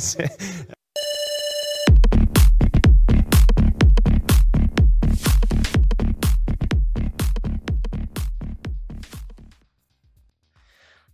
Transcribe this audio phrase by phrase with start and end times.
[0.00, 0.28] se.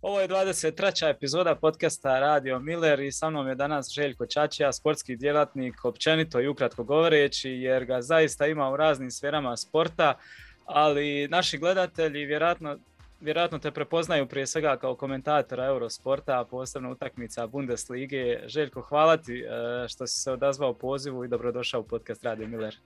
[0.01, 1.09] Ovo je 23.
[1.09, 6.47] epizoda podcasta Radio Miller i sa mnom je danas Željko Čačija, sportski djelatnik, općenito i
[6.47, 10.17] ukratko govoreći, jer ga zaista ima u raznim sferama sporta,
[10.65, 12.77] ali naši gledatelji vjerojatno,
[13.19, 18.39] vjerojatno te prepoznaju prije svega kao komentatora Eurosporta, a posebno utakmica Bundeslige.
[18.45, 22.77] Željko, hvala ti e, što si se odazvao pozivu i dobrodošao u podcast Radio Miller.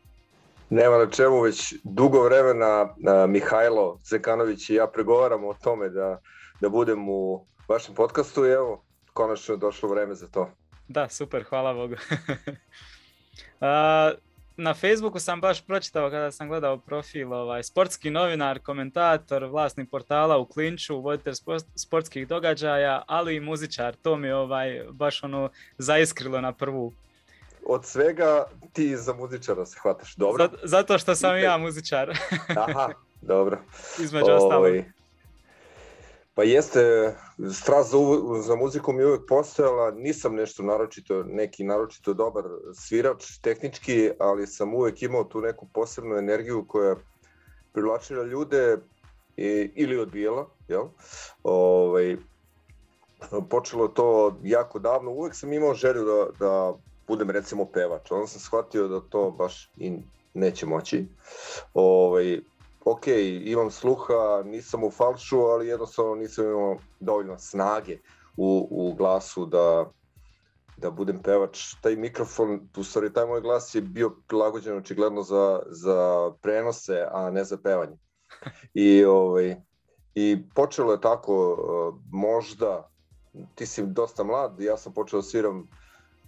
[0.69, 2.95] Nema na čemu, već dugo vremena
[3.27, 6.19] Mihajlo Zekanović i ja pregovaramo o tome da
[6.63, 10.49] da budem u vašem podcastu i evo, konačno je došlo vreme za to.
[10.87, 11.95] Da, super, hvala Bogu.
[14.57, 20.37] na Facebooku sam baš pročitao kada sam gledao profil ovaj, sportski novinar, komentator, vlasnik portala
[20.37, 21.33] u Klinču, voditelj
[21.75, 23.95] sportskih događaja, ali i muzičar.
[23.95, 26.93] To mi ovaj, baš ono zaiskrilo na prvu.
[27.65, 30.49] Od svega ti za muzičara se hvataš, dobro?
[30.63, 32.17] Zato što sam i ja muzičar.
[32.57, 32.89] Aha,
[33.21, 33.57] dobro.
[33.99, 34.75] Između ostalog.
[36.35, 37.13] Pa jeste,
[37.53, 37.97] strast za,
[38.41, 44.73] za muziku mi uvijek postojala, nisam nešto naročito, neki naročito dobar svirač tehnički, ali sam
[44.73, 46.95] uvijek imao tu neku posebnu energiju koja
[47.73, 48.77] privlačila ljude
[49.37, 50.85] i, ili odbijela, jel?
[51.43, 52.17] Ovaj,
[53.49, 56.73] počelo to jako davno, uvijek sam imao želju da, da
[57.07, 59.91] budem recimo pevač, onda sam shvatio da to baš i
[60.33, 61.05] neće moći.
[61.73, 62.39] Ovaj,
[62.85, 63.07] ok,
[63.43, 67.97] imam sluha, nisam u falšu, ali jednostavno nisam imao dovoljno snage
[68.37, 69.91] u, u glasu da,
[70.77, 71.75] da budem pevač.
[71.81, 77.31] Taj mikrofon, u stvari taj moj glas je bio prilagođen očigledno za, za prenose, a
[77.31, 77.97] ne za pevanje.
[78.73, 79.55] I, ovaj,
[80.15, 81.57] i počelo je tako,
[82.11, 82.89] možda,
[83.55, 85.67] ti si dosta mlad, ja sam počeo da sviram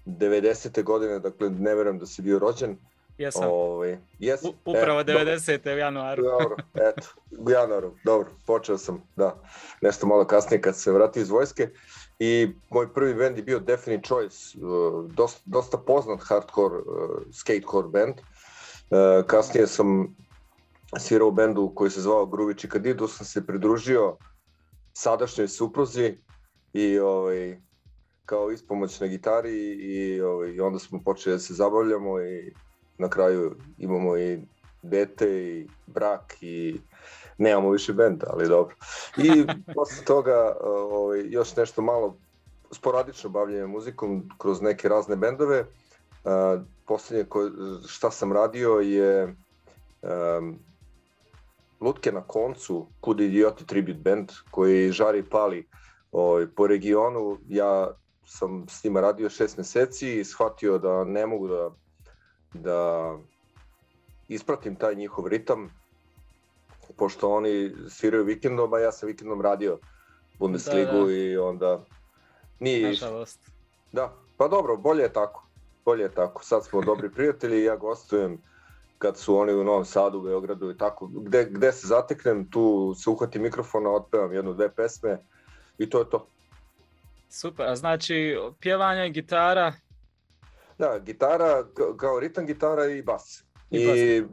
[0.05, 0.83] 90.
[0.83, 2.77] godine, dakle ne verujem da si bio rođen,
[3.17, 3.43] Jesam.
[3.51, 5.57] Ovaj, jes, U, upravo e, 90.
[5.57, 5.75] Dobro.
[5.75, 6.23] u januaru.
[6.23, 6.55] Dobro,
[6.89, 7.07] eto,
[7.39, 9.43] u januaru, dobro, počeo sam, da,
[9.81, 11.69] nešto malo kasnije kad se vratio iz vojske.
[12.19, 16.83] I moj prvi band je bio Definite Choice, uh, dosta, dosta poznat hardcore, uh,
[17.33, 18.15] skatecore band.
[18.15, 20.15] Uh, kasnije sam
[20.99, 24.17] svirao u bendu koji se zvao Gruvi Čikadidu, sam se pridružio
[24.93, 26.17] sadašnjoj supruzi
[26.73, 27.57] i ovaj,
[28.25, 32.53] kao ispomoć na gitari i ovaj, onda smo počeli da se zabavljamo i
[32.97, 34.39] na kraju imamo i
[34.81, 36.79] dete i brak i
[37.37, 38.75] nemamo više benda, ali dobro.
[39.17, 39.45] I
[39.75, 42.17] posle toga ovaj, još nešto malo
[42.71, 45.59] sporadično bavljanje muzikom kroz neke razne bendove.
[46.23, 47.49] Uh, poslednje ko,
[47.87, 49.35] šta sam radio je
[50.01, 50.59] um,
[51.81, 55.67] Lutke na koncu, Kud idioti tribute band, koji žari pali
[56.11, 57.37] ovaj, po regionu.
[57.47, 57.91] Ja
[58.25, 61.71] sam s njima radio šest meseci i shvatio da ne mogu da
[62.61, 63.11] da
[64.27, 65.69] ispratim taj njihov ritam,
[66.97, 69.79] pošto oni sviraju vikendom, a ja sam vikendom radio
[70.39, 71.13] Bundesligu da, da.
[71.13, 71.85] i onda
[72.59, 73.25] nije išlo.
[73.91, 75.45] Da, pa dobro, bolje je tako.
[75.85, 76.43] Bolje je tako.
[76.43, 78.41] Sad smo dobri prijatelji i ja gostujem
[78.97, 81.07] kad su oni u Novom Sadu, Beogradu i tako.
[81.07, 85.17] Gde, gde se zateknem, tu se uhvatim mikrofona, otpevam jednu, dve pesme
[85.77, 86.27] i to je to.
[87.29, 89.73] Super, a znači pjevanje, gitara,
[90.77, 91.63] Da, gitara
[91.97, 93.43] kao ritam gitara i bas.
[93.71, 94.23] I, I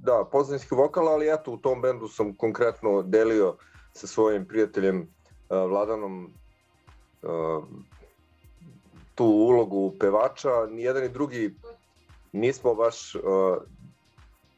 [0.00, 3.56] da, pozadinski vokal, ali eto u tom bendu sam konkretno delio
[3.92, 6.34] sa svojim prijateljem uh, Vladanom
[7.22, 7.64] uh,
[9.14, 10.66] tu ulogu pevača.
[10.70, 11.54] Nijedan i drugi
[12.32, 13.22] nismo baš uh,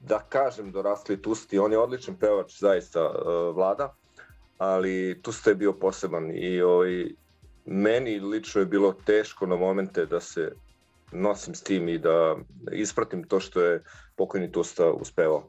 [0.00, 3.94] da kažem dorasli Tusti, on je odličan pevač zaista uh, Vlada,
[4.58, 7.06] ali Tusta je bio poseban i ovaj,
[7.64, 10.52] meni lično je bilo teško na momente da se
[11.14, 12.36] nosim s tim i da
[12.72, 13.82] ispratim to što je
[14.16, 15.48] pokojni Tusta uspevao.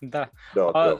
[0.00, 0.26] Da.
[0.54, 0.98] da, A, da.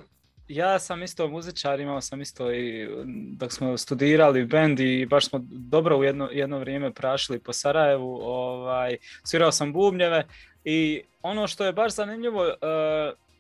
[0.49, 2.89] Ja sam isto muzičar, imao sam isto i
[3.37, 8.19] dok smo studirali bend i baš smo dobro u jedno, jedno vrijeme prašili po Sarajevu,
[8.23, 10.27] ovaj, svirao sam bubnjeve
[10.65, 12.53] i ono što je baš zanimljivo, uh,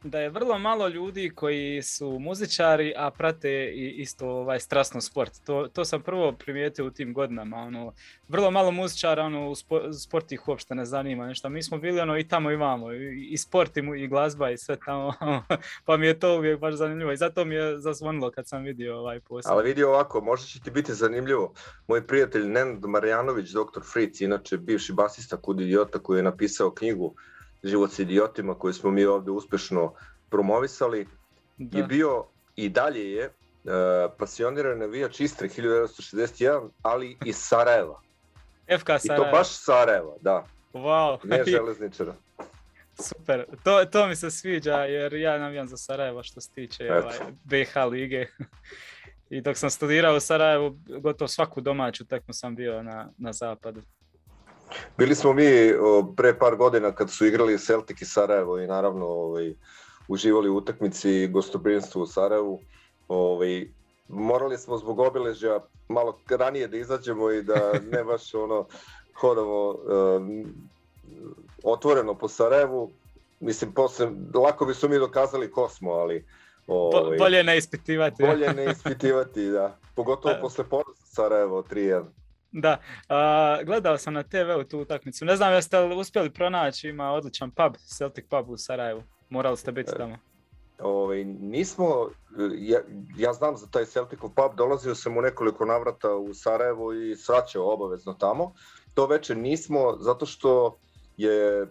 [0.04, 5.32] da je vrlo malo ljudi koji su muzičari, a prate i isto ovaj strasno sport.
[5.44, 7.56] To, to sam prvo primijetio u tim godinama.
[7.56, 7.92] Ono,
[8.28, 9.54] vrlo malo muzičara ono, u
[9.94, 11.26] sport ih uopšte ne zanima.
[11.26, 11.48] Nešto.
[11.48, 14.76] Mi smo bili ono, i tamo imamo, i, i sport, i, i glazba, i sve
[14.84, 15.12] tamo.
[15.86, 17.12] pa mi je to uvijek baš zanimljivo.
[17.12, 19.52] I zato mi je zazvonilo kad sam vidio ovaj posao.
[19.52, 21.52] Ali vidi ovako, možda će ti biti zanimljivo.
[21.88, 27.14] Moj prijatelj Nenad Marjanović, doktor Fritz, inače bivši basista Kud idiota koji je napisao knjigu
[27.64, 29.94] život s idiotima koje smo mi ovde uspešno
[30.30, 31.06] promovisali
[31.58, 31.78] da.
[31.78, 32.24] je bio
[32.56, 33.72] i dalje je uh,
[34.18, 38.00] pasioniran navijač Istre 1961, ali iz Sarajeva.
[38.78, 39.14] FK Sarajevo.
[39.14, 40.46] I to baš Sarajevo, da.
[40.72, 41.18] Wow.
[41.24, 42.14] Ne železničara.
[43.08, 47.18] Super, to, to mi se sviđa jer ja navijam za Sarajevo što se tiče ovaj,
[47.44, 48.26] BH lige.
[49.30, 53.82] I dok sam studirao u Sarajevu, gotovo svaku domaću tekmu sam bio na, na zapadu.
[54.98, 55.44] Bili smo mi
[56.16, 59.54] pre par godina kad su igrali Celtic i Sarajevo i naravno ovaj,
[60.08, 62.60] uživali u utakmici gostoprinstvu u Sarajevu.
[63.08, 63.66] Ovaj,
[64.08, 68.66] morali smo zbog obiležja malo ranije da izađemo i da ne baš ono
[69.14, 70.44] hodamo um,
[71.64, 72.90] otvoreno po Sarajevu.
[73.40, 76.24] Mislim, posle, lako bi su mi dokazali ko smo, ali...
[76.66, 78.22] Ovaj, bolje ne ispitivati.
[78.22, 79.78] Bolje ne ispitivati, da.
[79.94, 82.04] Pogotovo posle poraza Sarajevo 3-1.
[82.52, 82.78] Da,
[83.08, 85.24] a, gledao sam na TV-u tu utakmicu.
[85.24, 89.02] Ne znam jeste li uspjeli pronaći, ima odličan pub, Celtic pub u Sarajevu.
[89.28, 90.16] Morali ste biti e, tamo.
[90.78, 92.08] Ovaj, nismo,
[92.58, 92.80] ja,
[93.16, 97.72] ja znam za taj Celticov pub, dolazio sam u nekoliko navrata u Sarajevo i sraćao
[97.72, 98.54] obavezno tamo.
[98.94, 100.76] To veče nismo, zato što
[101.16, 101.66] je e,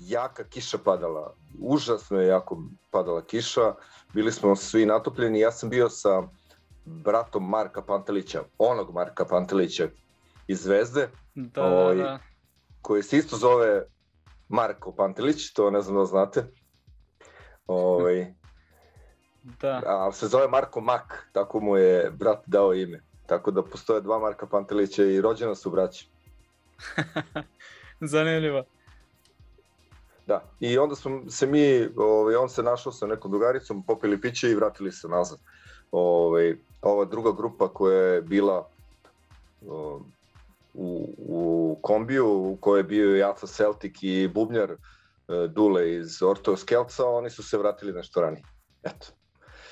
[0.00, 1.34] jaka kiša padala.
[1.60, 3.74] Užasno je jako padala kiša.
[4.14, 5.40] Bili smo svi natopljeni.
[5.40, 6.22] Ja sam bio sa
[6.84, 9.88] bratom Marka Pantelića, onog Marka Pantelića
[10.46, 12.18] iz Zvezde, da, ovaj, da.
[12.82, 13.82] koji se isto zove
[14.48, 16.44] Marko Pantelić, to ne znam da znate.
[17.66, 18.34] Ovaj,
[19.60, 19.82] da.
[19.86, 23.02] A se zove Marko Mak, tako mu je brat dao ime.
[23.26, 26.08] Tako da postoje dva Marka Pantelića i rođena su braći.
[28.00, 28.64] Zanimljivo.
[30.26, 34.50] Da, i onda smo se mi, ovaj, on se našao sa nekom drugaricom, popili piće
[34.50, 35.38] i vratili se nazad.
[35.92, 38.68] Ovaj, ova druga grupa koja je bila
[40.74, 44.76] u, u kombiju u kojoj je bio Jaca Celtic i Bubnjar e,
[45.48, 48.42] Dule iz Orto Skelca, oni su se vratili nešto ranije.
[48.82, 49.06] Eto.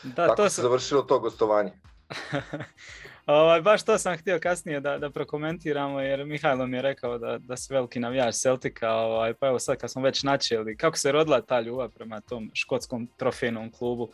[0.03, 1.73] Da, Tako to se završilo to gostovanje.
[3.27, 7.39] Ovaj, baš to sam htio kasnije da, da prokomentiramo jer Mihajlo mi je rekao da,
[7.39, 11.13] da si veliki navijač Celtica, ovaj, pa evo sad kad smo već načeli, kako se
[11.13, 14.09] rodila ta ljubav prema tom škotskom trofejnom klubu?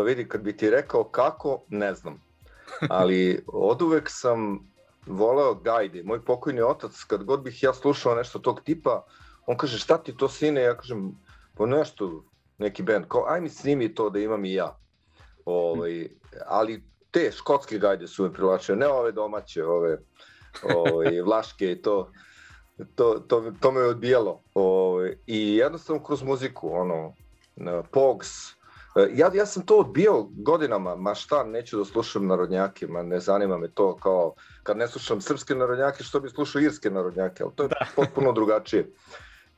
[0.00, 2.22] Pa vidi, kad bi ti rekao kako, ne znam.
[2.88, 4.70] Ali od uvek sam
[5.06, 6.02] voleo Gajdi.
[6.02, 9.04] Moj pokojni otac, kad god bih ja slušao nešto tog tipa,
[9.46, 10.62] on kaže šta ti to sine?
[10.62, 11.12] Ja kažem,
[11.56, 12.24] pa nešto,
[12.58, 14.78] neki band, kao aj mi snimi to da imam i ja.
[15.44, 16.08] Ovaj,
[16.46, 19.98] ali te škotske gajde su me privlačile, ne ove domaće, ove
[20.62, 22.12] ovaj, vlaške i to,
[22.94, 24.40] to, to, to me je odbijalo.
[24.54, 27.14] Ovaj, I jednostavno kroz muziku, ono,
[27.92, 28.59] Pogs,
[29.14, 33.58] ja, ja sam to odbio godinama, ma šta, neću da slušam narodnjake, ma ne zanima
[33.58, 37.62] me to kao, kad ne slušam srpske narodnjake, što bi slušao irske narodnjake, ali to
[37.62, 37.86] je da.
[37.96, 38.90] potpuno drugačije.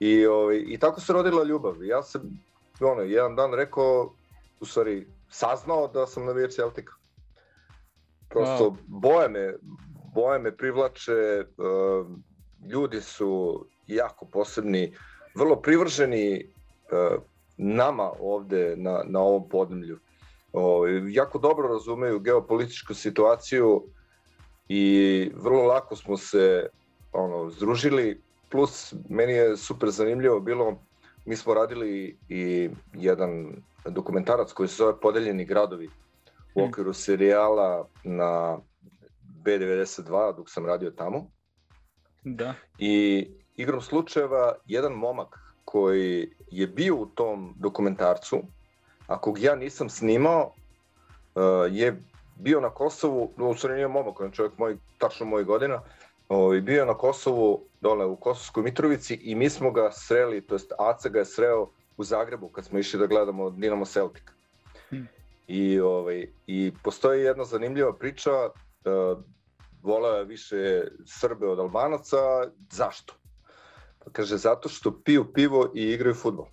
[0.00, 1.85] I, ovaj, I tako se rodila ljubav.
[1.85, 2.23] Ja sam,
[2.81, 4.12] ono, jedan dan rekao,
[4.61, 6.93] u stvari, saznao da sam navijač Celtica.
[8.29, 8.77] Prosto wow.
[8.87, 9.55] boje me,
[10.15, 12.06] boje me privlače, uh,
[12.71, 14.97] ljudi su jako posebni,
[15.35, 16.44] vrlo privrženi
[16.93, 17.23] uh,
[17.56, 19.99] nama ovde na, na ovom podnemlju.
[20.52, 23.84] O, jako dobro razumeju geopolitičku situaciju
[24.69, 26.69] i vrlo lako smo se
[27.12, 30.78] ono, združili, plus meni je super zanimljivo bilo,
[31.25, 35.86] mi smo radili i jedan dokumentarac koji se zove Podeljeni gradovi
[36.55, 36.69] u hmm.
[36.69, 38.58] okviru serijala na
[39.44, 41.31] B92 dok sam radio tamo.
[42.24, 42.55] Da.
[42.79, 48.42] I igrom slučajeva jedan momak koji je bio u tom dokumentarcu,
[49.06, 50.52] a kog ja nisam snimao,
[51.34, 52.02] uh, je
[52.36, 55.82] bio na Kosovu, u stvari nije momak, on čovjek moj, tačno moj godina,
[56.28, 60.72] ovaj, bio na Kosovu, dole u Kosovskoj Mitrovici i mi smo ga sreli, to jest
[60.78, 64.22] Aca ga je sreo u Zagrebu kad smo išli da gledamo Dinamo Celtic.
[64.88, 65.08] Hmm.
[65.46, 69.19] I, ovaj, I postoji jedna zanimljiva priča, uh,
[69.82, 72.16] voleo je više Srbe od Albanaca,
[72.70, 73.14] zašto?
[74.05, 76.47] Pa kaže, zato što piju pivo i igraju futbol.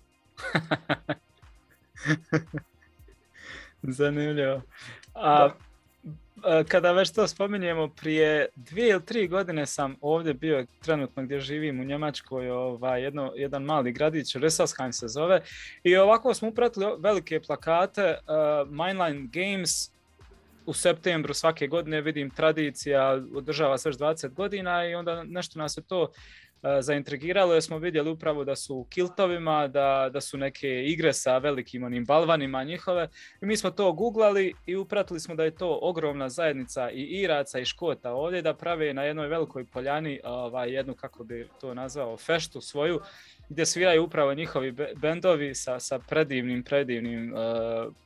[3.82, 4.62] Zanimljivo.
[5.14, 5.54] A da.
[6.44, 11.40] E, kada već to spominjemo, prije dvije ili tri godine sam ovdje bio trenutno gdje
[11.40, 15.42] živim u Njemačkoj, ovaj, jedno, jedan mali gradić, Resasheim se zove,
[15.82, 19.90] i ovako smo upratili velike plakate, uh, Mainline Games,
[20.66, 25.76] u septembru svake godine vidim tradicija, održava se već 20 godina i onda nešto nas
[25.76, 26.10] je to
[26.80, 31.38] zaintrigiralo jer smo vidjeli upravo da su u kiltovima, da, da su neke igre sa
[31.38, 33.08] velikim onim balvanima njihove.
[33.42, 37.58] I mi smo to googlali i upratili smo da je to ogromna zajednica i Iraca
[37.58, 42.16] i Škota ovdje da prave na jednoj velikoj poljani ovaj, jednu, kako bi to nazvao,
[42.16, 43.00] feštu svoju
[43.50, 47.40] gdje sviraju upravo njihovi bendovi sa, sa predivnim, predivnim uh,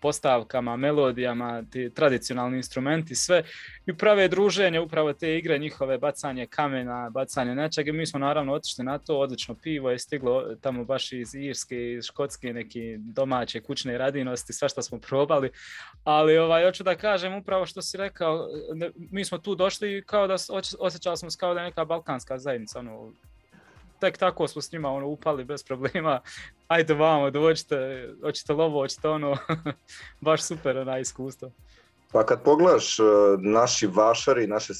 [0.00, 3.42] postavkama, melodijama, ti tradicionalni instrumenti, sve
[3.86, 7.92] i prave druženje, upravo te igre njihove, bacanje kamena, bacanje nečega.
[7.92, 12.04] Mi smo naravno otišli na to, odlično pivo je stiglo tamo baš iz Irske, iz
[12.04, 15.50] Škotske, neki domaće kućne radinosti, sve što smo probali,
[16.04, 18.48] ali ovaj, hoću da kažem upravo što si rekao,
[18.96, 20.36] mi smo tu došli kao da
[20.78, 23.12] osjećali smo se kao da je neka balkanska zajednica, ono,
[24.00, 26.20] tek tako smo s njima ono, upali bez problema.
[26.68, 29.36] Ajde vamo, dođite, hoćete lovo, hoćete ono,
[30.20, 31.50] baš super ona iskustvo.
[32.14, 33.02] Pa kad pogledaš, e,
[33.38, 34.76] naši vašari, naše e,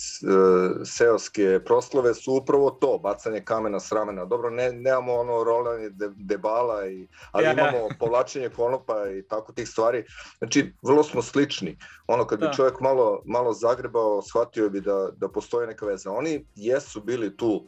[0.85, 4.25] seoske proslove su upravo to, bacanje kamena s ramena.
[4.25, 7.89] Dobro, ne, nemamo ono rolanje debala, i, ali ja, imamo ja.
[7.99, 10.05] povlačenje konopa i tako tih stvari.
[10.39, 11.79] Znači, vrlo smo slični.
[12.07, 12.47] Ono, kad da.
[12.49, 16.11] bi čovjek malo, malo zagrebao, shvatio bi da, da postoje neka veza.
[16.11, 17.67] Oni jesu bili tu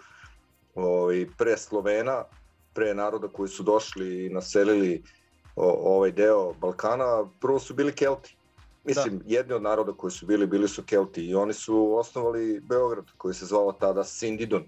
[0.76, 2.24] ovaj, pre Slovena,
[2.74, 5.02] pre naroda koji su došli i naselili
[5.56, 8.36] o, ovaj deo Balkana, prvo su bili Kelti.
[8.84, 9.24] Mislim, da.
[9.26, 13.34] jedni od naroda koji su bili, bili su Kelti i oni su osnovali Beograd koji
[13.34, 14.64] se zvao tada Sindidon.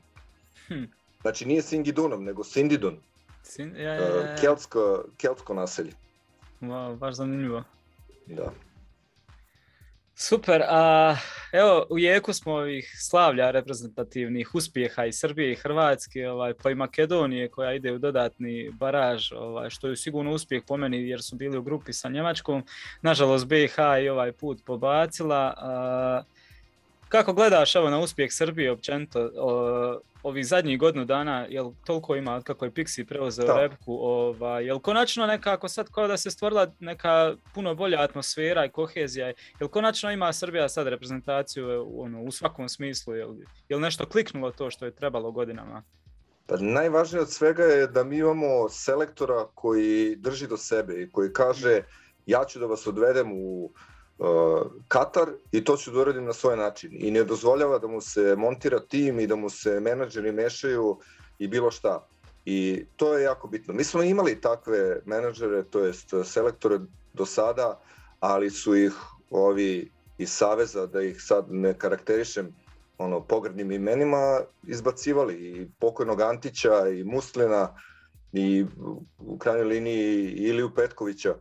[0.66, 0.84] Hm.
[1.20, 3.00] Znači nije Singidunum, nego Sindidon.
[3.42, 4.36] Sin, ja, ja, ja.
[4.36, 5.92] Keltsko, keltsko naselje.
[6.60, 7.62] Wow, baš zanimljivo.
[8.26, 8.52] Da.
[10.20, 11.16] Super, a
[11.52, 16.74] evo u jeku smo ovih slavlja reprezentativnih uspjeha i Srbije i Hrvatske, ovaj, pa i
[16.74, 21.36] Makedonije koja ide u dodatni baraž, ovaj, što je sigurno uspjeh po meni jer su
[21.36, 22.64] bili u grupi sa Njemačkom.
[23.02, 25.54] Nažalost BiH i ovaj put pobacila.
[25.56, 26.22] A,
[27.08, 29.30] kako gledaš evo na uspjeh Srbije općenito?
[29.36, 33.60] O, ovih zadnjih godinu dana, jel toliko ima kako je Pixi preuzeo da.
[33.60, 38.70] repku, ovaj, jel konačno nekako sad kao da se stvorila neka puno bolja atmosfera i
[38.70, 43.34] kohezija, jel konačno ima Srbija sad reprezentaciju ono, u svakom smislu, jel,
[43.68, 45.82] jel nešto kliknulo to što je trebalo godinama?
[46.46, 51.32] Pa najvažnije od svega je da mi imamo selektora koji drži do sebe i koji
[51.32, 51.82] kaže
[52.26, 53.70] ja ću da vas odvedem u uh,
[54.88, 56.90] Katar i to ću da uradim na svoj način.
[56.92, 60.98] I ne dozvoljava da mu se montira tim i da mu se menadžeri mešaju
[61.38, 62.06] i bilo šta.
[62.44, 63.74] I to je jako bitno.
[63.74, 66.78] Mi smo imali takve menadžere, to jest selektore
[67.14, 67.80] do sada,
[68.20, 68.92] ali su ih
[69.30, 72.54] ovi iz Saveza, da ih sad ne karakterišem
[72.98, 77.74] ono, pogrednim imenima, izbacivali i pokojnog Antića i Muslina
[78.32, 78.66] i
[79.18, 81.30] u krajnjoj liniji Iliju Petkovića.
[81.30, 81.36] Uh,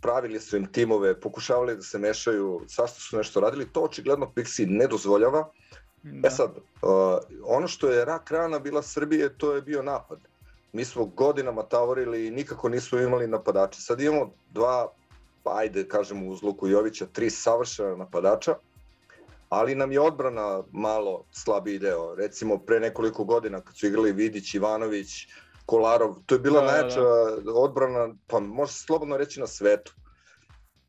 [0.00, 4.66] pravili su im timove, pokušavali da se mešaju, svašta su nešto radili, to očigledno Pixi
[4.68, 5.48] ne dozvoljava.
[6.04, 6.28] E da.
[6.28, 6.90] E sad, uh,
[7.44, 10.18] ono što je rak rana bila Srbije, to je bio napad.
[10.72, 13.80] Mi smo godinama tavorili i nikako nismo imali napadača.
[13.80, 14.92] Sad imamo dva,
[15.44, 18.54] ajde kažemo uz Luku Jovića, tri savršena napadača,
[19.48, 22.14] ali nam je odbrana malo slabiji deo.
[22.14, 25.28] Recimo pre nekoliko godina kad su igrali Vidić, Ivanović,
[25.66, 27.00] Kolarov, to je bila da, da najjača
[27.44, 27.52] da.
[27.54, 29.94] odbrana, pa može se slobodno reći na svetu.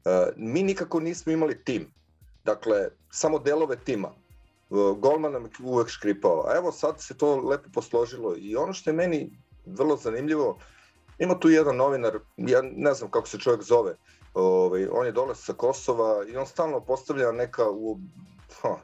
[0.06, 1.94] Uh, mi nikako nismo imali tim.
[2.44, 4.12] Dakle, samo delove tima.
[4.70, 6.46] Uh, golman nam je uvek škripao.
[6.48, 9.32] A evo sad se to lepo posložilo i ono što je meni
[9.66, 10.58] vrlo zanimljivo,
[11.20, 13.96] ima tu jedan novinar, ja ne znam kako se čovjek zove,
[14.34, 18.00] ovaj, on je dole sa Kosova i on stalno postavlja neka, u,
[18.62, 18.76] ha,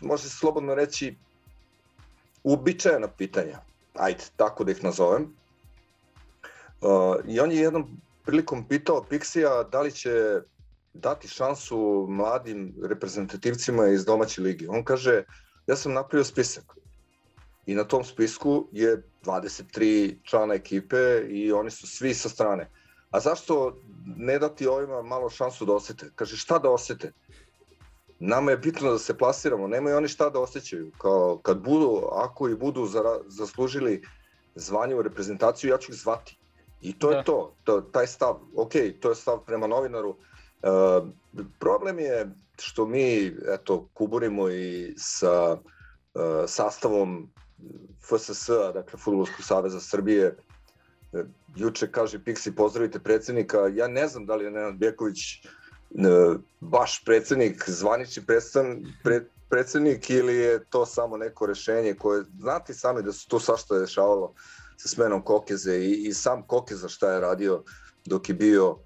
[0.00, 1.16] može se slobodno reći,
[2.44, 5.22] uobičajena pitanja ajde, tako da ih nazovem.
[6.80, 10.40] Uh, I on je jednom prilikom pitao Pixija da li će
[10.94, 14.66] dati šansu mladim reprezentativcima iz domaće ligi.
[14.68, 15.24] On kaže,
[15.66, 16.64] ja sam napravio spisak
[17.66, 22.70] i na tom spisku je 23 člana ekipe i oni su svi sa strane.
[23.10, 23.78] A zašto
[24.16, 26.10] ne dati ovima malo šansu da osete?
[26.14, 27.12] Kaže, šta da osete?
[28.22, 30.90] Nama je bitno da se plasiramo, nemaju oni šta da osjećaju.
[30.98, 34.02] Kao kad budu, ako i budu za, zaslužili
[34.54, 36.38] zvanje u reprezentaciju, ja ću ih zvati.
[36.80, 37.16] I to da.
[37.16, 40.08] je to, to, taj stav, ok, to je stav prema novinaru.
[40.08, 41.08] Uh,
[41.58, 47.30] problem je što mi, eto, kuburimo i sa uh, sastavom
[48.00, 50.36] FSS, dakle Futbolskog saveza Srbije,
[51.56, 55.18] juče kaže Pixi pozdravite predsednika, ja ne znam da li je Nenad Bjeković
[56.60, 58.64] baš predsednik, zvanični predstav,
[59.02, 63.78] pre, predsednik ili je to samo neko rešenje koje, znate sami da su tu svašta
[63.78, 64.34] dešavalo
[64.76, 67.62] sa smenom Kokeze i, i sam Kokeza šta je radio
[68.04, 68.76] dok je bio,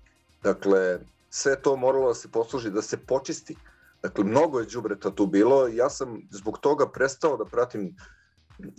[0.43, 0.99] dakle,
[1.31, 3.57] sve to moralo da se posluži, da se počisti.
[4.03, 7.97] Dakle, mnogo je džubreta tu bilo ja sam zbog toga prestao da pratim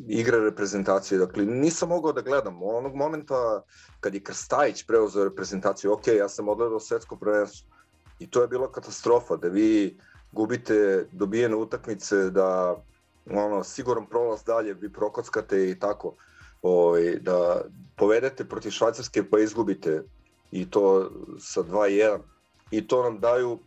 [0.07, 1.17] igre reprezentacije.
[1.17, 2.63] Dakle, nisam mogao da gledam.
[2.63, 3.61] Onog momenta
[3.99, 7.76] kad je Krstajić preuzeo reprezentaciju, ok, ja sam odgledao svetsko prvenstvo
[8.19, 9.97] I to je bila katastrofa, da vi
[10.31, 12.75] gubite dobijene utakmice, da
[13.31, 16.15] ono, siguran prolaz dalje, vi prokockate i tako.
[16.61, 17.61] ovaj, da
[17.95, 20.03] povedete protiv Švajcarske pa izgubite
[20.51, 22.19] i to sa 2-1
[22.71, 23.59] i to nam daju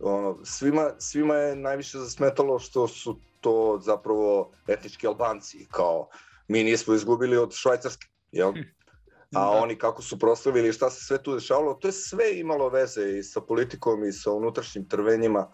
[0.00, 6.08] ono, svima, svima je najviše zasmetalo što su to zapravo etnički Albanci, kao
[6.48, 8.52] mi nismo izgubili od Švajcarske, jel?
[9.34, 9.50] A da.
[9.50, 13.22] oni kako su proslavili šta se sve tu dešavalo, to je sve imalo veze i
[13.22, 15.48] sa politikom i sa unutrašnjim trvenjima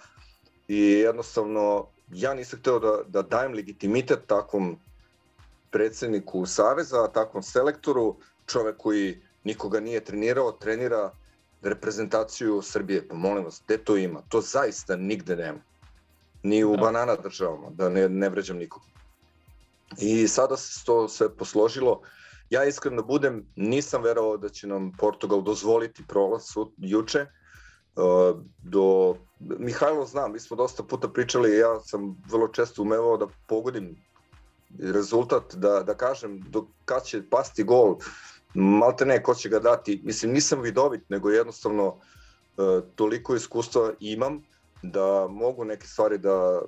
[0.68, 4.78] i jednostavno ja nisam hteo da, da dajem legitimitet takvom
[5.70, 8.16] predsedniku Saveza, takvom selektoru,
[8.46, 11.10] čovek koji nikoga nije trenirao, trenira
[11.62, 13.08] reprezentaciju Srbije.
[13.08, 14.22] Pa molim vas, gde to ima?
[14.28, 15.58] To zaista nigde nema.
[16.42, 16.80] Ni u da.
[16.80, 18.82] banana državama, da ne, ne vređam nikog.
[19.98, 22.00] I sada se to sve posložilo.
[22.50, 26.42] Ja iskreno da budem, nisam verovao da će nam Portugal dozvoliti prolaz
[26.76, 27.26] juče.
[27.96, 33.26] Uh, do Mihajlo znam, mi smo dosta puta pričali, ja sam vrlo često umevao da
[33.46, 33.96] pogodim
[34.78, 37.96] rezultat, da, da kažem do kad će pasti gol,
[38.54, 40.00] malte ne, ko će ga dati.
[40.04, 44.42] Mislim, nisam vidovit, nego jednostavno uh, toliko iskustva imam
[44.82, 46.62] da mogu neke stvari da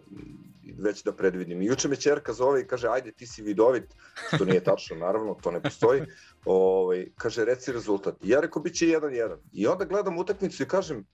[0.79, 1.63] već da predvidim.
[1.63, 3.95] Juče me čerka zove i kaže, ajde ti si vidovit,
[4.35, 6.03] što nije tačno, naravno, to ne postoji.
[6.45, 8.15] Ovaj, kaže, reci rezultat.
[8.23, 9.37] I ja rekao, bit će 1-1.
[9.53, 11.05] I onda gledam utakmicu i kažem,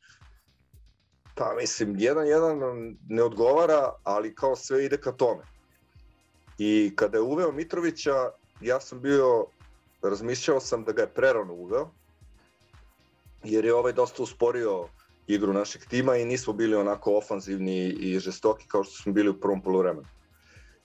[1.34, 5.42] pa mislim, 1-1 ne odgovara, ali kao sve ide ka tome.
[6.58, 8.30] I kada je uveo Mitrovića,
[8.60, 9.46] ja sam bio,
[10.02, 11.90] razmišljao sam da ga je prerano uveo,
[13.44, 14.88] jer je ovaj dosta usporio
[15.26, 19.40] igru našeg tima i nismo bili onako ofanzivni i žestoki kao što smo bili u
[19.40, 20.06] prvom polovremenu.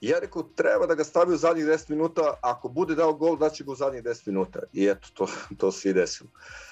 [0.02, 3.38] I ja rekao, treba da ga stavi u zadnjih 10 minuta, ako bude dao gol,
[3.38, 4.60] daće ga u zadnjih 10 minuta.
[4.74, 5.28] I eto, to,
[5.58, 6.30] to se i desilo.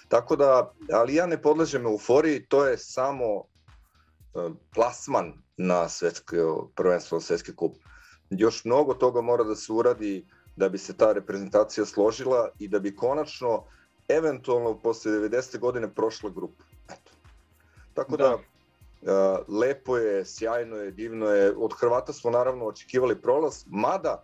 [0.07, 3.43] Tako da, ali ja ne podležem euforiji, to je samo uh,
[4.73, 6.37] plasman na svetske,
[6.75, 7.75] prvenstvo svetski kup.
[8.29, 12.79] Još mnogo toga mora da se uradi da bi se ta reprezentacija složila i da
[12.79, 13.63] bi konačno,
[14.07, 15.59] eventualno posle 90.
[15.59, 16.63] godine prošla grupa.
[17.97, 18.37] Tako da,
[19.01, 21.53] da uh, lepo je, sjajno je, divno je.
[21.57, 24.23] Od Hrvata smo naravno očekivali prolaz, mada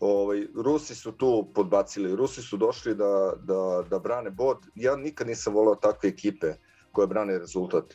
[0.00, 2.16] ovaj, Rusi su tu podbacili.
[2.16, 4.66] Rusi su došli da, da, da brane bod.
[4.74, 6.54] Ja nikad nisam volao takve ekipe
[6.92, 7.94] koje brane rezultat.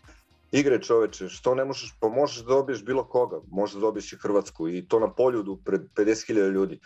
[0.52, 4.18] Igre čoveče, što ne možeš, pa možeš da dobiješ bilo koga, možeš da dobiješ i
[4.18, 6.80] Hrvatsku i to na poljudu pred 50.000 ljudi.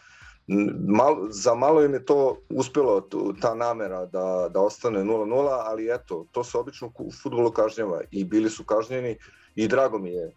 [0.88, 3.02] Mal, za malo im je to uspelo,
[3.42, 8.24] ta namera da, da ostane 0-0, ali eto, to se obično u futbolu kažnjava i
[8.24, 9.18] bili su kažnjeni
[9.56, 10.32] i drago mi je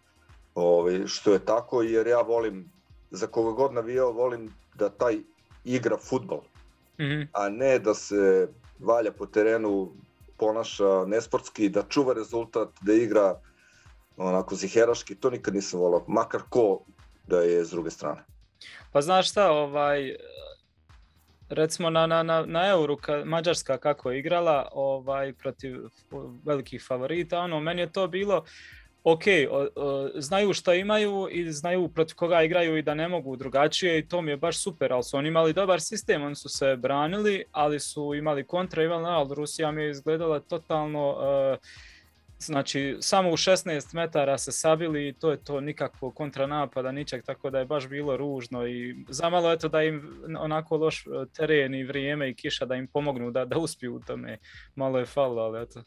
[0.55, 2.71] ovaj, što je tako, jer ja volim,
[3.11, 5.19] za koga god navijao, volim da taj
[5.63, 6.41] igra futbol,
[6.99, 7.27] mm -hmm.
[7.33, 8.47] a ne da se
[8.79, 9.91] valja po terenu,
[10.37, 13.39] ponaša nesportski, da čuva rezultat, da igra
[14.17, 16.79] onako ziheraški, to nikad nisam volao, makar ko
[17.27, 18.23] da je s druge strane.
[18.91, 20.15] Pa znaš šta, ovaj,
[21.49, 25.77] recimo na, na, na, na Euru, ka, Mađarska kako je igrala ovaj, protiv
[26.45, 28.45] velikih favorita, ono, meni je to bilo,
[29.03, 33.35] ok, o, o, znaju šta imaju i znaju protiv koga igraju i da ne mogu
[33.35, 36.49] drugačije i to mi je baš super, ali su oni imali dobar sistem, oni su
[36.49, 41.09] se branili, ali su imali kontra, imali, ali Rusija mi je izgledala totalno...
[41.09, 41.57] Uh,
[42.39, 47.49] Znači, samo u 16 metara se sabili i to je to nikakvo kontranapada, ničeg, tako
[47.49, 51.83] da je baš bilo ružno i zamalo eto da im onako loš e, teren i
[51.83, 54.37] vrijeme i kiša da im pomognu da, da uspiju u tome.
[54.75, 55.83] Malo je falo, ali eto.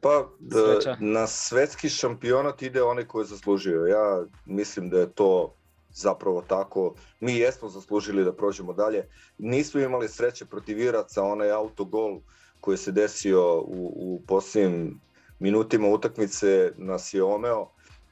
[0.00, 3.86] Pa, da, na svetski šampionat ide onaj ko je zaslužio.
[3.86, 5.54] Ja mislim da je to
[5.90, 6.94] zapravo tako.
[7.20, 9.08] Mi jesmo zaslužili da prođemo dalje.
[9.38, 12.20] Nismo imali sreće protiv Iraca, onaj autogol
[12.60, 15.00] koji se desio u, u posljednjim
[15.40, 17.68] minutima utakmice nas je omeo.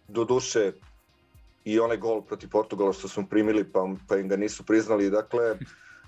[0.09, 0.73] Do duše
[1.65, 5.11] i onaj gol protiv Portugala što smo primili pa, pa im ga nisu priznali.
[5.11, 5.59] Dakle,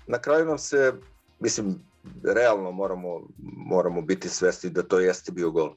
[0.07, 0.93] na kraju nam se,
[1.39, 1.75] mislim,
[2.23, 3.21] realno moramo,
[3.67, 5.75] moramo biti svesti da to jeste bio gol.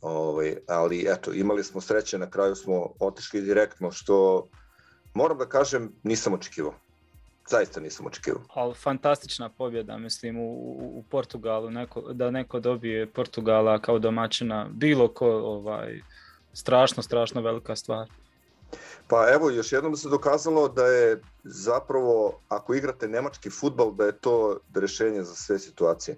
[0.00, 4.48] Ovaj, ali eto, imali smo sreće, na kraju smo otišli direktno, što
[5.14, 6.74] moram da kažem, nisam očekivao
[7.48, 8.42] zaista nisam očekivao.
[8.54, 10.50] Ali fantastična pobjeda, mislim, u,
[10.98, 16.00] u Portugalu, neko, da neko dobije Portugala kao domaćina, bilo ko, ovaj,
[16.52, 18.08] strašno, strašno velika stvar.
[19.08, 24.18] Pa evo, još jednom se dokazalo da je zapravo, ako igrate nemački futbal, da je
[24.18, 26.16] to rešenje za sve situacije.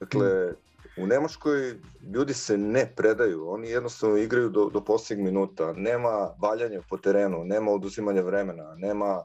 [0.00, 0.52] Dakle,
[0.96, 1.74] u Nemačkoj
[2.14, 7.44] ljudi se ne predaju, oni jednostavno igraju do, do posljednjeg minuta, nema valjanja po terenu,
[7.44, 9.24] nema oduzimanja vremena, nema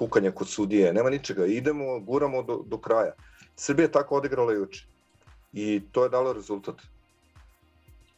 [0.00, 3.12] kukanja kod sudije, nema ničega, idemo, guramo do, do kraja.
[3.56, 4.86] Srbija je tako odigrala juče
[5.52, 6.80] i to je dalo rezultat.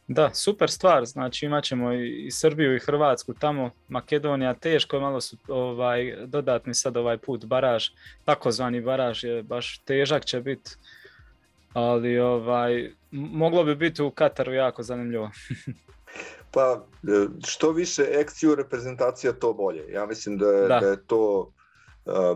[0.07, 5.37] Da, super stvar, znači imat ćemo i Srbiju i Hrvatsku tamo, Makedonija teško malo su
[5.47, 7.89] ovaj, dodatni sad ovaj put baraž,
[8.25, 10.71] takozvani baraž je baš težak će biti,
[11.73, 15.31] ali ovaj, moglo bi biti u Kataru jako zanimljivo.
[16.53, 20.79] pa e, što više ekciju reprezentacija to bolje, ja mislim da je, da.
[20.79, 21.51] da je to,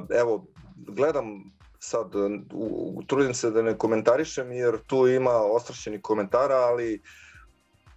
[0.10, 2.16] evo gledam sad,
[2.54, 7.02] u, trudim se da ne komentarišem jer tu ima ostrašćeni komentara, ali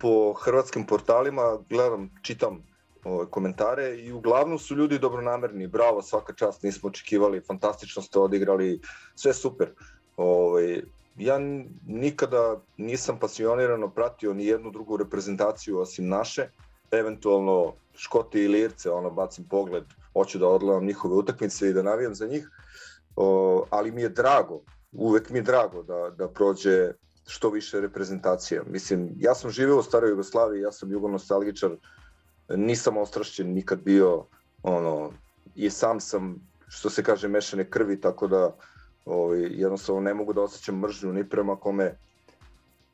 [0.01, 2.63] po hrvatskim portalima gledam, čitam
[3.05, 8.81] ove, komentare i uglavnom su ljudi dobronamerni, bravo, svaka čast, nismo očekivali, fantastično ste odigrali,
[9.15, 9.71] sve super.
[10.17, 10.83] Ove,
[11.17, 11.39] ja
[11.87, 16.49] nikada nisam pasionirano pratio ni jednu drugu reprezentaciju osim naše,
[16.91, 22.15] eventualno Škoti i Lirce, ono bacim pogled, hoću da odgledam njihove utakmice i da navijam
[22.15, 22.51] za njih,
[23.17, 24.61] o, ali mi je drago,
[24.93, 26.93] uvek mi je drago da, da prođe
[27.27, 28.63] što više reprezentacija.
[28.67, 31.71] Mislim, ja sam živeo u staroj Jugoslaviji, ja sam jugonostalgičar,
[32.49, 34.25] nisam ostrašćen nikad bio,
[34.63, 35.13] ono,
[35.55, 38.57] i sam sam, što se kaže, mešane krvi, tako da
[39.05, 41.95] ovaj, jednostavno ne mogu da osjećam mržnju ni prema kome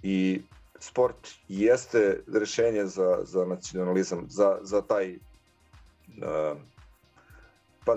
[0.03, 0.43] i
[0.81, 6.59] sport jeste rešenje za, za nacionalizam, za, za taj uh,
[7.85, 7.97] pa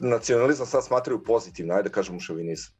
[0.00, 2.72] nacionalizam sad smatraju pozitivno, ajde da kažemo šovinizam.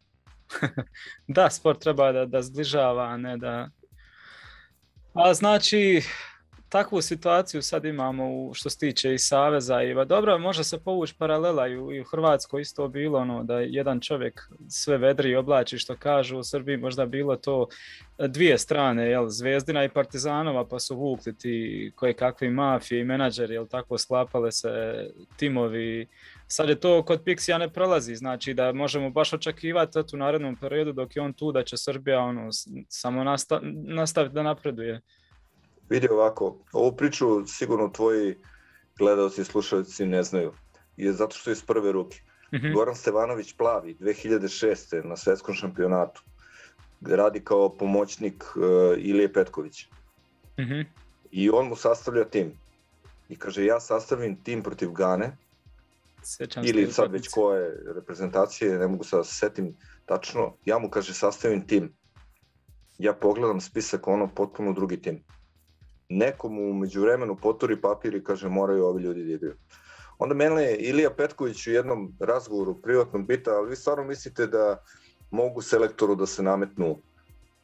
[1.37, 3.71] da, sport treba da, da zbližava, a ne da...
[5.15, 6.03] A znači,
[6.71, 11.15] takvu situaciju sad imamo u, što se tiče i Saveza i dobro, može se povući
[11.19, 15.37] paralela i u, i u Hrvatskoj isto bilo ono da jedan čovjek sve vedri i
[15.37, 17.67] oblači što kažu u Srbiji možda bilo to
[18.19, 23.55] dvije strane, jel, Zvezdina i Partizanova pa su vukli ti koje kakvi mafije i menadžeri,
[23.55, 24.71] jel tako sklapale se
[25.37, 26.09] timovi
[26.53, 30.93] Sad je to kod Pixija ne prolazi, znači da možemo baš očekivati u narednom periodu
[30.93, 32.49] dok je on tu da će Srbija ono,
[32.89, 35.01] samo nastav, nastaviti da napreduje.
[35.91, 38.37] Vidi ovako, ovu priču sigurno tvoji
[38.99, 40.53] gledalci i slušalci ne znaju.
[40.97, 42.21] Je zato što je iz prve ruke.
[42.53, 42.75] Mm -hmm.
[42.75, 45.05] Goran Stevanović Plavi 2006.
[45.05, 46.23] na svetskom šampionatu
[47.01, 48.63] radi kao pomoćnik uh,
[48.99, 49.87] Ilije Petkovića.
[50.59, 50.85] Mm -hmm.
[51.31, 52.53] I on mu sastavlja tim.
[53.29, 55.37] I kaže, ja sastavim tim protiv Gane,
[56.23, 59.77] Sećam ili sad već koje reprezentacije, ne mogu sad da setim
[60.07, 61.93] tačno, ja mu kaže sastavim tim.
[62.99, 65.23] Ja pogledam spisak, ono potpuno drugi tim.
[66.11, 69.55] Nekomu umeđu vremenu poturi papir i kaže moraju ovi ljudi da igraju.
[70.19, 74.83] Onda mene je Ilija Petković u jednom razgovoru privatnom pita, ali vi stvarno mislite da
[75.31, 76.99] mogu selektoru da se nametnu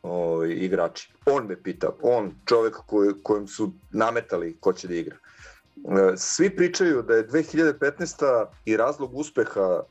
[0.02, 1.12] o, ovaj, igrači?
[1.26, 5.16] On me pita, on, čovek koj, kojem su nametali ko će da igra.
[5.16, 8.46] E, svi pričaju da je 2015.
[8.64, 9.82] i razlog uspeha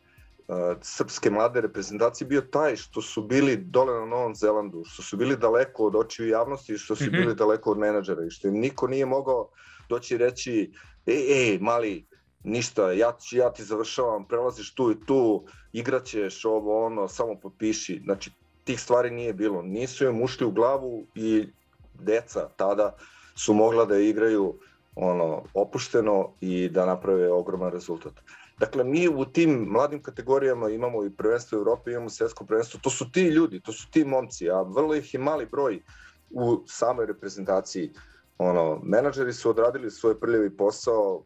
[0.82, 5.38] srpske mlade reprezentacije bio taj što su bili dole na Novom Zelandu, što su bili
[5.38, 7.12] daleko od očiju javnosti i što su mm -hmm.
[7.22, 9.50] bili daleko od menadžera i što im niko nije mogao
[9.90, 10.72] doći reći
[11.06, 12.06] ej, ej, mali,
[12.44, 18.02] ništa, ja, ja ti završavam, prelaziš tu i tu, igraćeš ovo, ono, samo potpiši.
[18.04, 18.32] Znači,
[18.64, 19.62] tih stvari nije bilo.
[19.62, 21.48] Nisu im ušli u glavu i
[21.94, 22.96] deca tada
[23.36, 24.54] su mogla da igraju
[24.96, 28.14] ono opušteno i da naprave ogroman rezultat.
[28.60, 33.12] Dakle, mi u tim mladim kategorijama imamo i prvenstvo Evrope, imamo svetsko prvenstvo, to su
[33.12, 35.82] ti ljudi, to su ti momci, a vrlo ih je mali broj
[36.30, 37.91] u samoj reprezentaciji.
[38.38, 41.24] Ono, menadžeri su odradili svoj prljavi posao,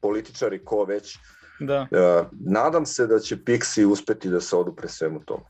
[0.00, 1.18] političari, ko već.
[1.60, 1.80] Da.
[1.80, 5.44] Uh, nadam se da će Pixi uspeti da se odupre svemu tomu.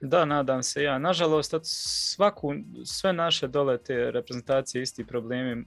[0.00, 0.98] Da, nadam se ja.
[0.98, 2.52] Nažalost, svaku,
[2.84, 5.64] sve naše dole te reprezentacije isti problemi E,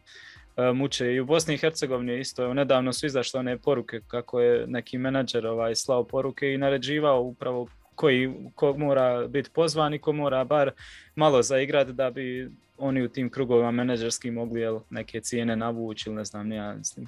[0.73, 2.53] muče i u Bosni i Hercegovini isto.
[2.53, 7.67] Nedavno su izašle one poruke kako je neki menadžer ovaj, slao poruke i naređivao upravo
[7.95, 10.71] koji, ko mora biti pozvan i ko mora bar
[11.15, 16.15] malo zaigrati da bi oni u tim krugovima menadžerskim mogli jel, neke cijene navući ili
[16.15, 17.07] ne znam, ja mislim.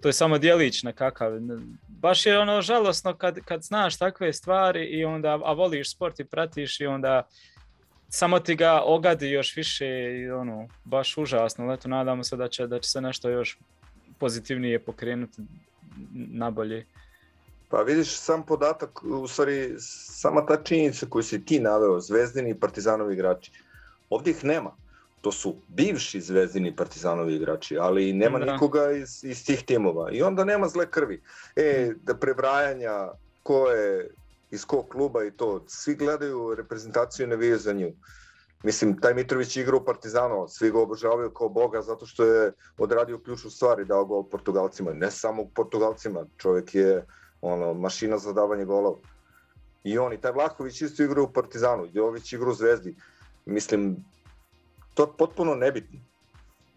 [0.00, 1.32] To je samo dijelić nekakav.
[1.88, 6.24] Baš je ono žalosno kad, kad znaš takve stvari i onda, a voliš sport i
[6.24, 7.28] pratiš i onda
[8.14, 9.86] samo ti ga ogadi još više
[10.18, 11.72] i ono, baš užasno.
[11.72, 13.58] Eto, nadamo se da će, da će se nešto još
[14.18, 15.42] pozitivnije pokrenuti
[16.12, 16.86] na bolje.
[17.68, 22.60] Pa vidiš sam podatak, u stvari sama ta činjenica koju si ti naveo, zvezdini i
[22.60, 23.52] partizanovi igrači,
[24.10, 24.70] ovdje ih nema.
[25.20, 28.52] To su bivši zvezdini i partizanovi igrači, ali nema da.
[28.52, 30.10] nikoga iz, iz tih timova.
[30.12, 31.22] I onda nema zle krvi.
[31.56, 33.08] E, da prebrajanja
[33.42, 34.10] ko je
[34.54, 35.64] iz kog kluba i to.
[35.68, 37.92] Svi gledaju reprezentaciju i navijaju za nju.
[38.64, 43.18] Mislim, taj Mitrović igra u Partizanu, svi ga obožavaju kao boga zato što je odradio
[43.18, 44.92] ključnu stvar i dao gol Portugalcima.
[44.92, 47.04] Ne samo Portugalcima, čovjek je
[47.40, 48.98] ono, mašina za davanje golova.
[49.84, 52.96] I on i taj Vlahović isto igra u Partizanu, Jović igra u Zvezdi.
[53.46, 53.96] Mislim,
[54.94, 56.00] to je potpuno nebitno.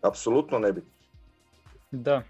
[0.02, 0.92] apsolutno nebitno.
[1.92, 2.24] Da.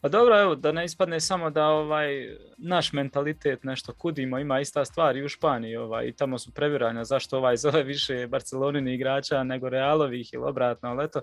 [0.00, 4.84] A dobro, evo, da ne ispadne samo da ovaj naš mentalitet nešto kudimo, ima ista
[4.84, 9.44] stvar i u Španiji, ovaj, i tamo su previranja zašto ovaj zove više Barcelonini igrača
[9.44, 11.20] nego Realovih ili obratno, ali eto,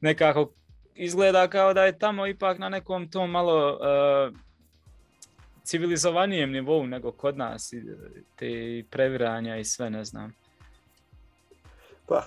[0.00, 0.52] nekako
[0.94, 4.36] izgleda kao da je tamo ipak na nekom tom malo uh,
[5.64, 7.70] civilizovanijem nivou nego kod nas,
[8.36, 10.32] te previranja i sve, ne znam.
[12.06, 12.24] Pa,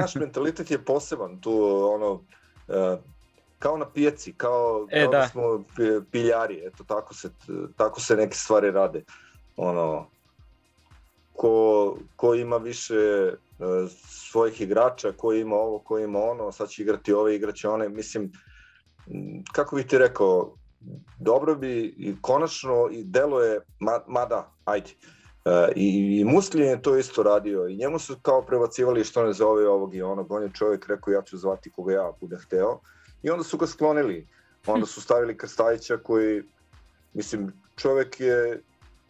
[0.00, 1.52] naš mentalitet je poseban, tu
[1.94, 2.98] ono, uh,
[3.62, 5.18] kao na pijaci, kao, e, kao da.
[5.18, 5.64] da smo
[6.10, 7.30] piljari, eto tako se,
[7.76, 9.04] tako se neke stvari rade.
[9.56, 10.06] Ono,
[11.32, 12.94] ko, ko ima više
[13.58, 17.88] uh, svojih igrača, ko ima ovo, ko ima ono, sad će igrati ove, igraće one,
[17.88, 18.32] mislim,
[19.52, 20.54] kako bih ti rekao,
[21.18, 24.90] dobro bi i konačno i delo je, ma, ma ajde,
[25.44, 29.32] Uh, I, i Muslin je to isto radio i njemu su kao prebacivali što ne
[29.32, 32.78] zove ovog i onog, on je čovjek rekao ja ću zvati koga ja bude hteo
[33.22, 34.28] i onda su ga sklonili,
[34.66, 36.42] onda su stavili Krstajića koji,
[37.14, 38.62] mislim, čovjek je,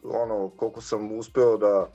[0.03, 1.89] ono, koliko sam uspeo da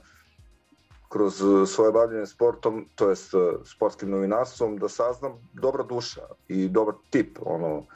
[1.08, 3.32] kroz svoje bavljanje sportom, to jest
[3.64, 7.86] sportskim novinarstvom, da saznam dobra duša i dobar tip, ono,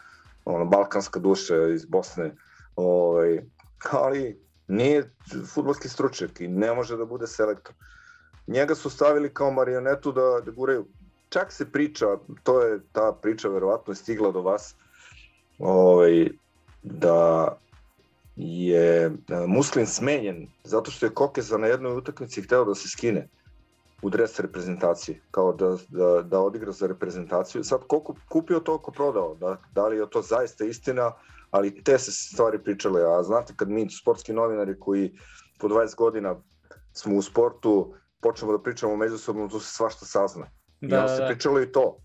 [0.45, 2.35] ono balkanska duša iz Bosne,
[2.77, 3.41] ovaj,
[3.91, 5.11] ali nije
[5.55, 7.75] futbolski stručnjak i ne može da bude selektor.
[8.47, 10.87] Njega su stavili kao marionetu da, da guraju.
[11.33, 12.07] Čak se priča,
[12.43, 14.75] to je ta priča verovatno stigla do vas,
[15.59, 16.29] ovaj,
[16.83, 17.49] da
[18.37, 19.13] je
[19.47, 23.29] Muslin smenjen zato što je Kokeza na jednoj utakmici hteo da se skine
[24.03, 27.65] u dres reprezentacije, kao da, da, da odigra za reprezentaciju.
[27.65, 29.35] Sad, koliko kupio, toliko prodao.
[29.35, 31.13] Da, da li je to zaista istina,
[31.51, 33.03] ali te se stvari pričale.
[33.19, 35.13] A znate, kad mi sportski novinari koji
[35.59, 36.37] po 20 godina
[36.93, 40.51] smo u sportu, počnemo da pričamo međusobno, tu se svašta sazna.
[40.83, 41.29] Da, I onda se da.
[41.29, 41.97] pričalo i to.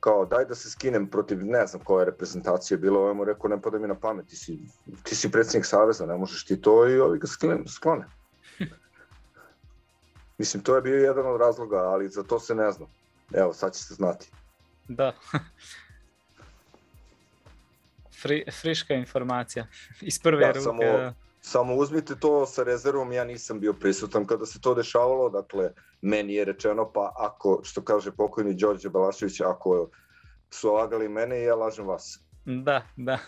[0.00, 3.50] Kao, daj da se skinem protiv, ne znam koja je reprezentacija bila, ovaj mu rekao,
[3.50, 4.58] ne pada mi na pamet, ti si,
[5.02, 7.26] ti si predsednik Saveza, ne možeš ti to i ovi ga
[7.66, 8.04] sklone.
[10.38, 12.86] Mislim, to je bio jedan od razloga, ali za to se ne zna.
[13.32, 14.30] Evo, sad će se znati.
[14.88, 15.12] Da.
[18.22, 19.66] Fri, friška informacija
[20.00, 20.60] iz prve da, ruke.
[20.60, 21.14] Samo, da.
[21.46, 25.70] Samo uzmite to sa rezervom, ja nisam bio prisutan kada se to dešavalo, dakle,
[26.02, 29.88] meni je rečeno, pa ako, što kaže pokojni Đorđe Balašević, ako
[30.50, 32.20] su lagali mene, ja lažem vas.
[32.44, 33.18] Da, da.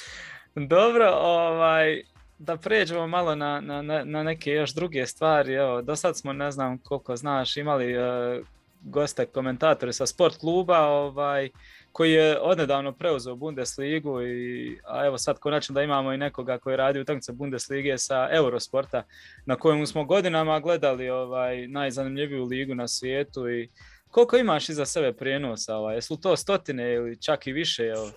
[0.74, 2.02] Dobro, ovaj,
[2.38, 5.54] da pređemo malo na, na, na neke još druge stvari.
[5.54, 8.46] Evo, do sad smo, ne znam koliko znaš, imali uh,
[8.80, 11.50] goste komentatore sa sport kluba, ovaj,
[11.92, 16.76] koji je odnedavno preuzeo Bundesligu i a evo sad konačno da imamo i nekoga koji
[16.76, 19.02] radi utakmice Bundeslige sa Eurosporta
[19.46, 23.68] na kojem smo godinama gledali ovaj najzanimljiviju ligu na svijetu i
[24.10, 27.86] koliko imaš iza sebe prijenosa, ovaj, jesu to stotine ili čak i više?
[27.86, 28.10] Evo?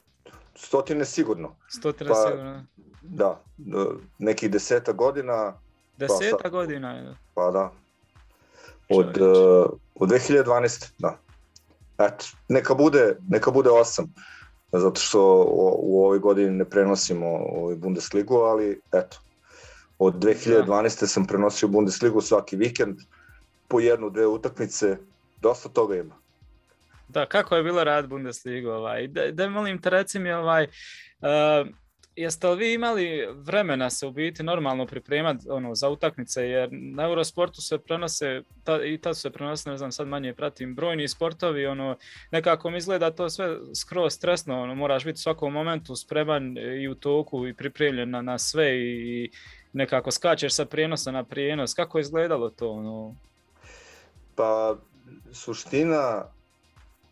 [0.56, 1.56] Stotine sigurno.
[1.70, 2.66] Stotine pa, sigurno.
[3.02, 3.42] Da,
[4.20, 5.54] nekih deseta godina.
[5.98, 7.16] Deseta pa, godina, je.
[7.34, 7.72] Pa da.
[8.90, 11.18] Od, uh, od 2012, da.
[11.98, 14.14] Eto, neka bude, neka bude osam,
[14.72, 19.18] zato što u, u ovoj godini ne prenosimo ovaj Bundesligu, ali eto,
[20.00, 21.00] od 2012.
[21.00, 21.08] Da.
[21.08, 22.98] sam prenosio Bundesligu svaki vikend,
[23.68, 24.98] po jednu, dve utakmice,
[25.42, 26.16] dosta toga ima.
[27.08, 31.68] Da, kako je bilo rad Bundesligu, ovaj, da, da molim te reci mi, ovaj, uh,
[32.16, 37.04] jeste li vi imali vremena se u biti normalno pripremati ono, za utakmice, jer na
[37.04, 41.66] Eurosportu se prenose, ta, i tad se prenose, ne znam, sad manje pratim, brojni sportovi,
[41.66, 41.98] ono,
[42.32, 46.88] nekako mi izgleda to sve skroz stresno, ono, moraš biti u svakom momentu spreman i
[46.88, 49.30] u toku i pripremljen na, na sve i
[49.74, 52.72] nekako skačeš sa prijenosa na prijenos, kako je izgledalo to?
[52.72, 53.16] Ono?
[54.36, 54.76] Pa,
[55.32, 56.26] suština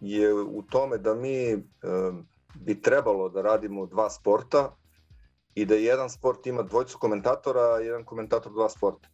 [0.02, 1.58] je u tome da mi e,
[2.54, 4.76] bi trebalo da radimo dva sporta,
[5.56, 9.08] i da jedan sport ima dvojcu komentatora, a jedan komentator dva sporta.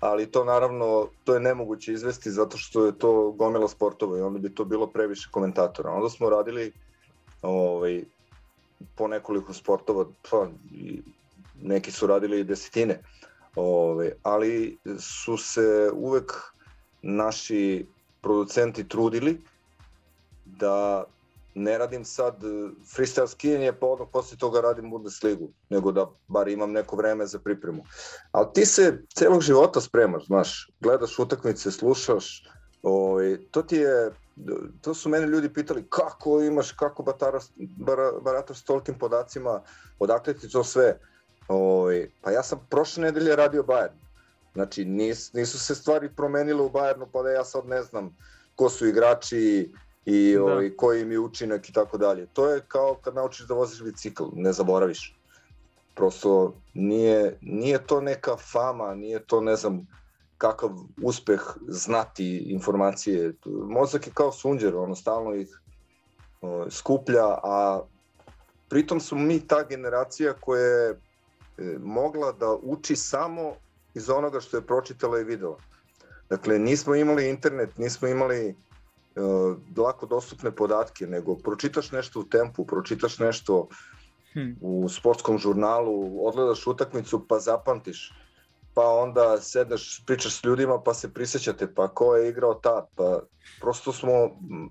[0.00, 4.38] Ali to naravno, to je nemoguće izvesti zato što je to gomila sportova i onda
[4.38, 5.90] bi to bilo previše komentatora.
[5.90, 6.72] Onda smo radili
[7.42, 8.04] ovaj,
[8.96, 10.48] po nekoliko sportova, pa,
[11.62, 13.00] neki su radili desetine,
[13.56, 16.32] ovaj, ali su se uvek
[17.02, 17.86] naši
[18.20, 19.40] producenti trudili
[20.44, 21.04] da
[21.54, 22.46] ne radim sad e,
[22.96, 27.38] freestyle skijanje, pa odmah posle toga radim Bundesligu, nego da bar imam neko vreme za
[27.38, 27.84] pripremu.
[28.32, 32.44] Ali ti se celog života spremaš, znaš, gledaš utakmice, slušaš,
[32.82, 34.12] ovaj, to ti je,
[34.80, 39.62] to su mene ljudi pitali kako imaš, kako bataraš, bar, barataš s tolikim podacima,
[39.98, 40.98] odakle ti to sve.
[41.48, 43.98] Ovaj, pa ja sam prošle nedelje radio Bayern.
[44.54, 48.16] Znači, nis, nisu se stvari promenile u Bayernu, pa da ja sad ne znam
[48.54, 49.72] ko su igrači,
[50.04, 50.44] i da.
[50.44, 52.26] ovaj, koji im je učinak i tako dalje.
[52.32, 55.16] To je kao kad naučiš da voziš bicikl, ne zaboraviš.
[55.94, 59.86] Prosto nije, nije to neka fama, nije to ne znam
[60.38, 60.70] kakav
[61.02, 63.34] uspeh znati informacije.
[63.46, 65.60] Mozak je kao sunđer, ono stalno ih
[66.42, 67.82] o, skuplja, a
[68.68, 70.96] pritom smo mi ta generacija koja je e,
[71.78, 73.52] mogla da uči samo
[73.94, 75.56] iz onoga što je pročitala i videla.
[76.30, 78.56] Dakle, nismo imali internet, nismo imali
[79.76, 83.68] lako dostupne podatke, nego pročitaš nešto u tempu, pročitaš nešto
[84.32, 84.56] hmm.
[84.60, 88.12] u sportskom žurnalu, odgledaš utakmicu pa zapamtiš,
[88.74, 93.20] pa onda sedneš, pričaš s ljudima pa se prisećate, pa ko je igrao ta, pa
[93.60, 94.10] prosto smo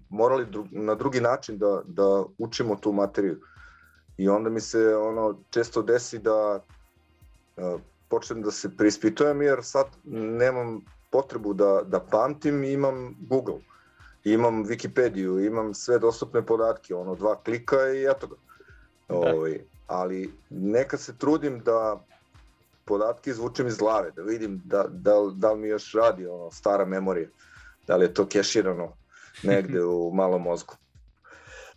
[0.09, 3.41] morali dru na drugi način da, da učimo tu materiju.
[4.17, 6.59] I onda mi se ono često desi da
[7.57, 13.59] uh, počnem da se preispitujem jer sad nemam potrebu da, da pamtim, imam Google,
[14.23, 18.35] imam Wikipediju, imam sve dostupne podatke, ono dva klika i eto ga.
[19.09, 19.15] Da.
[19.15, 22.05] Ovaj, ali nekad se trudim da
[22.85, 26.85] podatke izvučem iz glave, da vidim da, da, da li mi još radi ono, stara
[26.85, 27.27] memorija,
[27.87, 28.93] da li je to keširano
[29.43, 30.75] negde u malom mozgu.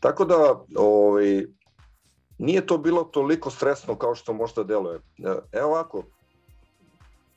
[0.01, 1.47] Tako da, ovaj,
[2.39, 5.01] nije to bilo toliko stresno kao što možda deluje.
[5.53, 6.03] Evo ovako,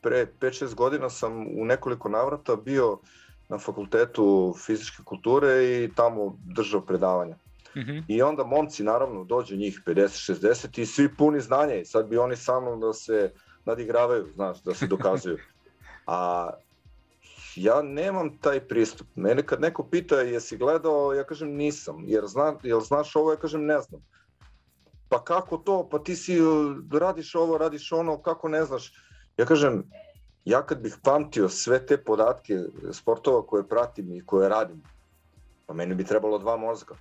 [0.01, 2.99] pre 5-6 godina sam u nekoliko navrata bio
[3.49, 7.35] na fakultetu fizičke kulture i tamo držao predavanja.
[7.75, 8.03] Mm -hmm.
[8.07, 12.35] I onda momci, naravno, dođu njih 50-60 i svi puni znanja i sad bi oni
[12.35, 13.33] sa mnom da se
[13.65, 15.37] nadigravaju, znaš, da se dokazuju.
[16.07, 16.49] A
[17.55, 19.07] ja nemam taj pristup.
[19.15, 22.03] Mene kad neko pita jesi gledao, ja kažem nisam.
[22.07, 24.01] Jer, zna, jel znaš ovo, ja kažem ne znam.
[25.09, 25.87] Pa kako to?
[25.91, 26.37] Pa ti si
[26.91, 28.93] radiš ovo, radiš ono, kako ne znaš?
[29.37, 29.83] Ja kažem,
[30.45, 32.59] ja kad bih pamtio sve te podatke
[32.91, 34.83] sportova koje pratim i koje radim,
[35.65, 36.95] pa meni bi trebalo dva mozga.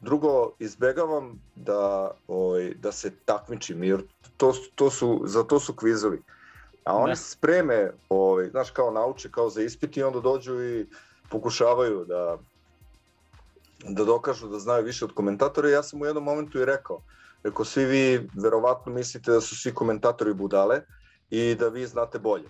[0.00, 4.02] Drugo, izbegavam da, ovaj, da se takmičim, jer
[4.36, 6.22] to, to su, za to su kvizovi.
[6.84, 7.16] A oni ne.
[7.16, 10.86] spreme, ovaj, znaš, kao nauče, kao za ispit i onda dođu i
[11.30, 12.38] pokušavaju da,
[13.88, 15.68] da dokažu da znaju više od komentatora.
[15.68, 17.00] Ja sam u jednom momentu i rekao,
[17.42, 20.80] rekao, svi vi verovatno mislite da su svi komentatori budale,
[21.30, 22.48] i da vi znate bolje.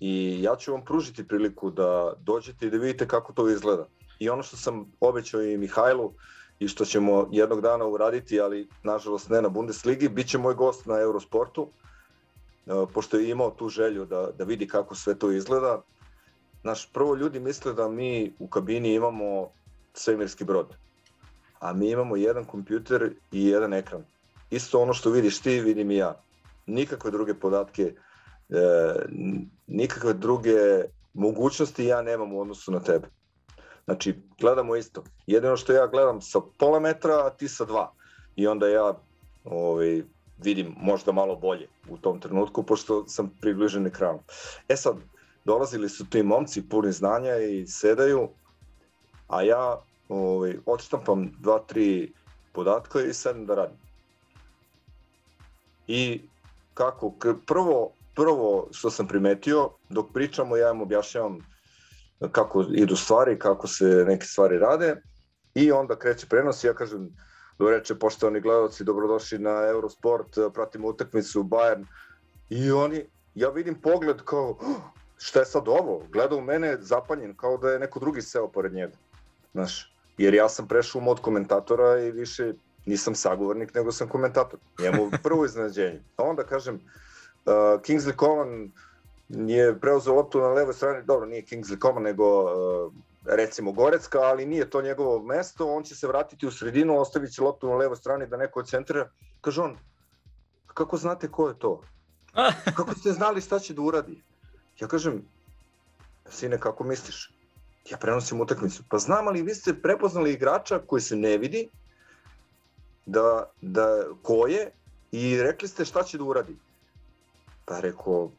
[0.00, 3.86] I ja ću vam pružiti priliku da dođete i da vidite kako to izgleda.
[4.18, 6.12] I ono što sam obećao i Mihajlu
[6.58, 10.86] i što ćemo jednog dana uraditi, ali nažalost ne na Bundesligi, bit će moj gost
[10.86, 11.68] na Eurosportu,
[12.66, 15.82] e, pošto je imao tu želju da, da vidi kako sve to izgleda.
[16.62, 19.48] Naš, prvo ljudi misle da mi u kabini imamo
[19.94, 20.66] svemirski brod,
[21.60, 24.04] a mi imamo jedan kompjuter i jedan ekran.
[24.50, 26.20] Isto ono što vidiš ti, vidim i ja
[26.70, 28.94] nikakve druge podatke, e,
[29.66, 33.08] nikakve druge mogućnosti ja nemam u odnosu na tebe.
[33.84, 35.04] Znači, gledamo isto.
[35.26, 37.92] Jedino što ja gledam sa pola metra, a ti sa dva.
[38.36, 38.94] I onda ja
[39.44, 40.02] ovaj,
[40.38, 44.20] vidim možda malo bolje u tom trenutku, pošto sam približen ekranu.
[44.68, 44.96] E sad,
[45.44, 48.28] dolazili su ti momci puni znanja i sedaju,
[49.28, 52.12] a ja ovaj, odštampam dva, tri
[52.52, 53.76] podatka i sedem da radim.
[55.86, 56.20] I
[56.80, 57.14] kako,
[57.46, 61.38] prvo, prvo što sam primetio, dok pričamo ja im objašnjavam
[62.32, 65.02] kako idu stvari, kako se neke stvari rade
[65.54, 67.10] i onda kreće prenos i ja kažem,
[67.58, 71.84] do reče poštovani gledalci, dobrodošli na Eurosport, pratimo utakmicu Bayern
[72.50, 74.58] i oni, ja vidim pogled kao,
[75.18, 76.02] šta je sad ovo?
[76.12, 78.96] Gleda u mene zapanjen, kao da je neko drugi seo pored njega.
[79.52, 82.52] Znaš, jer ja sam prešao u mod komentatora i više
[82.86, 84.58] nisam sagovornik, nego sam komentator.
[84.78, 86.02] Njemu prvo iznenađenje.
[86.16, 88.70] A onda kažem, uh, Kingsley Coman
[89.28, 92.92] je preuzeo loptu na levoj strani, dobro, nije Kingsley Coman, nego uh,
[93.24, 97.42] recimo Gorecka, ali nije to njegovo mesto, on će se vratiti u sredinu, ostavit će
[97.42, 99.10] loptu na levoj strani da neko centra.
[99.40, 99.76] Kaže on,
[100.66, 101.82] kako znate ko je to?
[102.76, 104.22] Kako ste znali šta će da uradi?
[104.80, 105.22] Ja kažem,
[106.30, 107.32] sine, kako misliš?
[107.90, 108.82] Ja prenosim utakmicu.
[108.88, 111.68] Pa znam, ali vi ste prepoznali igrača koji se ne vidi,
[113.10, 114.70] da, da ko je
[115.12, 116.56] i rekli ste šta će da uradi.
[117.64, 118.30] Pa rekao,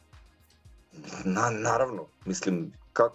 [1.25, 3.11] na, naravno, mislim, kak,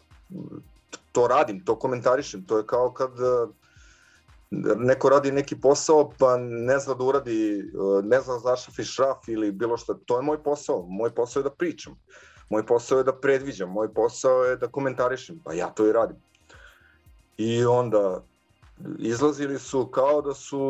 [1.13, 3.47] to radim, to komentarišem, to je kao kad e,
[4.77, 9.29] neko radi neki posao pa ne zna da uradi, e, ne zna da zašafi šraf
[9.29, 11.97] ili bilo šta, to je moj posao, moj posao je da pričam,
[12.51, 16.17] moj posao je da predviđam, moj posao je da komentarišem, pa ja to i radim.
[17.39, 18.23] I onda
[18.99, 20.61] izlazili su kao da su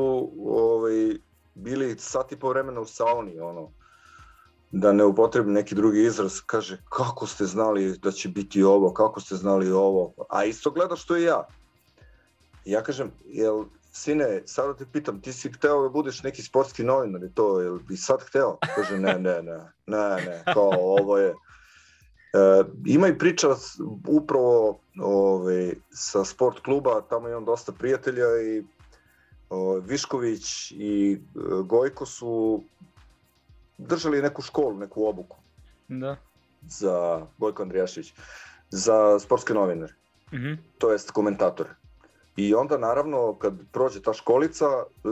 [0.46, 1.16] ovaj,
[1.54, 3.70] bili sat i po vremena u sauni, ono,
[4.72, 9.20] da ne upotrebim neki drugi izraz, kaže kako ste znali da će biti ovo, kako
[9.20, 11.46] ste znali ovo, a isto gledaš što i ja.
[12.64, 16.84] Ja kažem, jel, sine, sad da te pitam, ti si hteo da budeš neki sportski
[16.84, 18.59] novinar i to, jel bi sad hteo?
[18.74, 21.34] Kaže, ne, ne, ne, ne, ne, kao ovo je...
[22.37, 23.49] E, ima i priča
[24.09, 28.64] upravo ove, sa sport kluba, tamo imam dosta prijatelja i
[29.51, 32.62] o, Višković i e, Gojko su
[33.78, 35.37] držali neku školu, neku obuku.
[35.89, 36.16] Da.
[36.68, 38.14] Za Gojko Andrijašić,
[38.70, 39.95] za sportske novinare.
[40.32, 40.57] Mm -hmm.
[40.78, 41.70] To jest komentatore.
[42.37, 44.66] I onda naravno kad prođe ta školica,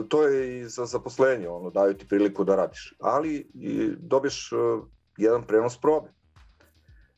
[0.09, 2.93] to je i za zaposlenje, ono, daju ti priliku da radiš.
[2.99, 4.83] Ali i dobiješ uh,
[5.17, 6.07] jedan prenos probe.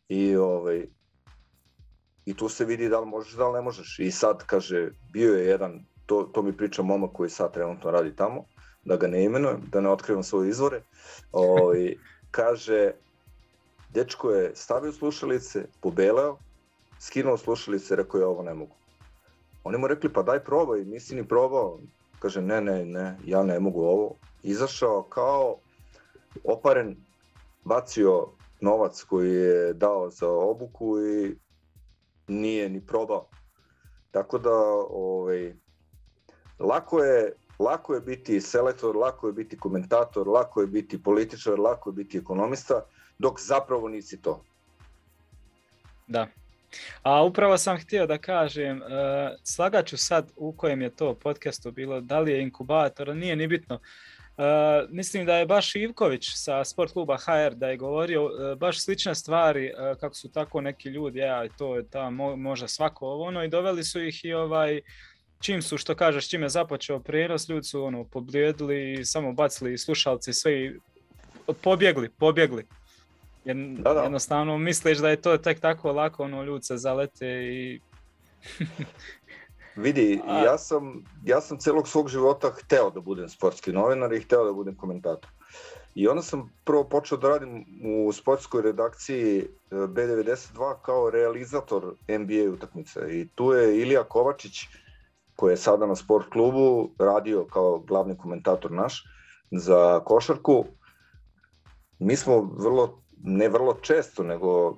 [0.10, 0.88] I, ovaj,
[2.26, 4.00] I tu se vidi da li možeš, da li ne možeš.
[4.00, 8.16] I sad, kaže, bio je jedan, to, to mi priča momak koji sad trenutno radi
[8.16, 8.44] tamo,
[8.86, 10.82] da ga ne imenujem, da ne otkrivam svoje izvore,
[11.32, 11.96] ovaj,
[12.38, 12.92] kaže,
[13.94, 16.38] dečko je stavio slušalice, pobeleo,
[17.00, 18.76] skinuo slušalice, rekao je ovo ne mogu.
[19.64, 21.80] Oni mu rekli, pa daj probaj, nisi ni probao.
[22.20, 24.16] Kaže, ne, ne, ne, ja ne mogu ovo.
[24.44, 25.58] Izašao kao
[26.44, 26.96] oparen,
[27.64, 31.36] bacio novac koji je dao za obuku i
[32.28, 33.30] nije ni probao.
[34.12, 34.56] Tako da,
[34.90, 35.54] ovaj,
[36.60, 41.90] lako je, lako je biti selektor, lako je biti komentator, lako je biti političar, lako
[41.90, 42.86] je biti ekonomista,
[43.20, 44.44] dok zapravo nisi to.
[46.08, 46.28] Da,
[47.04, 48.88] A upravo sam htio da kažem, uh,
[49.44, 53.80] slagaću sad u kojem je to podcastu bilo, da li je inkubator, nije ni bitno.
[54.38, 54.44] Uh,
[54.90, 59.16] mislim da je baš Ivković sa sport kluba HR da je govorio uh, baš slične
[59.16, 63.24] stvari uh, kako su tako neki ljudi, ja to je ta mo, možda svako ovo
[63.24, 64.82] ono i doveli su ih i ovaj
[65.40, 69.78] čim su što kažeš čim je započeo prenos ljudi su ono poblijedili i samo bacili
[69.78, 70.72] slušalci sve i
[71.62, 72.66] pobjegli, pobjegli.
[73.46, 74.02] Jer da, da.
[74.02, 77.80] jednostavno misliš da je to tek tako lako, ono, ljudi se zalete i...
[79.78, 80.40] Vidi, A...
[80.40, 84.54] ja sam, ja sam celog svog života hteo da budem sportski novinar i hteo da
[84.54, 85.30] budem komentator.
[85.96, 92.52] I onda sam prvo počeo da radim u sportskoj redakciji e, B92 kao realizator NBA
[92.54, 93.00] utakmice.
[93.10, 94.60] I tu je Ilija Kovačić,
[95.36, 99.04] koji je sada na sport klubu, radio kao glavni komentator naš
[99.52, 100.66] za košarku.
[102.00, 104.78] Mi smo vrlo ne vrlo često, nego uh,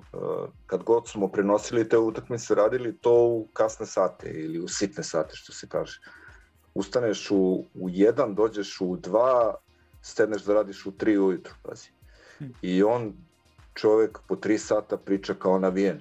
[0.66, 5.36] kad god smo prenosili te utakmice, radili to u kasne sate ili u sitne sate,
[5.36, 6.00] što se kaže.
[6.74, 9.54] Ustaneš u, u jedan, dođeš u dva,
[10.02, 11.88] stedneš da radiš u tri ujutru, pazi.
[12.38, 12.44] Hm.
[12.62, 13.12] I on,
[13.74, 16.00] čovek, po tri sata priča kao navijen.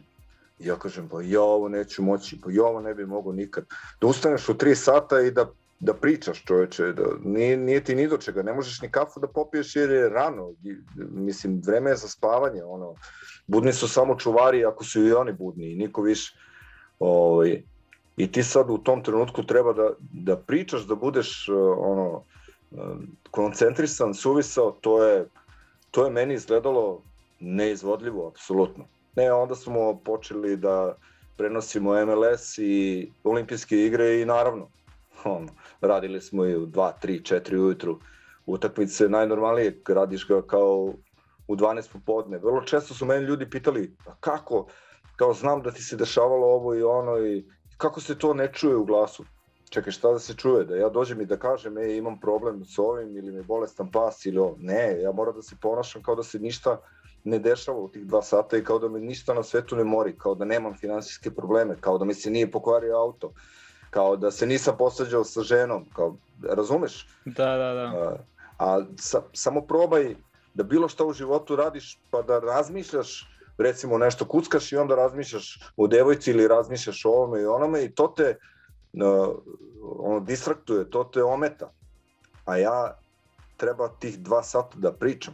[0.60, 3.66] I ja kažem, pa ja ovo neću moći, pa ja ovo ne bi mogo nikad.
[4.02, 8.08] Da ustaneš u tri sata i da da pričaš čoveče, da, nije, nije ti ni
[8.08, 10.54] do čega, ne možeš ni kafu da popiješ jer je rano,
[10.96, 12.96] mislim, vreme je za spavanje, ono,
[13.48, 16.38] budni su samo čuvari ako su i oni budni i niko više,
[17.00, 17.64] ovaj,
[18.18, 22.24] i ti sad u tom trenutku treba da, da pričaš, da budeš, ono,
[23.32, 25.26] koncentrisan, suvisao, to je,
[25.92, 27.02] to je meni izgledalo
[27.40, 28.86] neizvodljivo, apsolutno.
[29.16, 30.96] Ne, onda smo počeli da
[31.38, 34.68] prenosimo MLS i olimpijske igre i naravno,
[35.24, 35.48] ono,
[35.82, 38.00] radili smo i u 2, 3, 4 ujutru
[38.46, 40.94] utakmice, najnormalnije radiš ga kao
[41.48, 42.38] u 12 popodne.
[42.38, 44.68] Vrlo često su meni ljudi pitali, pa kako,
[45.16, 47.46] kao znam da ti se dešavalo ovo i ono i
[47.78, 49.24] kako se to ne čuje u glasu?
[49.70, 50.66] Čekaj, šta da se čuje?
[50.66, 54.26] Da ja dođem i da kažem, e, imam problem s ovim ili mi bolestan pas
[54.26, 54.56] ili ovo.
[54.60, 56.82] Ne, ja moram da se ponašam kao da se ništa
[57.24, 60.18] ne dešava u tih dva sata i kao da me ništa na svetu ne mori,
[60.18, 63.34] kao da nemam finansijske probleme, kao da mi se nije pokvario auto,
[63.90, 67.08] kao da se nisam posađao sa ženom, kao, razumeš?
[67.26, 67.92] Da, da, da.
[67.96, 68.16] A,
[68.60, 70.16] a sa, samo probaj
[70.54, 75.60] da bilo šta u životu radiš, pa da razmišljaš, recimo nešto kuckaš i onda razmišljaš
[75.78, 78.38] o devojci ili razmišljaš o ovome i onome i to te
[78.94, 79.36] uh,
[80.00, 81.72] ono, distraktuje, to te ometa.
[82.46, 82.98] A ja
[83.58, 85.34] treba tih dva sata da pričam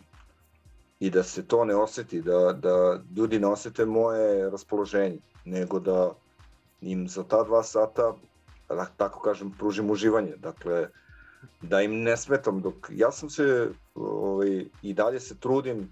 [0.99, 6.13] i da se to ne oseti, da, da ljudi ne osete moje raspoloženje, nego da
[6.81, 8.13] im za ta dva sata
[8.69, 10.35] da tako kažem, pružim uživanje.
[10.37, 10.89] Dakle,
[11.61, 15.89] da im ne smetam dok ja sam se ovaj, i dalje se trudim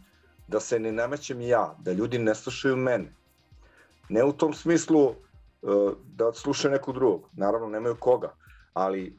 [0.47, 3.13] da se ne namećem ja, da ljudi ne slušaju mene.
[4.09, 5.15] Ne u tom smislu uh,
[6.05, 8.34] da slušaju nekog drugog, naravno nemaju koga,
[8.74, 9.17] ali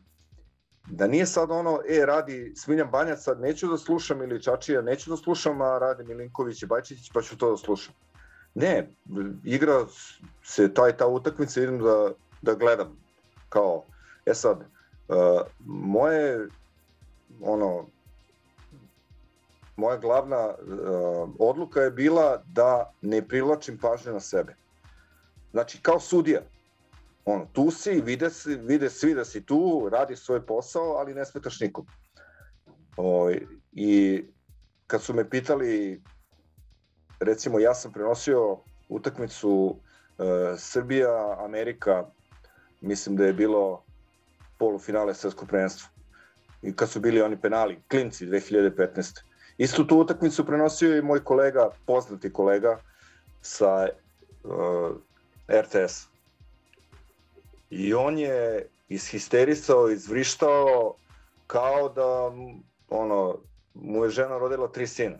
[0.86, 5.11] da nije sad ono, e, radi Smiljan Banjac, sad neću da slušam ili Čačija, neću
[5.11, 7.94] da slušam, a radi Milinković i Bajčić, pa ću to da slušam.
[8.55, 8.90] Ne,
[9.44, 9.86] igra
[10.42, 13.03] se taj ta utakmica, idem da, da gledam
[13.55, 13.84] kao,
[14.26, 14.59] e sad,
[15.09, 16.48] uh, moje,
[17.40, 17.86] ono,
[19.76, 24.57] moja glavna uh, odluka je bila da ne privlačim pažnju na sebe.
[25.52, 26.40] Znači, kao sudija.
[27.24, 31.24] ono, tu si, vide, si, vide svi da si tu, radi svoj posao, ali ne
[31.24, 31.86] smetaš nikom.
[32.96, 33.40] O, ovaj,
[33.72, 34.22] I
[34.86, 36.02] kad su me pitali,
[37.20, 39.76] recimo ja sam prenosio utakmicu
[40.18, 40.24] e,
[40.59, 42.05] Srbija, Amerika,
[42.85, 43.82] mislim da je bilo
[44.59, 45.89] polufinale svetskog prvenstva.
[46.62, 49.22] I kad su bili oni penali, klinci 2015.
[49.59, 52.78] Istu tu utakmicu prenosio i moj kolega, poznati kolega
[53.43, 53.89] sa
[54.45, 54.97] uh,
[55.49, 56.07] RTS.
[57.70, 60.95] I on je ishisterisao, izvrištao
[61.47, 62.32] kao da
[62.89, 63.39] ono,
[63.74, 65.18] mu je žena rodila tri sina.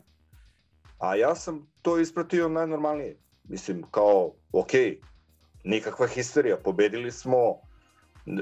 [0.99, 3.17] A ja sam to ispratio najnormalnije.
[3.49, 4.71] Mislim, kao, ok,
[5.65, 7.55] nikakva histerija, pobedili smo,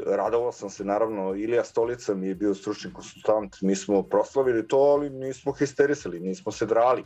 [0.06, 4.76] radovao sam se naravno, Ilija Stolica mi je bio stručni konsultant, mi smo proslavili to,
[4.76, 7.04] ali nismo histerisali, nismo se drali,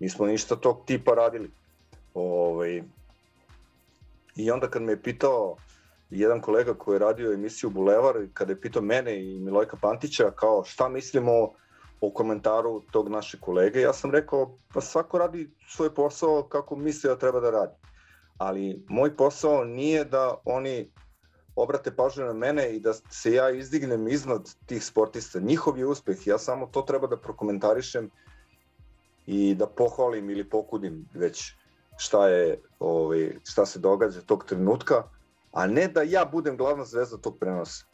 [0.00, 1.50] nismo ništa tog tipa radili.
[2.14, 2.82] Ove, ovaj,
[4.36, 5.56] I onda kad me je pitao
[6.10, 10.64] jedan kolega koji je radio emisiju Bulevar, kada je pitao mene i Milojka Pantića kao
[10.64, 11.50] šta mislimo
[12.00, 17.08] o komentaru tog naše kolege, ja sam rekao pa svako radi svoj posao kako misli
[17.08, 17.74] da treba da radi.
[18.40, 20.90] Ali moj posao nije da oni
[21.56, 25.40] obrate pažnju na mene i da se ja izdignem iznad tih sportista.
[25.40, 28.10] Njihov je uspeh, ja samo to treba da prokomentarišem
[29.26, 31.52] i da pohvalim ili pokudim već
[31.98, 35.02] šta je ovaj šta se događa tog trenutka,
[35.52, 37.84] a ne da ja budem glavna zvezda tog prenosa.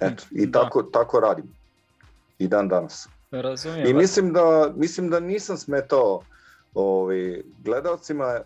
[0.00, 0.60] Eto, i da.
[0.60, 1.54] tako tako radim.
[2.38, 3.08] I dan danas.
[3.30, 3.86] Razumijem.
[3.86, 6.20] I mislim da mislim da nisam smetao
[6.74, 8.40] ovaj gledaocima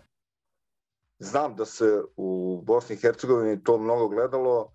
[1.19, 4.71] znam da se u Bosni i Hercegovini to mnogo gledalo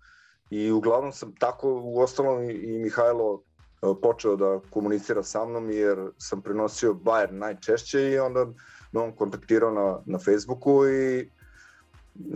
[0.49, 5.97] i uglavnom sam tako u ostalom i Mihajlo e, počeo da komunicira sa mnom jer
[6.17, 8.45] sam prenosio Bayern najčešće i onda
[8.91, 11.29] me on kontaktirao na, na Facebooku i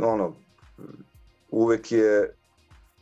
[0.01, 0.35] ono,
[1.51, 2.35] uvek je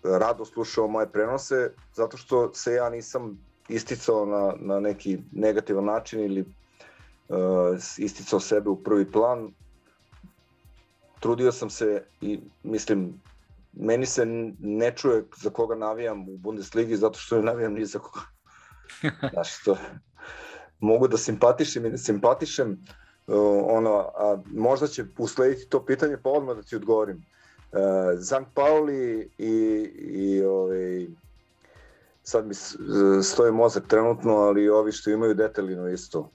[0.03, 3.39] rado slušao moje prenose zato što se ja nisam
[3.69, 9.51] isticao na, na neki negativan način ili uh, isticao sebe u prvi plan
[11.19, 13.21] trudio sam se i mislim
[13.73, 14.25] meni se
[14.59, 18.25] ne čuje za koga navijam u Bundesligi zato što ne navijam ni za koga.
[19.33, 19.77] Znaš, to,
[20.79, 22.71] mogu da simpatišem i da simpatišem,
[23.27, 27.17] uh, ono, a možda će uslediti to pitanje, pa odmah da ti odgovorim.
[27.71, 27.79] Uh,
[28.15, 29.53] Zank Pauli i,
[29.97, 31.07] i ovaj,
[32.23, 32.53] sad mi
[33.23, 36.31] stoje mozak trenutno, ali ovi što imaju detaljino isto.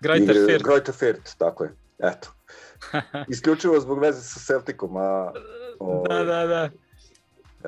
[0.00, 0.62] Grajter Firt.
[0.62, 1.74] Grajter Firt, tako je.
[1.98, 2.28] Eto.
[3.32, 5.32] Isključivo zbog veze sa Celticom, a...
[5.78, 6.70] Ovaj, da, da, da.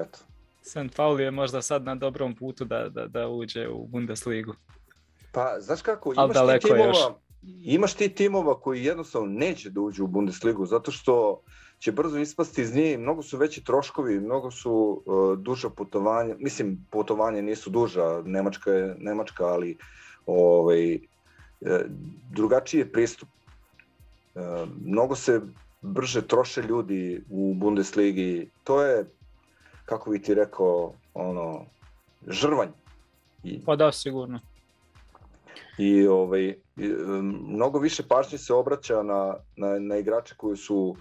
[0.01, 0.19] Eto.
[0.63, 0.97] St.
[0.97, 4.55] Pauli je možda sad na dobrom putu da, da, da uđe u Bundesligu.
[5.33, 6.99] Pa, znaš kako, imaš ti, timova, još.
[7.63, 11.41] imaš ti timova koji jednostavno neće da uđu u Bundesligu, zato što
[11.79, 16.87] će brzo ispasti iz nje mnogo su veći troškovi, mnogo su uh, duža putovanja, mislim,
[16.91, 19.77] putovanje nisu duža, Nemačka je Nemačka, ali
[20.27, 21.71] ovaj, uh,
[22.31, 23.29] drugačiji je pristup.
[24.37, 25.41] E, mnogo se
[25.83, 28.51] brže troše ljudi u Bundesligi.
[28.65, 29.05] To je,
[29.85, 31.65] kako bi ti rekao, ono,
[32.27, 32.69] žrvanj.
[33.45, 34.41] I, pa da, sigurno.
[35.79, 36.55] I ovaj,
[37.49, 40.97] mnogo više pažnje se obraća na, na, na igrače koji su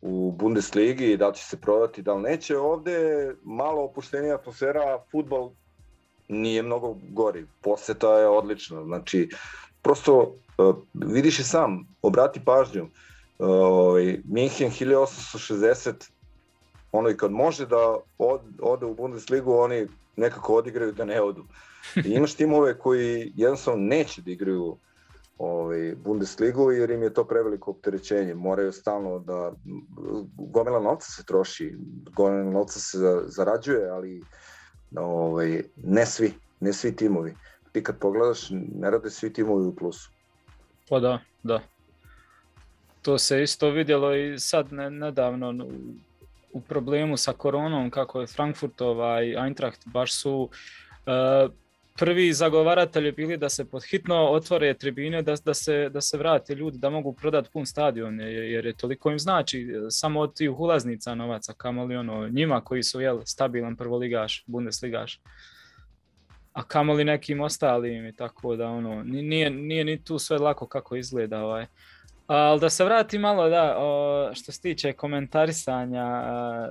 [0.00, 2.58] u Bundesligi, da li će se prodati, da li neće.
[2.58, 5.50] Ovde je malo opuštenija atmosfera, futbol
[6.28, 7.46] nije mnogo gori.
[7.60, 8.84] Poseta je odlična.
[8.84, 9.28] Znači,
[9.82, 10.34] prosto
[10.94, 12.88] vidiš i sam, obrati pažnju, uh,
[13.38, 16.10] ovaj, Minhen 1860,
[16.92, 19.86] ono i kad može da od, ode u Bundesligu, oni
[20.16, 21.44] nekako odigraju da ne odu.
[22.06, 24.76] I imaš timove koji jednostavno neće da igraju
[25.38, 28.34] ovaj, Bundesligu jer im je to preveliko opterećenje.
[28.34, 29.52] Moraju stalno da...
[30.36, 31.76] Gomila novca se troši,
[32.16, 34.22] gomila novca se zarađuje, ali
[34.96, 37.34] ovaj, ne svi, ne svi timovi
[37.72, 40.11] ti kad pogledaš, ne rade svi timovi u plusu.
[40.92, 41.60] Pa da, da.
[43.02, 45.66] To se isto vidjelo i sad ne, nedavno
[46.52, 51.52] u, problemu sa koronom, kako je Frankfurt ovaj, Eintracht baš su uh,
[51.98, 56.78] prvi zagovaratelji bili da se podhitno otvore tribine, da, da, se, da se vrate ljudi,
[56.78, 61.52] da mogu prodati pun stadion, jer je toliko im znači samo od tih ulaznica novaca,
[61.56, 65.20] kamoli ono, njima koji su jel, stabilan prvoligaš, Bundesligaš
[66.52, 70.96] a kamoli nekim ostalim i tako da ono, nije, nije ni tu sve lako kako
[70.96, 71.66] izgleda ovaj.
[72.26, 76.06] Ali da se vrati malo da, o, što se tiče komentarisanja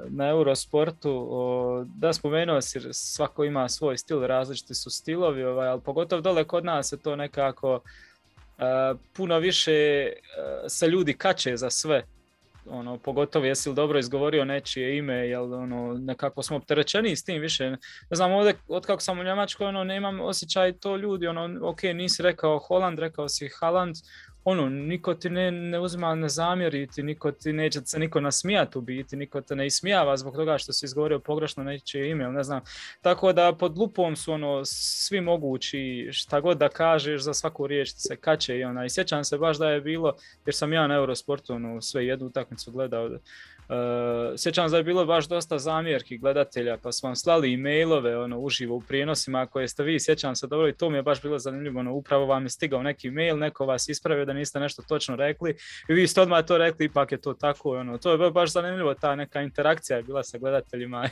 [0.09, 5.81] na Eurosportu, o, da spomenuo si, svako ima svoj stil, različiti su stilovi, ovaj, ali
[5.81, 7.81] pogotovo dole kod nas je to nekako
[8.57, 10.07] a, puno više
[10.37, 12.03] a, se ljudi kače za sve
[12.65, 17.41] ono, pogotovo jesi li dobro izgovorio nečije ime, jel ono, nekako smo opterećeni s tim
[17.41, 17.69] više.
[17.69, 17.77] Ne
[18.11, 22.23] znam, ovdje, od kako sam u Njemačkoj, ono, nemam osjećaj to ljudi, ono, ok, nisi
[22.23, 23.95] rekao Holand, rekao si Haland,
[24.43, 28.81] ono, niko ti ne, ne uzima ne zamjeriti, niko ti neće se niko nasmijati u
[28.81, 32.61] biti, niko te ne ismijava zbog toga što si izgovorio pogrešno nečije ime, ne znam.
[33.01, 37.93] Tako da pod lupom su ono svi mogući, šta god da kažeš za svaku riječ
[37.95, 38.85] se kače i ona.
[38.85, 40.15] I sjećam se baš da je bilo,
[40.45, 43.09] jer sam ja na Eurosportu ono, sve jednu utakmicu gledao,
[43.71, 43.77] Uh,
[44.37, 48.75] sjećam da je bilo baš dosta zamjerki gledatelja, pa su vam slali e-mailove ono, uživo
[48.75, 51.79] u prijenosima koje ste vi, sjećam se dobro i to mi je baš bilo zanimljivo,
[51.79, 55.55] ono, upravo vam je stigao neki mail, neko vas ispravio da niste nešto točno rekli
[55.89, 58.93] i vi ste odmah to rekli, ipak je to tako, ono, to je baš zanimljivo,
[58.93, 61.09] ta neka interakcija je bila sa gledateljima.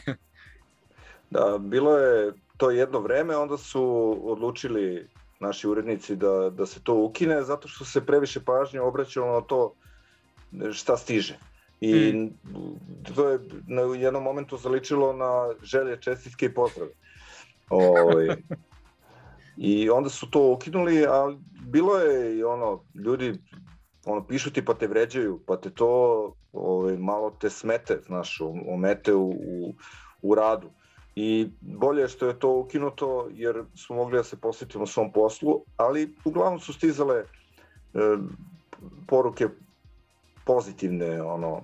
[1.29, 5.07] da, bilo je to jedno vreme, onda su odlučili
[5.39, 9.73] naši urednici da, da se to ukine, zato što se previše pažnje obraćalo na to
[10.71, 11.48] šta stiže
[11.81, 12.29] I mm.
[13.15, 16.91] to je na jednom momentu zaličilo na želje, čestitke i pozdrave.
[17.69, 18.27] Ovaj,
[19.57, 21.35] I onda su to ukinuli, a
[21.67, 23.33] bilo je i ono, ljudi
[24.05, 29.13] ono, pišu ti pa te vređaju, pa te to ovaj, malo te smete, znaš, omete
[29.13, 29.73] u, u,
[30.21, 30.69] u radu.
[31.15, 36.15] I bolje što je to ukinuto jer smo mogli da se posvetimo svom poslu, ali
[36.25, 37.25] uglavnom su stizale e,
[39.07, 39.47] poruke
[40.49, 41.61] pozitivne, ono,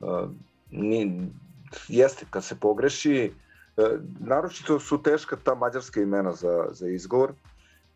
[0.00, 0.30] uh,
[0.70, 1.30] ni,
[1.88, 3.32] jeste kad se pogreši,
[3.76, 7.32] uh, naročito su teška ta mađarska imena za, za izgovor,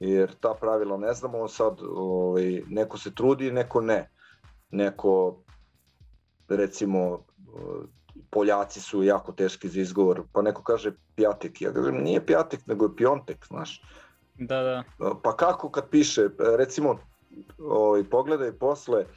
[0.01, 4.11] jer ta pravila ne znamo, sad ovaj, neko se trudi, neko ne.
[4.71, 5.43] Neko,
[6.49, 7.83] recimo, uh,
[8.31, 12.85] Poljaci su jako teški za izgovor, pa neko kaže pjatek, ja kažem nije pjatek, nego
[12.85, 13.83] je piontek, znaš.
[14.39, 14.85] Da, da.
[15.23, 16.99] Pa kako kad piše, recimo,
[17.59, 19.11] ovaj, pogledaj posle, uh,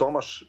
[0.00, 0.44] Tomaš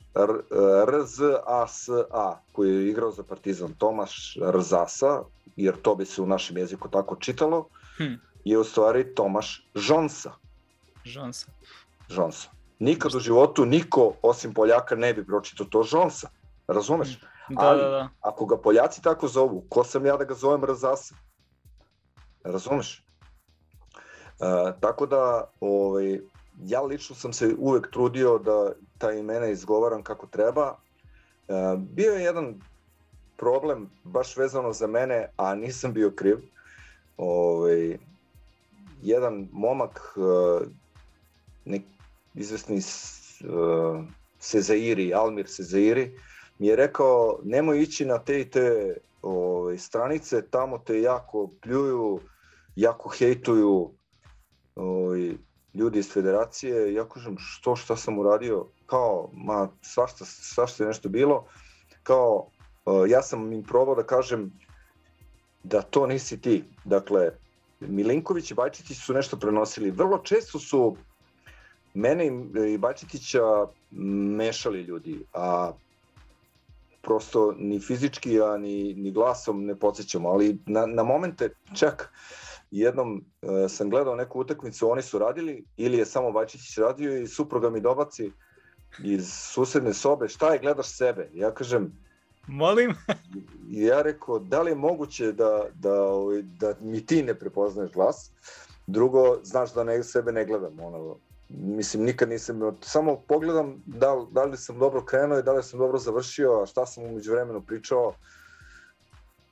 [0.88, 5.24] RZASA, koji je igrao za Partizan, Tomaš Rzasa,
[5.56, 8.14] jer to bi se u našem jeziku tako čitalo, hm.
[8.46, 10.32] je u stvari Tomaš Žonsa.
[11.06, 11.52] Žonsa.
[12.10, 12.50] Žonsa.
[12.80, 16.30] Nikad u životu niko, osim Poljaka, ne bi pročitao to Žonsa.
[16.68, 17.20] Razumeš?
[17.48, 17.56] Hm.
[17.56, 18.10] Da, Ali, da, da.
[18.22, 21.16] ako ga Poljaci tako zovu, ko sam ja da ga zovem Rzasa?
[22.44, 23.04] Razumeš?
[24.40, 26.20] Uh, tako da, ovaj,
[26.66, 30.78] ja lično sam se uvek trudio da ta imena izgovaram kako treba.
[31.48, 32.62] E, bio je jedan
[33.38, 36.38] problem baš vezano za mene, a nisam bio kriv.
[37.18, 37.98] Ovaj,
[39.02, 40.66] jedan momak, e,
[41.66, 41.82] nek,
[42.34, 42.82] izvesni e,
[44.40, 46.18] Sezairi, Almir Sezairi,
[46.60, 52.20] mi je rekao nemoj ići na te i te ovaj, stranice, tamo te jako pljuju,
[52.76, 53.92] jako hejtuju,
[54.76, 55.32] ovaj,
[55.74, 61.10] ljudi iz federacije, ja kažem što, šta sam uradio, kao, ma svašta, svašta je nešto
[61.10, 61.46] bilo,
[62.04, 62.48] kao,
[62.86, 64.52] uh, ja sam im probao da kažem
[65.64, 66.64] da to nisi ti.
[66.86, 67.32] Dakle,
[67.80, 69.92] Milinković i Bajčetić su nešto prenosili.
[69.92, 70.96] Vrlo često su
[71.94, 72.28] mene
[72.74, 73.66] i Bajčetića
[74.38, 75.72] mešali ljudi, a
[77.02, 82.14] prosto ni fizički, a ni, ni glasom ne podsjećamo, ali na, na momente čak
[82.72, 87.28] jednom e, sam gledao neku utakmicu, oni su radili, ili je samo Vajčić radio i
[87.28, 88.32] supruga mi dobaci
[89.04, 91.30] iz susedne sobe, šta je, gledaš sebe?
[91.34, 91.92] Ja kažem,
[92.48, 92.94] Molim?
[93.70, 98.32] Ja rekao, da li je moguće da, da, ovaj, da mi ti ne prepoznaješ glas?
[98.88, 101.18] Drugo, znaš da ne, sebe ne gledam, ono,
[101.50, 105.80] mislim, nikad nisam, samo pogledam da, da li sam dobro krenuo i da li sam
[105.80, 108.14] dobro završio, a šta sam umeđu vremenu pričao,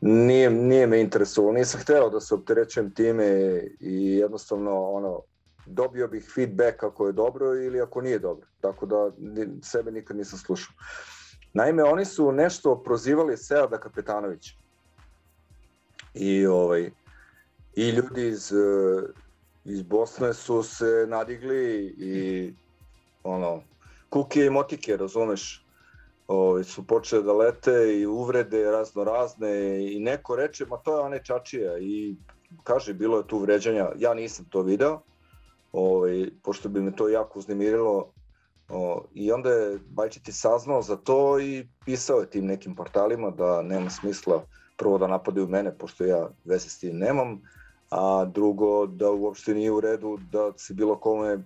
[0.02, 3.26] nije, nije me interesovalo, nisam hteo da se opterećujem time
[3.80, 5.22] i jednostavno ono,
[5.66, 8.47] dobio bih feedback ako je dobro ili ako nije dobro.
[8.62, 9.12] Tako da
[9.64, 10.74] sebe nikad nisam slušao.
[11.54, 14.54] Naime, oni su nešto prozivali Seada Kapetanovića.
[16.14, 16.91] I, ovaj,
[17.76, 18.52] i ljudi iz,
[19.66, 22.54] iz Bosne su se nadigli i
[23.24, 23.62] ono,
[24.10, 25.66] kuke i motike, razumeš?
[26.30, 31.01] Ovaj, su počele da lete i uvrede razno razne i neko reče, ma to je
[31.01, 31.77] onaj Čačija.
[31.80, 32.15] I
[32.63, 35.01] kaže, bilo je tu vređanja, ja nisam to video,
[35.71, 38.11] ovaj, pošto bi me to jako uznemirilo.
[38.69, 43.61] O, i onda je Bajčiti saznao za to i pisao je tim nekim portalima da
[43.61, 44.43] nema smisla
[44.77, 47.41] prvo da napadaju mene, pošto ja veze s tim nemam,
[47.89, 51.39] a drugo da uopšte nije u redu da se bilo kome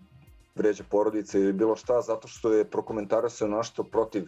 [0.56, 4.28] vređa porodica ili bilo šta, zato što je prokomentarisao našto protiv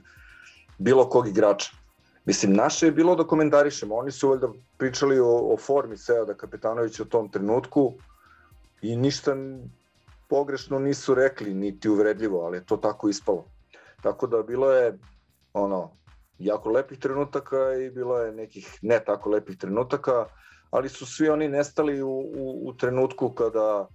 [0.78, 1.71] bilo kog igrača.
[2.26, 4.47] Mislim, naše je bilo da komentarišemo, oni su valjda
[4.78, 7.93] pričali o, o formi Seada Kapetanovića u tom trenutku
[8.82, 9.36] i ništa
[10.28, 13.45] pogrešno nisu rekli, niti uvredljivo, ali je to tako ispalo.
[14.01, 14.97] Tako da bilo je
[15.53, 15.91] ono,
[16.39, 20.26] jako lepih trenutaka i bilo je nekih ne tako lepih trenutaka,
[20.71, 23.88] ali su svi oni nestali u, u, u trenutku kada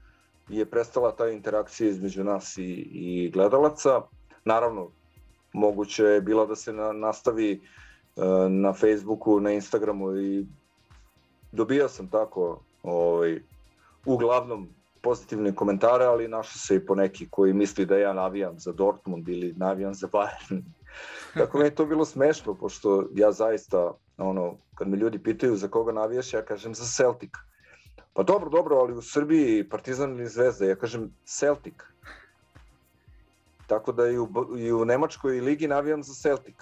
[0.49, 4.01] je prestala ta interakcija između nas i, i gledalaca.
[4.45, 4.91] Naravno,
[5.53, 7.61] moguće je bilo da se na, nastavi
[8.17, 10.47] uh, na Facebooku, na Instagramu i
[11.53, 13.43] dobijao sam tako ovaj,
[14.07, 14.69] uglavnom
[15.01, 19.29] pozitivne komentare, ali našao se i po neki koji misli da ja navijam za Dortmund
[19.29, 20.63] ili navijam za Bayern.
[21.39, 25.69] Tako mi je to bilo smešno, pošto ja zaista, ono, kad me ljudi pitaju za
[25.69, 27.31] koga navijaš, ja kažem za Celtic.
[28.13, 31.75] Pa dobro, dobro, ali u Srbiji Partizan ili Zvezda, ja kažem Celtic.
[33.71, 36.55] Tako da i u, i u Nemačkoj ligi navijam za Celtic.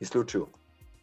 [0.00, 0.48] Isključivo.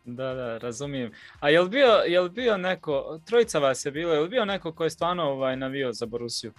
[0.05, 1.11] Da, da, razumijem.
[1.39, 4.45] A je li bio, je li bio neko, trojica vas je bilo, je li bio
[4.45, 6.51] neko ko je stvarno ovaj, navio za Borusiju?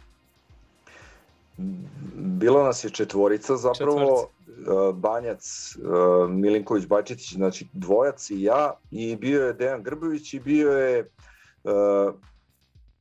[2.14, 5.00] Bilo nas je četvorica zapravo, Četvorci.
[5.00, 5.76] Banjac,
[6.28, 11.10] Milinković Bajčetić, znači dvojac i ja, i bio je Dejan Grbović i bio je
[11.64, 12.14] uh,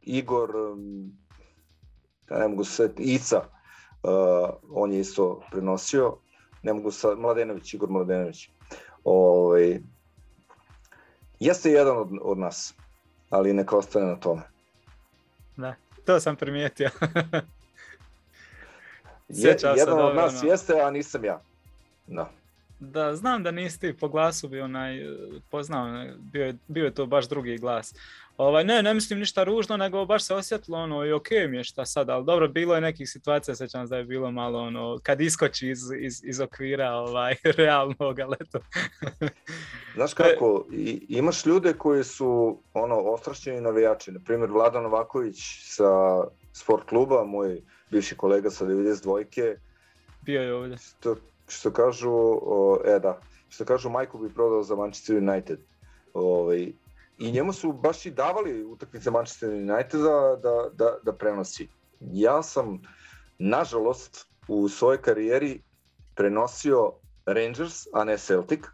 [0.01, 0.49] Igor,
[2.31, 3.43] ja ne mogu se Ica,
[4.03, 6.17] uh, on je isto prenosio,
[6.63, 8.49] ne mogu sa, Mladenović, Igor Mladenović.
[9.03, 9.79] Ovaj,
[11.39, 12.73] jeste jedan od, od nas,
[13.29, 14.41] ali neka ostane na tome.
[15.57, 15.75] Da,
[16.05, 16.89] to sam primijetio.
[19.29, 20.51] Je, jedan od nas ono.
[20.51, 21.41] jeste, a nisam ja.
[22.07, 22.29] Da.
[22.79, 24.99] Da, znam da nisi ti po glasu bio onaj,
[25.49, 27.95] poznao, bio je, bio je to baš drugi glas.
[28.39, 31.57] Ovaj, ne, ne mislim ništa ružno, nego baš se osjetilo ono i okej okay mi
[31.57, 34.99] je šta sad, ali dobro, bilo je nekih situacija, sećam da je bilo malo ono,
[35.03, 38.59] kad iskoči iz, iz, iz okvira ovaj, realnog, ali eto.
[39.95, 46.23] Znaš kako, I, imaš ljude koji su ono, ostrašćeni navijači, na primjer Vladan Novaković sa
[46.53, 47.61] sport kluba, moj
[47.91, 49.57] bivši kolega sa 92-ke.
[50.21, 50.77] Bio je ovdje.
[50.77, 51.15] Što,
[51.47, 52.11] što kažu,
[52.41, 53.19] o, e da,
[53.49, 55.59] što kažu Majko bi prodao za Manchester United.
[56.13, 56.71] Ovaj,
[57.19, 61.67] I njemu su baš i davali utakmice Manchester Uniteda da, da, da prenosi.
[61.99, 62.81] Ja sam,
[63.39, 65.61] nažalost, u svojoj karijeri
[66.15, 66.93] prenosio
[67.25, 68.65] Rangers, a ne Celtic.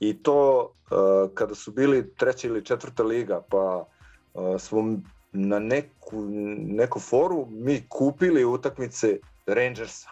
[0.00, 3.86] I to uh, kada su bili treća ili četvrta liga, pa
[4.34, 4.98] uh, smo
[5.32, 6.22] na neku,
[6.58, 10.10] neku foru mi kupili utakmice Rangersa.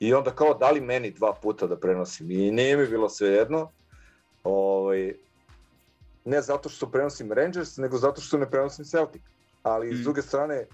[0.00, 2.30] I onda kao dali meni dva puta da prenosim.
[2.30, 3.70] I nije mi bilo sve jedno.
[4.44, 5.14] Ovaj,
[6.24, 9.22] ne zato što prenosim Rangers, nego zato što ne prenosim Celtic.
[9.62, 9.96] Ali mm.
[9.96, 10.66] s druge strane,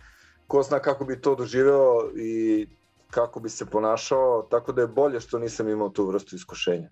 [0.47, 2.67] ko zna kako bi to doživeo i
[3.11, 6.91] kako bi se ponašao, tako da je bolje što nisam imao tu vrstu iskušenja.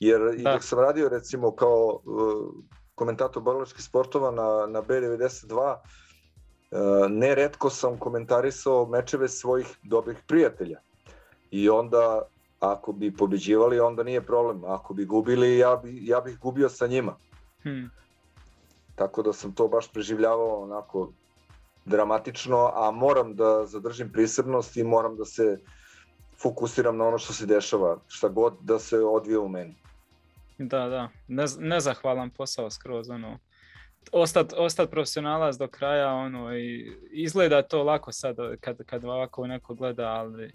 [0.00, 0.32] Jer da.
[0.32, 2.54] i dok sam radio recimo kao uh,
[2.94, 10.80] komentator borilačkih sportova na, na B92, uh, neretko sam komentarisao mečeve svojih dobrih prijatelja.
[11.50, 12.22] I onda,
[12.60, 14.64] ako bi pobeđivali, onda nije problem.
[14.64, 17.16] Ako bi gubili, ja, bi, ja bih gubio sa njima.
[17.62, 17.90] Hmm.
[18.94, 21.12] Tako da sam to baš preživljavao onako
[21.84, 25.58] dramatično, a moram da zadržim prisebnost i moram da se
[26.42, 29.74] fokusiram na ono što se dešava, šta god da se odvije u meni.
[30.58, 33.38] Da, da, ne, nezahvalan posao skroz, ono,
[34.12, 39.74] ostat, ostat profesionalac do kraja, ono, i izgleda to lako sad kad, kad ovako neko
[39.74, 40.52] gleda, ali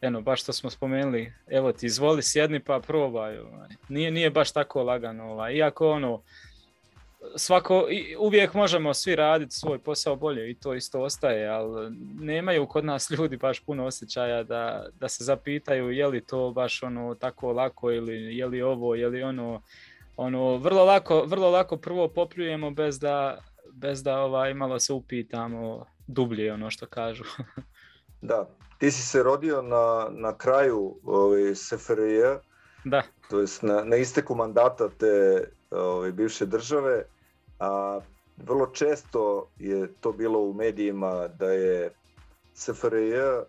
[0.00, 3.68] eno, baš što smo spomenuli, evo ti izvoli sjedni pa probaj, ovaj.
[3.88, 5.54] nije, nije baš tako lagano, ovaj.
[5.54, 6.22] iako ono,
[7.36, 7.88] svako,
[8.18, 13.10] uvijek možemo svi raditi svoj posao bolje i to isto ostaje, ali nemaju kod nas
[13.18, 17.92] ljudi baš puno osjećaja da, da se zapitaju je li to baš ono tako lako
[17.92, 19.62] ili je li ovo, je li ono,
[20.16, 23.38] ono vrlo lako, vrlo lako prvo popljujemo bez da,
[23.72, 27.24] bez da ovaj, malo se upitamo dublje ono što kažu.
[28.20, 28.48] da,
[28.78, 32.22] ti si se rodio na, na kraju ovaj, SFRJ,
[32.84, 33.02] da.
[33.30, 37.04] to jest na, na isteku mandata te ovaj, bivše države,
[37.58, 38.00] a
[38.36, 41.90] vrlo često je to bilo u medijima da je
[42.54, 43.44] SFRJ e,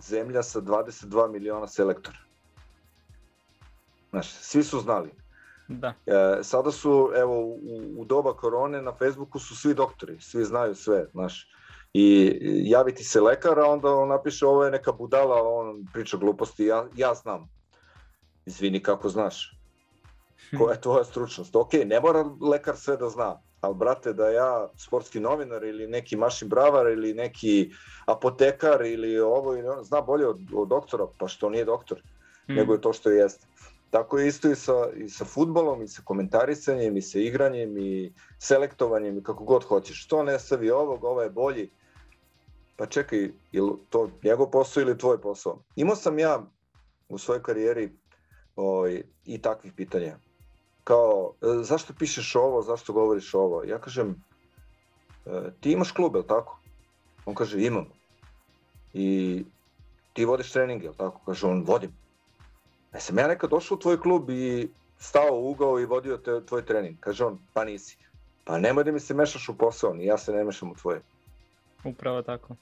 [0.00, 2.18] zemlja sa 22 miliona selektora.
[4.10, 5.10] Znaš, svi su znali.
[5.68, 5.94] Da.
[6.06, 7.58] E, sada su, evo, u,
[7.98, 11.48] u doba korone na Facebooku su svi doktori, svi znaju sve, znaš.
[11.92, 16.64] I javiti se lekar, a onda on napiše ovo je neka budala, on priča gluposti,
[16.64, 17.48] ja, ja znam.
[18.46, 19.56] Izvini kako znaš
[20.58, 21.56] koja je tvoja stručnost.
[21.56, 26.16] Ok, ne mora lekar sve da zna, ali brate da ja sportski novinar ili neki
[26.16, 27.70] mašin bravar ili neki
[28.06, 32.02] apotekar ili ovo ili ono, zna bolje od, od doktora, pa što nije doktor,
[32.48, 32.54] mm.
[32.54, 33.46] nego je to što jeste.
[33.90, 38.12] Tako je isto i sa, i sa futbolom, i sa komentarisanjem, i sa igranjem, i
[38.38, 40.04] selektovanjem, i kako god hoćeš.
[40.04, 41.70] Što ne stavi ovog, ovo je bolji.
[42.76, 45.62] Pa čekaj, ili to njegov posao ili tvoj posao?
[45.76, 46.42] Imao sam ja
[47.08, 47.92] u svojoj karijeri
[48.56, 50.16] ovaj, i takvih pitanja.
[50.84, 53.64] Kao, e, zašto pišeš ovo, zašto govoriš ovo?
[53.64, 54.22] Ja kažem,
[55.26, 56.58] e, ti imaš klub, je tako?
[57.24, 57.86] On kaže, imam.
[58.94, 59.44] I
[60.12, 61.20] ti vodiš trening, je tako?
[61.26, 62.05] Kaže, on, vodim.
[62.96, 64.68] E sam ja nekad došao u tvoj klub i
[64.98, 66.96] stao u ugao i vodio te, tvoj trening.
[67.00, 67.98] Kaže on, pa nisi.
[68.44, 71.00] Pa nemoj da mi se mešaš u posao, ni ja se ne mešam u tvoje.
[71.84, 72.56] Upravo tako.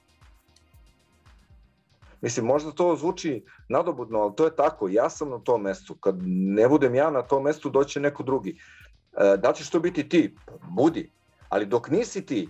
[2.20, 4.88] Mislim, možda to zvuči nadobudno, ali to je tako.
[4.88, 5.94] Ja sam na tom mestu.
[5.94, 8.58] Kad ne budem ja na tom mestu, doće neko drugi.
[9.16, 10.34] E, da ćeš to biti ti?
[10.46, 11.10] Pa, budi.
[11.48, 12.48] Ali dok nisi ti,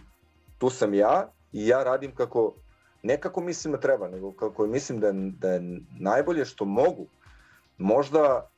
[0.59, 2.55] tu sam ja i ja radim kako,
[3.03, 7.07] ne kako mislim da treba, nego kako mislim da je, da je najbolje što mogu.
[7.79, 8.49] Možda,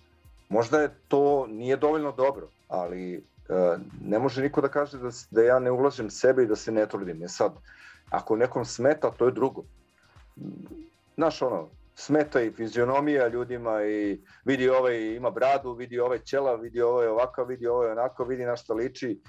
[0.49, 3.21] možda je to nije dovoljno dobro, ali e,
[4.01, 6.87] ne može niko da kaže da, da ja ne ulažem sebe i da se ne
[6.87, 7.23] trudim.
[7.23, 7.53] E sad,
[8.11, 9.64] ako nekom smeta, to je drugo
[11.17, 16.81] znaš ono, smeta i fizionomija ljudima i vidi ovaj ima bradu, vidi ovaj ćela, vidi
[16.81, 19.21] ovaj ovakav, vidi ovaj onako, vidi na šta liči.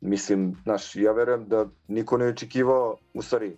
[0.00, 3.56] Mislim, znaš, ja verujem da niko ne očekivao, u stvari,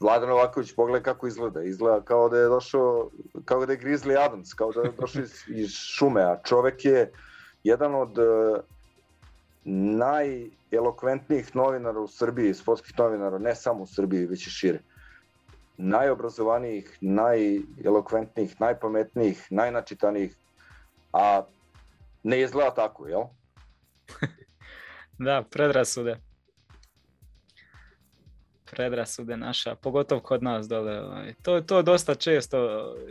[0.00, 1.62] Vladan Novaković pogleda kako izgleda.
[1.62, 3.10] Izgleda kao da je došao,
[3.44, 7.12] kao da je Grizzly Adams, kao da je došao iz, iz šume, a čovek je
[7.64, 8.58] jedan od uh,
[9.64, 14.78] najelokventnijih novinara u Srbiji, sportskih novinara, ne samo u Srbiji, već i šire
[15.76, 20.36] najobrazovanijih, najelokventnijih, najpametnijih, najnačitanijih,
[21.12, 21.42] a
[22.22, 23.22] ne izgleda tako, jel?
[25.26, 26.20] da, predrasude.
[28.72, 31.00] Predrasude naša, pogotovo kod nas dole.
[31.00, 31.34] Ovaj.
[31.42, 32.58] To, to dosta često,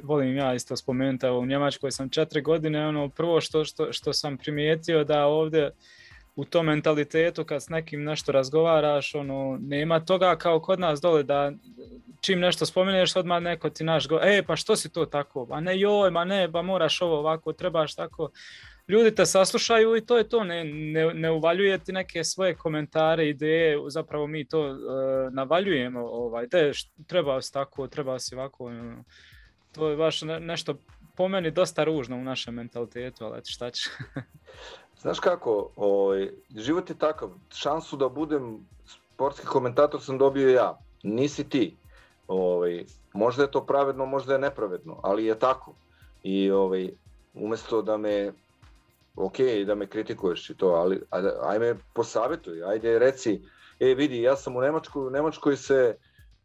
[0.03, 4.37] volim ja isto spomenuti, u Njemačkoj sam četiri godine, ono prvo što, što, što sam
[4.37, 5.71] primijetio da ovdje
[6.35, 11.23] u tom mentalitetu kad s nekim nešto razgovaraš, ono, nema toga kao kod nas dole
[11.23, 11.51] da
[12.21, 15.61] čim nešto spomeneš odmah neko ti naš go, e pa što si to tako, a
[15.61, 18.29] ne joj, ma ne, ba moraš ovo ovako, trebaš tako.
[18.87, 23.29] Ljudi te saslušaju i to je to, ne, ne, ne uvaljuje ti neke svoje komentare,
[23.29, 24.77] ideje, zapravo mi to uh,
[25.31, 26.71] navaljujemo, ovaj, de,
[27.07, 28.71] treba si tako, treba si ovako,
[29.71, 30.75] to je baš ne, nešto
[31.15, 33.89] po meni dosta ružno u našem mentalitetu, ali šta će.
[35.01, 41.49] Znaš kako, ovaj, život je takav, šansu da budem sportski komentator sam dobio ja, nisi
[41.49, 41.75] ti.
[42.27, 45.73] Ovaj, možda je to pravedno, možda je nepravedno, ali je tako.
[46.23, 46.89] I ovaj,
[47.33, 48.33] umesto da me,
[49.25, 51.01] ok, da me kritikuješ i to, ali
[51.43, 53.41] ajme posavetuj, ajde reci,
[53.79, 55.95] e vidi, ja sam u Nemačkoj, u Nemačkoj se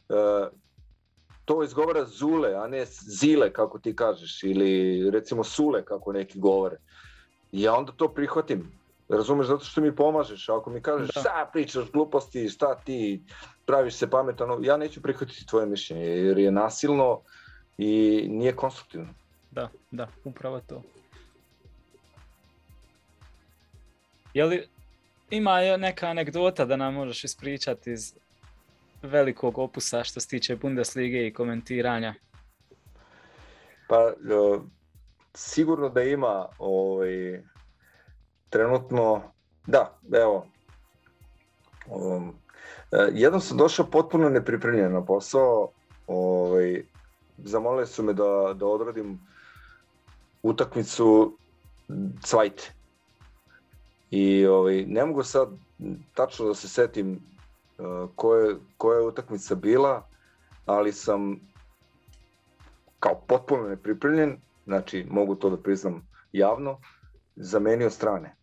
[0.08, 0.16] uh,
[1.44, 2.84] to izgovara zule, a ne
[3.20, 6.76] zile, kako ti kažeš, ili recimo sule, kako neki govore.
[7.52, 8.72] Ja onda to prihvatim.
[9.08, 10.48] Razumeš, zato što mi pomažeš.
[10.48, 11.20] Ako mi kažeš da.
[11.20, 13.22] šta pričaš gluposti, šta ti
[13.66, 17.20] praviš se pametano, ja neću prihvatiti tvoje mišljenje, jer je nasilno
[17.78, 19.08] i nije konstruktivno.
[19.50, 20.82] Da, da, upravo to.
[24.36, 24.68] Je li
[25.30, 28.14] ima neka anegdota da nam možeš ispričati iz
[29.02, 32.14] velikog opusa što se tiče Bundeslige i komentiranja?
[33.88, 34.12] Pa,
[35.34, 37.42] sigurno da ima ovaj,
[38.50, 39.22] trenutno,
[39.66, 40.46] da, evo,
[41.86, 42.34] um,
[43.12, 45.70] jednom sam došao potpuno nepripremljen na posao,
[46.06, 46.82] ovaj,
[47.38, 49.20] zamolili su me da, da odradim
[50.42, 51.38] utakmicu
[52.22, 52.75] Cvajte.
[54.10, 55.48] I ovaj, ne mogu sad
[56.14, 57.20] tačno da se setim
[57.78, 60.08] uh, koje, koja je utakmica bila,
[60.66, 61.40] ali sam
[63.00, 66.78] kao potpuno nepripremljen znači mogu to da priznam javno,
[67.36, 68.36] zamenio strane.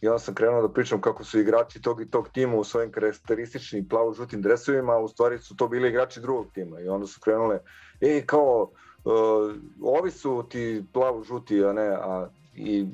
[0.00, 2.92] I onda sam krenuo da pričam kako su igrači tog i tog tima u svojim
[2.92, 6.80] karakterističnim plavo-žutim dresovima, a u stvari su to bili igrači drugog tima.
[6.80, 7.58] I onda su krenule,
[8.00, 8.70] ej, kao,
[9.04, 12.86] uh, ovi su ti plavo-žuti, a ne, a i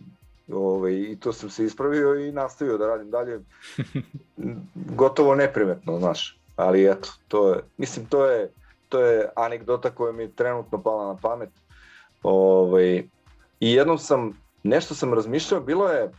[0.52, 3.40] Ovaj, I to sam se ispravio i nastavio da radim dalje.
[4.74, 6.38] Gotovo neprimetno, znaš.
[6.56, 8.50] Ali eto, to je, mislim, to je,
[8.88, 11.50] to je anegdota koja mi je trenutno pala na pamet.
[12.22, 12.96] Ovaj,
[13.60, 16.12] I jednom sam, nešto sam razmišljao, bilo je,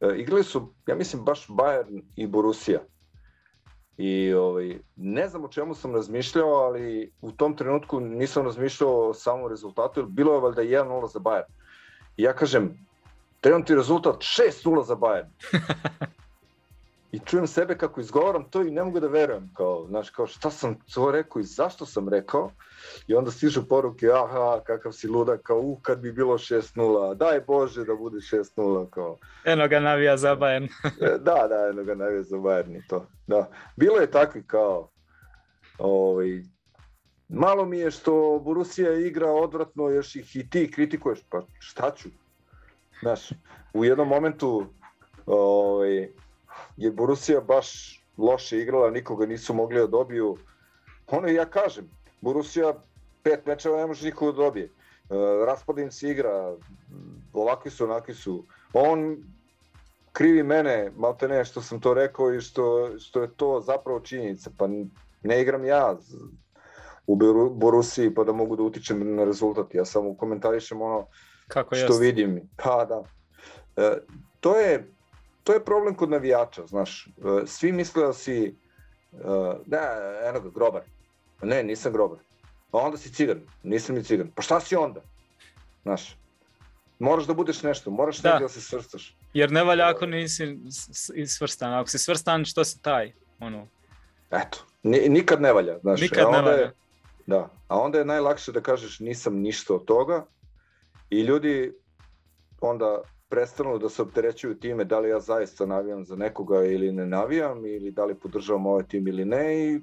[0.00, 2.80] e, igrali su, ja mislim, baš Bayern i Borussia.
[3.98, 9.14] I ovaj, ne znam o čemu sam razmišljao, ali u tom trenutku nisam razmišljao o
[9.14, 11.50] samom rezultatu, bilo je valjda 1-0 za Bayern.
[12.16, 12.86] I ja kažem,
[13.46, 15.28] trenutni rezultat 6-0 za Bayern.
[17.12, 20.50] I čujem sebe kako izgovaram to i ne mogu da verujem, kao, znaš, kao šta
[20.50, 22.50] sam to rekao i zašto sam rekao.
[23.06, 27.40] I onda stižu poruke, aha, kakav si ludak, kao, uh, kad bi bilo 6-0, daj
[27.40, 29.18] Bože da bude 6-0, kao.
[29.44, 30.68] Eno ga navija za Bayern.
[31.06, 33.06] E, da, da, eno ga navija za Bayern i to.
[33.26, 33.50] Da.
[33.76, 34.88] Bilo je takvi kao,
[35.78, 36.42] ovaj,
[37.28, 42.08] malo mi je što Borussia igra odvratno, još ih i ti kritikuješ, pa šta ću?
[43.00, 43.32] Znaš,
[43.74, 44.66] u jednom momentu
[45.26, 46.08] ovaj,
[46.76, 50.36] je Borussia baš loše igrala, nikoga nisu mogli da dobiju.
[51.06, 51.90] Ono ja kažem,
[52.20, 52.74] Borussia
[53.22, 54.70] pet mečeva ne može nikoga da dobije.
[55.08, 56.56] Uh, Raspadin se igra,
[57.32, 58.44] ovakvi su, onakvi su.
[58.72, 59.16] On
[60.12, 64.50] krivi mene, malte ne, što sam to rekao i što, što je to zapravo činjenica.
[64.58, 64.68] Pa
[65.22, 65.96] ne igram ja
[67.06, 67.16] u
[67.50, 69.74] Borusiji pa da mogu da utičem na rezultat.
[69.74, 71.06] Ja samo komentarišem ono
[71.48, 72.00] Kako što jest?
[72.00, 72.48] vidim.
[72.56, 73.02] Pa da.
[73.76, 73.98] E,
[74.40, 74.96] to je
[75.46, 77.06] to je problem kod navijača, znaš.
[77.06, 78.54] E, svi misle da si
[79.12, 79.16] e,
[79.66, 79.78] ne,
[80.28, 80.82] eno ga, grobar.
[81.42, 82.18] Ne, nisam grobar.
[82.72, 83.40] A onda si cigan.
[83.62, 84.30] Nisam ni cigan.
[84.34, 85.00] Pa šta si onda?
[85.82, 86.16] Znaš,
[86.98, 89.16] moraš da budeš nešto, moraš da, da se svrstaš.
[89.34, 90.58] Jer ne valja ako nisi
[91.26, 91.74] svrstan.
[91.74, 93.12] Ako si svrstan, što si taj?
[93.40, 93.68] Ono.
[94.30, 95.78] Eto, nikad ne valja.
[95.78, 96.56] Znaš, nikad ne valja.
[96.56, 96.72] Je,
[97.26, 100.24] da, a onda je najlakše da kažeš nisam ništa od toga
[101.10, 101.72] i ljudi
[102.60, 107.06] onda prestanu da se opterećuju time da li ja zaista navijam za nekoga ili ne
[107.06, 109.80] navijam ili da li podržavam ovaj tim ili ne i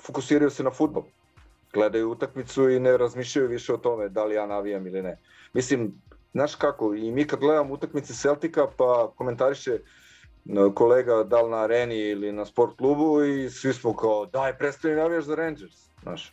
[0.00, 1.02] fokusiraju se na futbol.
[1.72, 5.18] Gledaju utakmicu i ne razmišljaju više o tome da li ja navijam ili ne.
[5.52, 5.92] Mislim,
[6.32, 9.78] znaš kako, i mi kad gledamo utakmice Celtika pa komentariše
[10.74, 14.94] kolega da li na areni ili na sport klubu i svi smo kao daj prestani
[14.94, 16.32] navijaš za Rangers, znaš.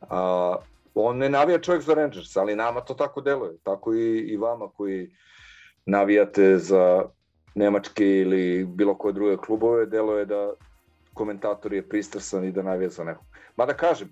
[0.00, 0.56] A,
[0.94, 4.68] on ne navija čovjek za Rangers, ali nama to tako deluje, tako i, i vama
[4.68, 5.10] koji
[5.86, 7.04] navijate za
[7.54, 10.52] nemačke ili bilo koje druge klubove, deluje da
[11.14, 13.24] komentator je pristrasan i da navija za nekog.
[13.56, 14.08] Mada kažem,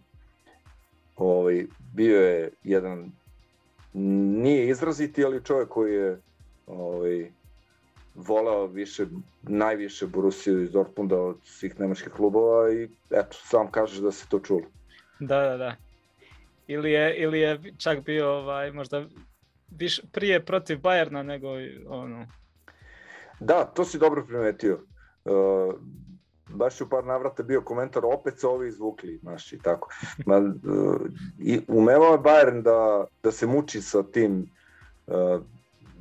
[1.17, 3.13] ovaj, bio je jedan,
[3.93, 6.21] nije izraziti, ali čovjek koji je
[6.67, 7.31] ovaj,
[8.15, 9.07] voleo više,
[9.43, 14.39] najviše Borussiju iz Dortmunda od svih nemačkih klubova i eto, sam kažeš da se to
[14.39, 14.63] čulo.
[15.21, 15.77] Da, da, da.
[16.67, 19.07] Ili je, ili je čak bio ovaj, možda
[19.71, 21.49] viš, prije protiv Bajerna nego
[21.89, 22.27] ono...
[23.41, 24.81] Da, to si dobro primetio.
[25.25, 25.75] Uh,
[26.49, 29.89] baš u par navrata bio komentar, opet se ovi izvukli, znaš, i tako.
[30.27, 31.01] Ma, uh,
[31.39, 34.51] i umevao je Bayern da, da se muči sa tim
[35.07, 35.43] uh,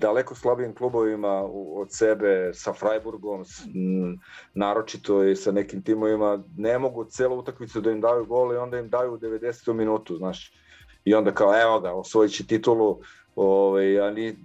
[0.01, 1.43] daleko slabijim klubovima
[1.75, 4.17] od sebe, sa Freiburgom, s, m,
[4.53, 8.79] naročito i sa nekim timovima, ne mogu celu utakmicu da im daju gol i onda
[8.79, 9.73] im daju u 90.
[9.73, 10.51] minutu, znaš.
[11.05, 12.99] I onda kao, evo ga, osvojit će titulu,
[13.35, 14.35] ovaj, a ni,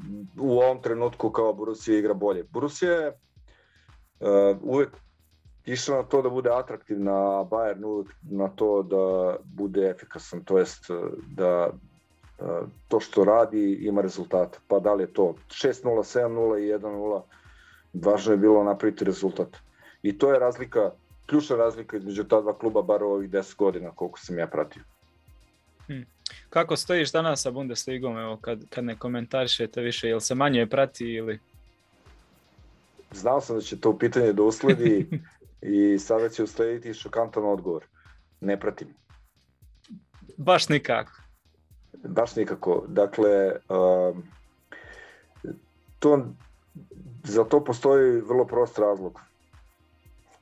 [0.40, 2.44] u ovom trenutku kao Borussia igra bolje.
[2.44, 4.90] Borussia je uh, uvek
[5.66, 10.58] išla na to da bude atraktivna, a Bayern uvek na to da bude efikasan, to
[10.58, 10.90] jest
[11.28, 11.70] da
[12.88, 14.58] to što radi ima rezultate.
[14.68, 17.22] Pa da li je to 6-0, 7-0 i 1-0,
[17.92, 19.56] važno je bilo napraviti rezultat.
[20.02, 20.90] I to je razlika,
[21.26, 24.82] ključna razlika između ta dva kluba bar u ovih 10 godina koliko sam ja pratio.
[25.86, 26.06] Hmm.
[26.50, 31.04] Kako stojiš danas sa Bundesligom, evo, kad, kad ne komentarišete više, jel se manje prati
[31.04, 31.38] ili?
[33.12, 35.08] Znao sam da će to pitanje da usledi
[35.62, 37.84] i sada će uslediti šokantan odgovor.
[38.40, 38.88] Ne pratim.
[40.36, 41.25] Baš nikako.
[42.08, 42.84] Baš nikako.
[42.88, 44.22] Dakle, um,
[45.98, 46.26] to,
[47.24, 49.20] za to postoji vrlo prost razlog.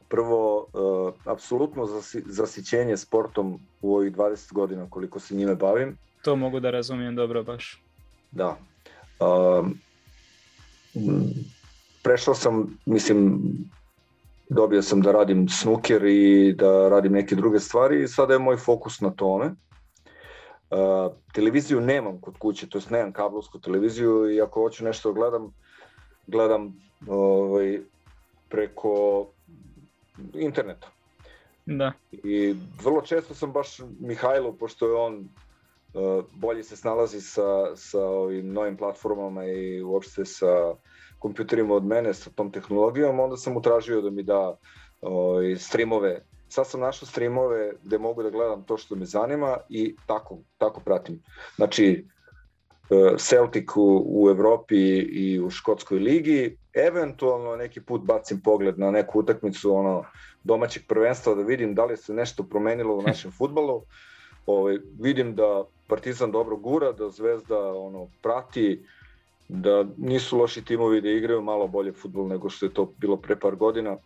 [0.08, 5.98] Prvo, uh, apsolutno zasi, zasićenje sportom u ovih 20 godina koliko se njime bavim.
[6.22, 7.82] To mogu da razumijem dobro baš.
[8.30, 8.56] Da.
[9.20, 9.78] Um,
[12.02, 13.40] prešao sam, mislim,
[14.48, 18.56] dobio sam da radim snuker i da radim neke druge stvari i sada je moj
[18.56, 19.54] fokus na tome.
[20.70, 25.14] Uh, televiziju nemam kod kuće, to jest nemam kablovsku televiziju i ako hoću nešto da
[25.20, 25.54] gledam,
[26.26, 27.80] gledam ovaj,
[28.48, 29.26] preko
[30.34, 30.88] interneta.
[31.66, 31.92] Da.
[32.12, 35.28] I vrlo često sam baš Mihajlo, pošto je on
[35.94, 40.74] uh, bolje se snalazi sa, sa ovim novim platformama i uopšte sa
[41.18, 44.56] kompjuterima od mene, sa tom tehnologijom, onda sam mu tražio da mi da
[45.00, 46.24] ovaj, streamove
[46.55, 50.80] sad sam našao streamove gde mogu da gledam to što me zanima i tako, tako
[50.80, 51.22] pratim.
[51.57, 52.05] Znači,
[52.90, 58.90] e, Celtic u, u Evropi i u Škotskoj ligi, eventualno neki put bacim pogled na
[58.90, 60.05] neku utakmicu ono,
[60.44, 63.82] domaćeg prvenstva da vidim da li se nešto promenilo u našem futbalu.
[64.46, 68.84] Ovaj, vidim da Partizan dobro gura, da Zvezda ono, prati,
[69.48, 73.36] da nisu loši timovi da igraju malo bolje futbol nego što je to bilo pre
[73.36, 73.96] par godina.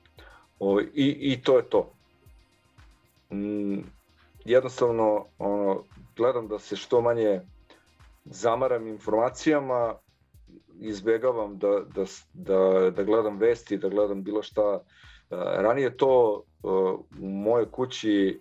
[0.59, 1.97] Ovaj, i, I to je to
[3.33, 3.79] mm,
[4.45, 5.85] jednostavno ono,
[6.16, 7.41] gledam da se što manje
[8.24, 9.95] zamaram informacijama,
[10.81, 14.81] izbegavam da, da, da, da gledam vesti, da gledam bilo šta.
[15.31, 16.43] Ranije to
[17.20, 18.41] u mojoj kući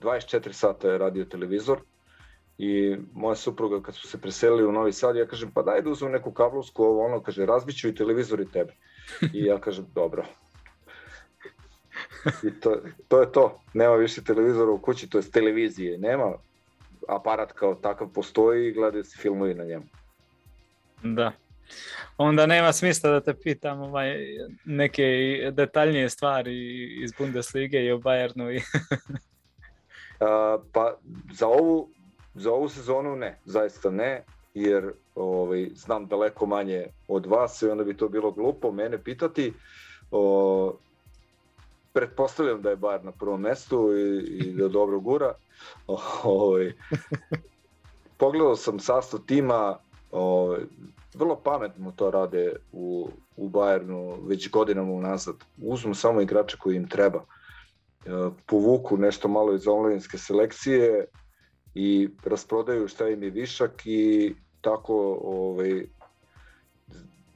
[0.00, 1.80] 24 sata je radio televizor
[2.58, 5.90] i moja supruga kad su se preselili u Novi Sad, ja kažem pa daj da
[5.90, 8.74] uzmem neku kablovsku, ono, kaže razbiću i televizor i tebe.
[9.34, 10.24] I ja kažem dobro.
[12.42, 12.76] I to,
[13.08, 16.32] to je to, nema više televizora u kući, to je televizije, nema
[17.08, 19.84] aparat kao takav postoji i gledaju se filmovi na njemu.
[21.02, 21.32] Da.
[22.16, 24.16] Onda nema smisla da te pitam ovaj,
[24.64, 25.04] neke
[25.52, 28.56] detaljnije stvari iz Bundeslige i o Bayernu.
[28.56, 28.60] I...
[30.20, 30.98] A, pa
[31.32, 31.88] za ovu,
[32.34, 37.84] za ovu sezonu ne, zaista ne, jer ovaj, znam daleko manje od vas i onda
[37.84, 39.52] bi to bilo glupo mene pitati.
[40.10, 40.76] O,
[41.92, 45.34] pretpostavljam da je Bayern na prvom mestu i, i da dobro gura.
[46.24, 46.72] Ovaj,
[48.16, 49.78] pogledao sam sastav tima,
[50.10, 50.60] ovaj,
[51.14, 55.36] vrlo pametno to rade u, u Bayernu već godinama unazad.
[55.62, 57.24] Uzmu samo igrače koji im treba.
[58.06, 58.10] E,
[58.46, 61.06] povuku nešto malo iz omladinske selekcije
[61.74, 65.86] i rasprodaju šta im je višak i tako ovaj,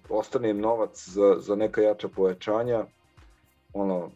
[0.09, 2.84] ostane im novac za, za neka jača povećanja.
[3.72, 4.11] Ono,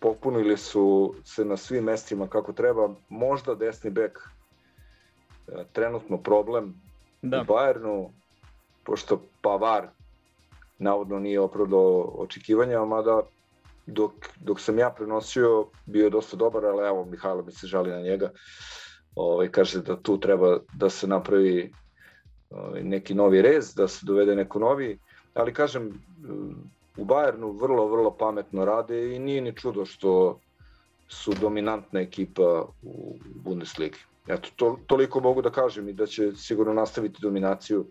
[0.00, 2.88] popunili su se na svim mestima kako treba.
[3.08, 4.18] Možda desni bek
[5.48, 6.74] e, trenutno problem,
[7.22, 7.40] da.
[7.40, 8.08] u Bayernu,
[8.84, 9.88] pošto Pavar
[10.78, 13.22] navodno nije opravdao očekivanja, mada
[13.86, 17.90] dok, dok sam ja prenosio bio je dosta dobar, ali evo Mihajlo mi se žali
[17.90, 18.30] na njega.
[19.14, 21.72] Ovaj, kaže da tu treba da se napravi
[22.50, 24.98] ovaj, neki novi rez, da se dovede neko novi,
[25.34, 26.02] ali kažem,
[27.00, 30.38] u Bayernu vrlo, vrlo pametno rade i nije ni čudo što
[31.08, 33.98] su dominantna ekipa u Bundesligi.
[34.28, 37.86] Eto, to, toliko mogu da kažem i da će sigurno nastaviti dominaciju.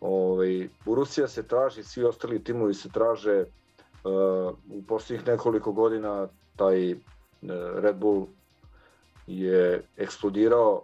[0.00, 3.44] Ovaj, Rusija se traži, svi ostali timovi se traže.
[4.04, 6.98] Uh, u poslednjih nekoliko godina taj uh,
[7.74, 8.26] Red Bull
[9.26, 10.82] je eksplodirao,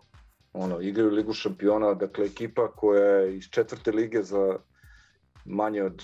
[0.52, 4.56] ono, igraju Ligu šampiona, dakle ekipa koja je iz četvrte lige za
[5.44, 6.02] manje od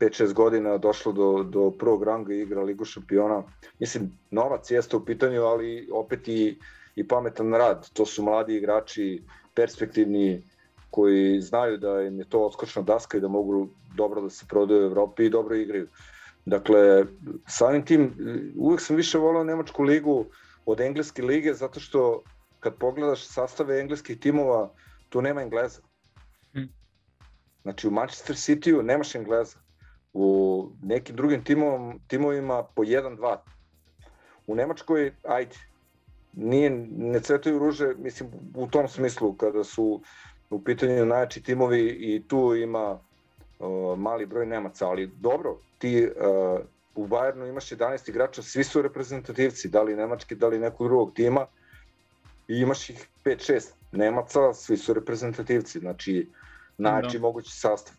[0.00, 3.42] 5-6 godina došlo do, do prvog ranga igra Ligu šampiona.
[3.78, 6.58] Mislim, novac jeste u pitanju, ali opet i
[6.94, 7.90] i pametan rad.
[7.92, 9.22] To su mladi igrači,
[9.54, 10.42] perspektivni,
[10.90, 14.82] koji znaju da im je to odskočna daska i da mogu dobro da se prodaju
[14.82, 15.88] u Evropi i dobro igraju.
[16.44, 17.04] Dakle,
[17.46, 18.14] samim tim,
[18.56, 20.24] uvek sam više volao Nemačku ligu
[20.66, 22.22] od Engleske lige, zato što
[22.60, 24.72] kad pogledaš sastave engleskih timova,
[25.08, 25.80] tu nema Engleza.
[26.52, 26.66] Hm.
[27.62, 29.58] Znači, u Manchester City-u nemaš Engleza.
[30.12, 33.36] U nekim drugim timovom, timovima po 1-2.
[34.46, 35.56] U Nemačkoj, ajde,
[36.32, 40.00] nije, ne cvetaju ruže, mislim, u tom smislu, kada su
[40.50, 42.98] u pitanju najjači timovi i tu ima
[43.58, 46.60] uh, mali broj Nemaca, ali dobro, ti uh,
[46.94, 51.14] u Bayernu imaš 11 igrača, svi su reprezentativci, da li nemački, da li nekog drugog
[51.14, 51.46] tima,
[52.48, 56.28] i imaš ih 5-6 Nemaca, svi su reprezentativci, znači
[56.78, 57.22] najjači no.
[57.22, 57.94] mogući sastav.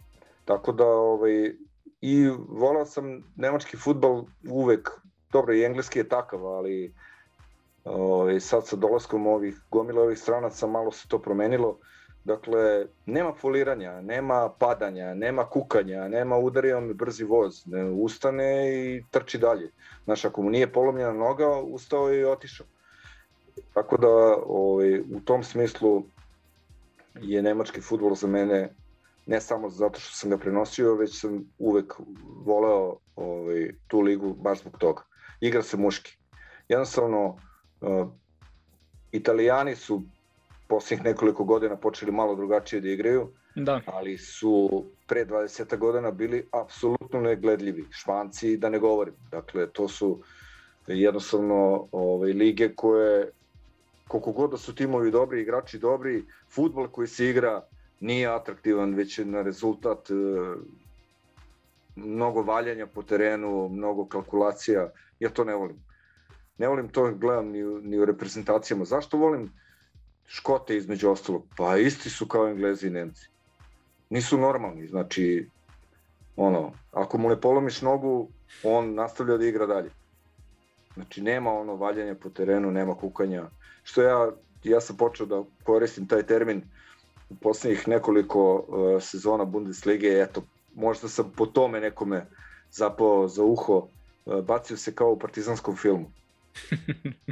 [0.45, 1.53] Tako da, ovaj,
[2.01, 4.89] i volao sam nemački futbal uvek,
[5.31, 6.93] dobro i engleski je takav, ali
[7.85, 11.77] Ovaj, sad sa dolaskom ovih gomila ovih stranaca malo se to promenilo.
[12.23, 19.03] Dakle, nema foliranja, nema padanja, nema kukanja, nema udario mi brzi voz, ne, ustane i
[19.11, 19.71] trči dalje.
[20.03, 22.67] Znaš, ako mu nije polomljena noga, ustao je i otišao.
[23.73, 24.07] Tako da,
[24.45, 26.03] ovaj, u tom smislu
[27.21, 28.69] je nemački futbol za mene
[29.25, 31.93] ne samo zato što sam ga prenosio, već sam uvek
[32.45, 35.03] voleo ovaj, tu ligu baš zbog toga.
[35.41, 36.17] Igra se muški.
[36.69, 37.37] Jednostavno,
[37.81, 38.07] Uh,
[39.11, 40.01] Italijani su
[40.67, 43.81] posljednjih nekoliko godina počeli malo drugačije da igraju, da.
[43.85, 47.85] ali su pre 20 godina bili apsolutno negledljivi.
[47.91, 49.13] Španci da ne govorim.
[49.31, 50.21] Dakle, to su
[50.87, 53.31] jednostavno ovaj, lige koje,
[54.07, 57.61] koliko god da su timovi dobri, igrači dobri, futbol koji se igra
[58.01, 60.13] nije atraktivan, već je na rezultat e,
[61.95, 64.89] mnogo valjanja po terenu, mnogo kalkulacija.
[65.19, 65.77] Ja to ne volim
[66.61, 68.85] ne volim to gledam ni ni u reprezentacijama.
[68.85, 69.51] Zašto volim
[70.27, 71.45] Škote između ostalog?
[71.57, 73.27] Pa isti su kao Englezi i Nemci.
[74.09, 75.47] Nisu normalni, znači
[76.35, 78.29] ono, ako mu ne polomiš nogu,
[78.63, 79.89] on nastavlja da igra dalje.
[80.93, 83.49] Znači nema ono valjanja po terenu, nema kukanja.
[83.83, 84.31] Što ja,
[84.63, 86.61] ja sam počeo da koristim taj termin
[87.31, 90.43] u poslednjih nekoliko uh, sezona Bundeslige, eto,
[90.75, 92.25] možda sam po tome nekome
[92.71, 93.87] zapao za uho,
[94.25, 96.11] uh, bacio se kao u partizanskom filmu.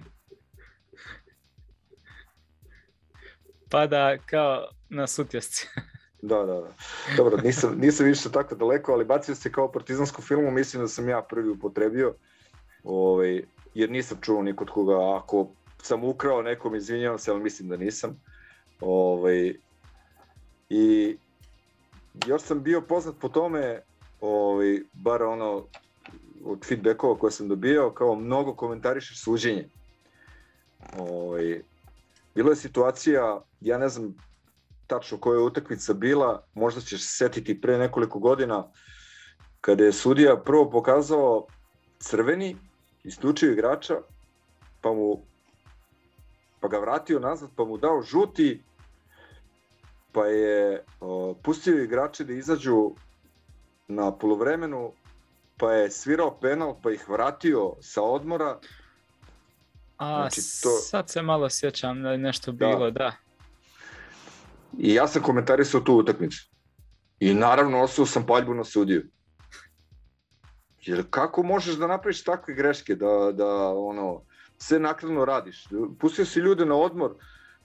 [3.72, 5.68] Pada kao na sutjesci.
[6.22, 6.74] Da, da, da.
[7.18, 11.10] Dobro, nisam, nisam više tako daleko, ali bacio se kao partizansku filmu, mislim da sam
[11.10, 12.16] ja prvi upotrebio.
[12.84, 13.44] Ovaj,
[13.74, 15.48] jer nisam čuo nikod koga, ako
[15.82, 18.22] sam ukrao nekom, izvinjavam se, ali mislim da nisam.
[18.82, 19.54] Ovaj,
[20.70, 21.18] I
[22.28, 23.82] još sam bio poznat po tome,
[24.22, 25.66] ovaj, bar ono,
[26.44, 29.70] od feedbackova koje sam dobio, kao mnogo komentarišeš suđenje.
[30.98, 31.62] Ovaj,
[32.36, 34.16] bilo je situacija, ja ne znam
[34.88, 38.68] tačno koja je utakmica bila, možda ćeš se setiti pre nekoliko godina,
[39.62, 41.46] kada je sudija prvo pokazao
[42.00, 42.58] crveni,
[43.04, 44.02] isključio igrača,
[44.82, 45.22] pa mu
[46.60, 48.64] pa ga vratio nazad, pa mu dao žuti,
[50.12, 52.92] pa je o, pustio igrače da izađu
[53.88, 54.92] na polovremenu,
[55.58, 58.60] pa je svirao penal, pa ih vratio sa odmora.
[59.98, 60.70] A, znači, to...
[60.70, 62.68] sad se malo sjećam da je nešto da.
[62.68, 63.16] bilo, da.
[64.78, 66.50] I ja sam komentarisao tu utakmicu.
[67.20, 69.04] I naravno osao sam paljbu na sudiju.
[70.82, 74.22] Jer kako možeš da napraviš takve greške, da, da ono,
[74.58, 75.68] sve nakladno radiš.
[76.00, 77.16] Pustio si ljude na odmor,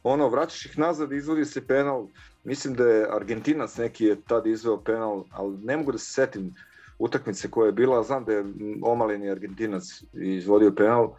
[0.04, 2.06] ono, vraćaš ih nazad, izvodi se penal.
[2.44, 6.54] Mislim da je Argentinac neki je tad izveo penal, ali ne mogu da se setim
[6.98, 8.44] utakmice koja je bila, znam da je
[8.82, 9.82] omaleni Argentinac
[10.12, 11.14] izvodio penal,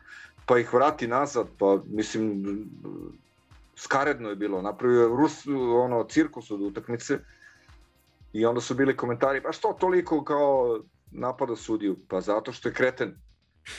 [0.45, 2.45] pa ih vrati nazad, pa mislim,
[3.76, 5.48] skaredno je bilo, napravio Rus,
[5.84, 7.20] ono, cirkus od utakmice
[8.34, 10.80] i onda su bili komentari, pa što toliko kao
[11.12, 11.98] napada sudiju?
[12.07, 13.16] Pa zato što je kreten.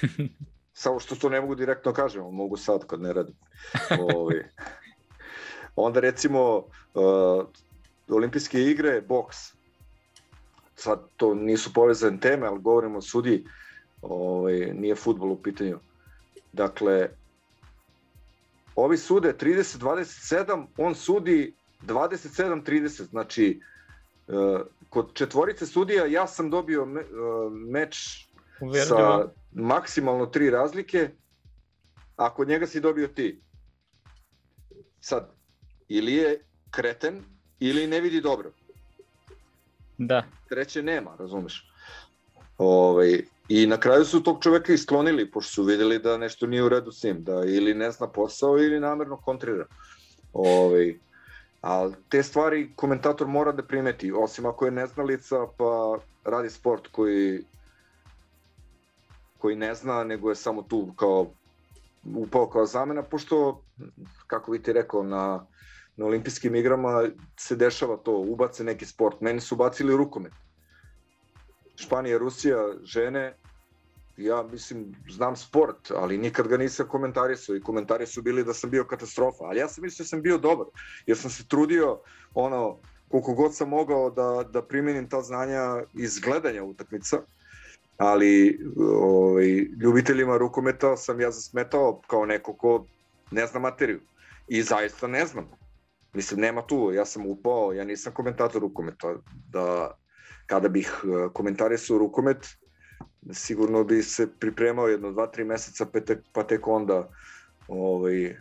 [0.73, 3.35] Samo što to ne mogu direktno kažem, mogu sad kad ne radim.
[4.17, 4.45] Ovi.
[5.77, 7.45] Onda recimo uh,
[8.09, 9.37] olimpijske igre, boks.
[10.75, 13.47] Sad to nisu povezane teme, ali govorimo o sudi,
[14.03, 15.79] ovaj, nije futbol u pitanju.
[16.53, 17.09] Dakle,
[18.75, 23.61] ovi sude 30-27, on sudi 27-30, znači
[24.27, 28.27] uh, kod četvorice sudija ja sam dobio me, uh, meč
[28.89, 31.11] sa maksimalno tri razlike,
[32.17, 33.41] a kod njega si dobio ti.
[35.01, 35.36] Sad,
[35.89, 36.41] ili je
[36.71, 37.23] kreten,
[37.61, 38.51] ili ne vidi dobro.
[39.99, 40.25] Da.
[40.49, 41.73] Treće nema, razumeš.
[42.59, 46.69] Ovaj, I na kraju su tog čoveka isklonili, pošto su videli da nešto nije u
[46.69, 49.67] redu s njim, da ili ne zna posao ili namerno kontrira.
[50.33, 50.95] Ovaj,
[51.61, 57.45] ali te stvari komentator mora da primeti, osim ako je neznalica pa radi sport koji
[59.39, 61.27] koji ne zna, nego je samo tu kao
[62.15, 63.61] upao kao zamena, pošto,
[64.27, 65.47] kako bi ti rekao, na,
[65.97, 69.21] na olimpijskim igrama se dešava to, ubace neki sport.
[69.21, 70.33] Meni su bacili rukomet.
[71.77, 73.37] Španija, Rusija, žene,
[74.17, 78.71] ja mislim, znam sport, ali nikad ga nisam komentarisao i komentari su bili da sam
[78.71, 80.67] bio katastrofa, ali ja sam mislio da sam bio dobar,
[81.07, 82.01] jer sam se trudio,
[82.35, 82.79] ono,
[83.09, 87.21] koliko god sam mogao da, da primenim ta znanja iz gledanja utakmica,
[87.97, 88.61] ali
[89.01, 89.47] ovaj,
[89.83, 92.87] ljubiteljima rukometa sam ja zasmetao kao neko ko
[93.31, 94.01] ne zna materiju.
[94.49, 95.51] I zaista ne znam.
[96.17, 99.15] Mislim, nema tu, ja sam upao, ja nisam komentator rukometa,
[99.53, 99.97] da
[100.47, 102.47] kada bih eh, komentarisao rukomet,
[103.33, 107.09] sigurno bi se pripremao jedno, dva, tri meseca, pa tek, pa tek onda
[107.69, 108.37] ovaj,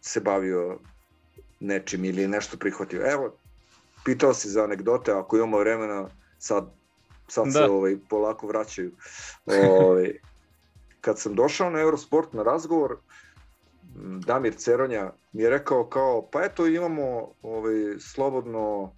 [0.00, 0.78] se bavio
[1.60, 3.02] nečim ili nešto prihvatio.
[3.12, 3.32] Evo,
[4.04, 6.08] pitao si za anegdote, ako imamo vremena,
[6.38, 6.70] sad
[7.28, 7.52] sad da.
[7.52, 8.92] se ovaj, polako vraćaju.
[9.46, 10.18] Ovaj,
[11.00, 12.96] kad sam došao na Eurosport na razgovor,
[14.26, 18.92] Damir Ceronja mi je rekao kao, pa eto imamo ovaj, slobodno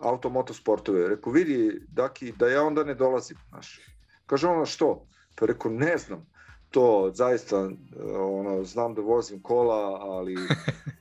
[0.00, 1.08] auto motosportove.
[1.08, 3.36] Rekao, vidi, Daki, da ja onda ne dolazim.
[3.48, 3.80] Znaš.
[4.26, 5.06] Kaže ono, što?
[5.34, 6.26] Pa rekao, ne znam.
[6.70, 7.70] To zaista,
[8.16, 10.36] ono, znam da vozim kola, ali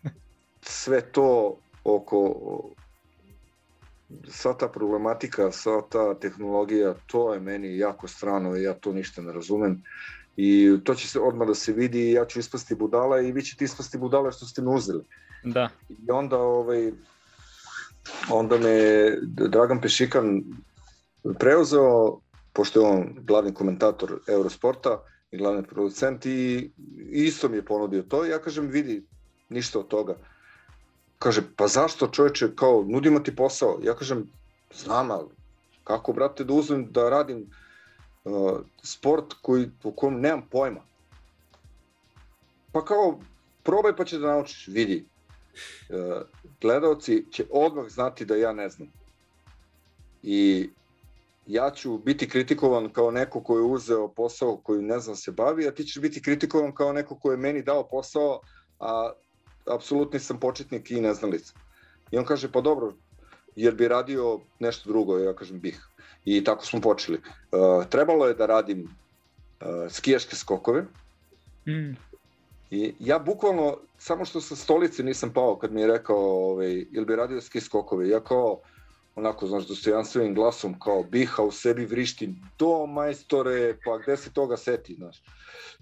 [0.62, 2.36] sve to oko
[4.30, 9.22] sva ta problematika, sva ta tehnologija, to je meni jako strano i ja to ništa
[9.22, 9.84] ne razumem.
[10.38, 13.66] I to će se odmah da se vidi ja ću ispasti budala i vi ćete
[13.66, 15.04] ispasti budala što ste me uzeli.
[15.44, 15.70] Da.
[15.90, 16.92] I onda, ovaj,
[18.30, 18.72] onda me
[19.22, 20.44] Dragan Pešikan
[21.40, 22.20] preuzeo,
[22.54, 26.72] pošto je on glavni komentator Eurosporta i glavni producent i
[27.10, 29.04] isto mi je ponudio to ja kažem vidi
[29.50, 30.16] ništa od toga
[31.20, 33.80] Kaže, pa zašto čoveče, kao, nudimo ti posao.
[33.84, 34.28] Ja kažem,
[34.74, 35.30] znam, ali
[35.84, 37.48] kako, brate, da uzmem da radim
[38.28, 40.82] uh, sport koji, po kom nemam pojma.
[42.72, 43.20] Pa kao,
[43.64, 45.06] probaj pa će da naučiš, vidi.
[45.90, 46.22] Uh,
[46.62, 48.88] gledalci će odmah znati da ja ne znam.
[50.24, 50.70] I
[51.48, 55.68] ja ću biti kritikovan kao neko ko je uzeo posao koji ne znam se bavi,
[55.68, 58.42] a ti ćeš biti kritikovan kao neko ko je meni dao posao,
[58.80, 59.12] a
[59.66, 61.54] apsolutni sam početnik i neznalica.
[62.12, 62.94] I on kaže, pa dobro,
[63.56, 65.88] jer bi radio nešto drugo, ja kažem bih.
[66.28, 67.18] I tako smo počeli.
[67.52, 70.82] Uh, trebalo je da radim uh, skijaške skokove.
[71.68, 71.96] Mm.
[72.72, 77.06] I ja bukvalno, samo što sa stolice nisam pao kad mi je rekao, ovaj, ili
[77.06, 78.60] bi radio ski skokove, ja kao,
[79.16, 84.58] onako, znaš, dostojanstvenim glasom, kao biha u sebi vrišti, do majstore, pa gde se toga
[84.58, 85.24] seti, znaš.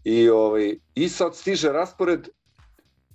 [0.04, 2.30] I, ovaj, I sad stiže raspored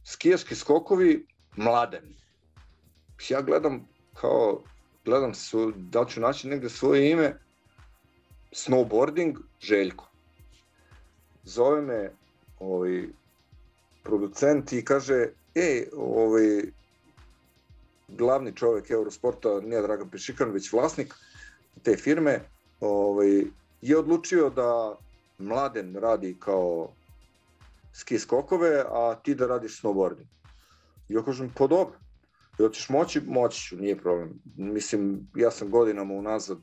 [0.05, 1.27] skijaški skokovi
[1.57, 2.15] mladen.
[3.28, 4.62] Ja gledam kao,
[5.10, 7.38] gledam su, da ću naći negde svoje ime,
[8.52, 10.10] snowboarding, Željko.
[11.44, 12.10] Zove me
[12.60, 13.08] ovaj,
[14.02, 16.62] producent i kaže, ej, ovaj,
[18.08, 21.14] glavni čovek Eurosporta, nije Dragan Pešikan, već vlasnik
[21.82, 22.40] te firme,
[22.80, 23.42] ovaj,
[23.82, 24.96] je odlučio da
[25.38, 26.92] Mladen radi kao
[27.92, 30.30] ski skokove, a ti da radiš snowboarding.
[31.08, 31.98] I ja kažem, pa dobro,
[32.60, 34.40] I hoćeš moći, moći ću, nije problem.
[34.56, 36.58] Mislim, ja sam godinama unazad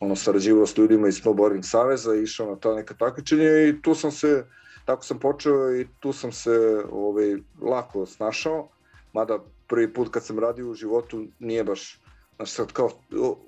[0.00, 4.10] ono, sarađivao s ljudima iz Snowboarding Saveza, išao na ta neka takmičenja i tu sam
[4.10, 4.46] se,
[4.84, 8.68] tako sam počeo i tu sam se ovaj, lako snašao,
[9.12, 12.00] mada prvi put kad sam radio u životu nije baš,
[12.36, 12.90] znaš sad kao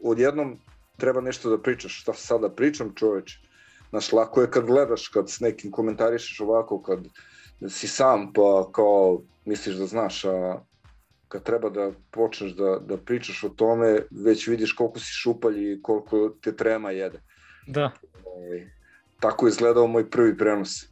[0.03, 0.59] odjednom
[0.97, 3.39] treba nešto da pričaš, šta sada pričam čoveč,
[3.91, 6.99] znaš lako je kad gledaš, kad s nekim komentarišeš ovako, kad
[7.69, 10.61] si sam pa kao misliš da znaš, a
[11.29, 15.83] kad treba da počneš da, da pričaš o tome, već vidiš koliko si šupalj i
[15.83, 17.21] koliko te trema jede.
[17.67, 17.93] Da.
[18.53, 18.67] E,
[19.21, 20.87] tako je izgledao moj prvi prenos.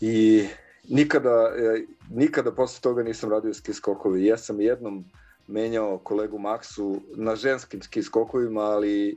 [0.00, 0.46] I
[0.88, 4.24] nikada, e, nikada posle toga nisam radio ski skokove.
[4.24, 5.04] Ja sam jednom
[5.46, 9.16] menjao kolegu Maksu na ženskim ski skokovima, ali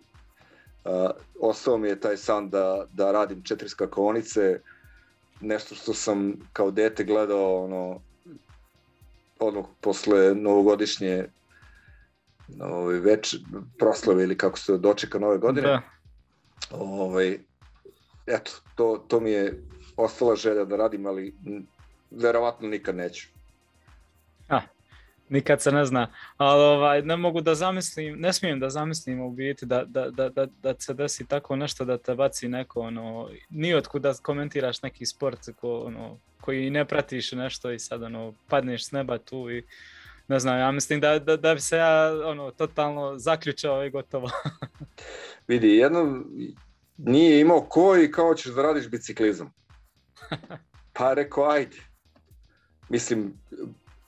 [0.85, 4.59] a, ostao mi je taj san da, da radim četiri skakonice,
[5.41, 8.01] nešto što sam kao dete gledao ono,
[9.39, 11.25] odmah posle novogodišnje
[12.61, 13.35] ovaj, več,
[13.79, 15.67] proslave ili kako se dočeka nove godine.
[15.67, 15.81] Da.
[16.71, 17.39] Ovaj,
[18.27, 19.63] eto, to, to mi je
[19.97, 21.35] ostala želja da radim, ali
[22.11, 23.27] verovatno nikad neću.
[24.49, 24.61] A,
[25.30, 26.07] nikad se ne zna,
[26.38, 30.30] ali ovaj, ne mogu da zamislim, ne smijem da zamislim u biti da, da, da,
[30.30, 35.06] da, da se desi tako nešto da te baci neko, ono, nijotku da komentiraš neki
[35.06, 39.64] sport ko, ono, koji ne pratiš nešto i sad ono, padneš s neba tu i
[40.27, 44.30] ne znam, ja mislim da, da, da bi se ja ono, totalno zaključao i gotovo.
[45.47, 46.23] Vidi, jedno
[46.97, 49.53] nije imao ko i kao ćeš da radiš biciklizam.
[50.93, 51.77] Pa rekao, ajde.
[52.89, 53.34] Mislim,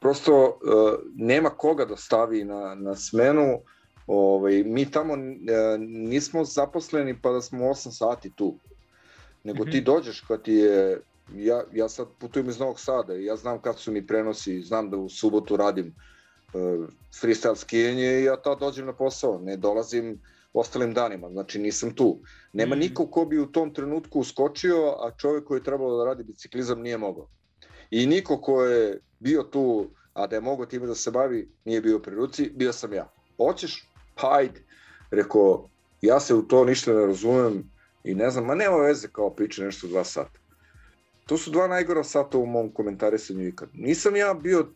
[0.02, 3.60] prosto uh, nema koga da stavi na, na smenu.
[4.08, 5.20] Ovaj, mi tamo uh,
[5.80, 8.56] nismo zaposleni pa da smo 8 sati tu.
[9.44, 9.72] Nego mm -hmm.
[9.72, 9.86] ti mhm.
[9.86, 11.02] dođeš kad ti je
[11.36, 14.90] ja, ja sad putujem iz Novog Sada i ja znam kad su mi prenosi, znam
[14.90, 15.96] da u subotu radim
[16.54, 16.88] uh,
[17.22, 20.20] freestyle skijenje i ja tad dođem na posao, ne dolazim
[20.54, 22.20] ostalim danima, znači nisam tu.
[22.54, 22.80] Nema mm.
[22.80, 26.82] niko ko bi u tom trenutku uskočio, a čovjek koji je trebalo da radi biciklizam
[26.82, 27.28] nije mogao.
[27.92, 31.82] I niko ko je bio tu, a da je mogao time da se bavi, nije
[31.82, 33.12] bio pri ruci, bio sam ja.
[33.38, 33.88] Hoćeš?
[34.16, 34.64] Pa ajde.
[35.12, 35.70] Rekao,
[36.02, 37.72] ja se u to ništa ne razumem
[38.04, 40.40] i ne znam, ma nema veze kao priča nešto dva sata.
[41.26, 43.70] To su dva najgora sata u mom komentarisanju ikad.
[43.74, 44.68] Nisam ja bio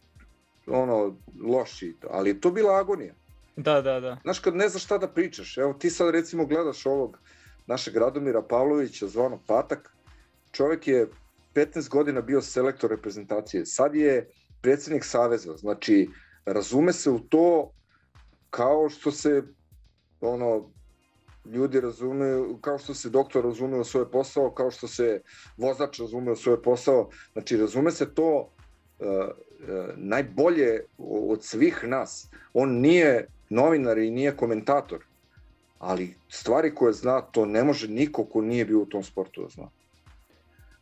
[0.67, 3.13] ono loši, ali je to bila agonija.
[3.55, 4.17] Da, da, da.
[4.23, 7.19] Znaš, kad ne znaš šta da pričaš, evo ti sad recimo gledaš ovog
[7.67, 9.93] našeg Radomira Pavlovića, zvano Patak,
[10.51, 11.07] čovek je
[11.55, 14.29] 15 godina bio selektor reprezentacije, sad je
[14.61, 16.09] predsednik Saveza, znači
[16.45, 17.71] razume se u to
[18.49, 19.43] kao što se
[20.21, 20.69] ono
[21.45, 25.21] ljudi razumeju, kao što se doktor razume u svoj posao, kao što se
[25.57, 29.29] vozač razume u svoj posao, znači razume se to uh, uh,
[29.95, 32.27] najbolje od svih nas.
[32.53, 35.05] On nije novinar i nije komentator,
[35.79, 39.49] ali stvari koje zna, to ne može niko ko nije bio u tom sportu da
[39.49, 39.69] zna.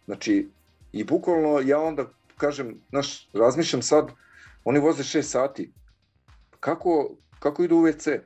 [0.05, 0.49] Znači,
[0.94, 2.06] i bukvalno ja onda
[2.38, 4.11] kažem, znaš, razmišljam sad,
[4.64, 5.72] oni voze 6 sati,
[6.60, 8.20] kako, kako idu u WC?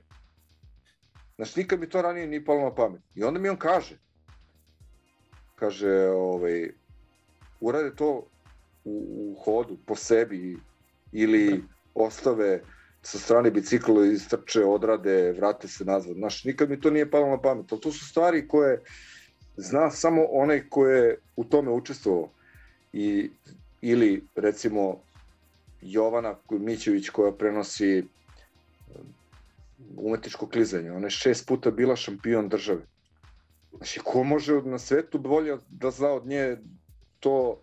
[1.36, 3.02] Znači, nikad mi to ranije nije palo na pamet.
[3.16, 3.98] I onda mi on kaže,
[5.56, 6.70] kaže, ovaj,
[7.60, 8.28] urade to
[8.84, 10.58] u, u hodu, po sebi,
[11.12, 11.64] ili
[11.96, 12.62] ostave
[13.02, 16.16] sa strane bicikla istrče, odrade, vrate se nazad.
[16.16, 17.72] Znaš, nikad mi to nije palo na pamet.
[17.72, 18.82] Ali to su stvari koje
[19.58, 22.30] zna samo onaj ko je u tome učestvovao.
[22.98, 23.30] I,
[23.82, 25.00] ili, recimo,
[25.82, 28.04] Jovana Mićević koja prenosi
[29.98, 30.92] umetničko klizanje.
[30.92, 32.82] Ona je šest puta bila šampion države.
[33.78, 36.58] Znači, ko može na svetu bolje da zna od nje
[37.20, 37.60] to,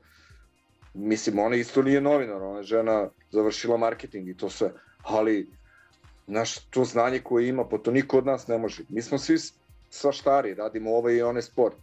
[0.94, 5.48] mislim, ona isto nije novinar, ona je žena završila marketing i to sve, ali,
[6.26, 8.82] znaš, to znanje koje ima, pa to niko od nas ne može.
[8.88, 9.38] Mi smo svi
[9.90, 11.76] svaštari, radimo ovaj i onaj sport.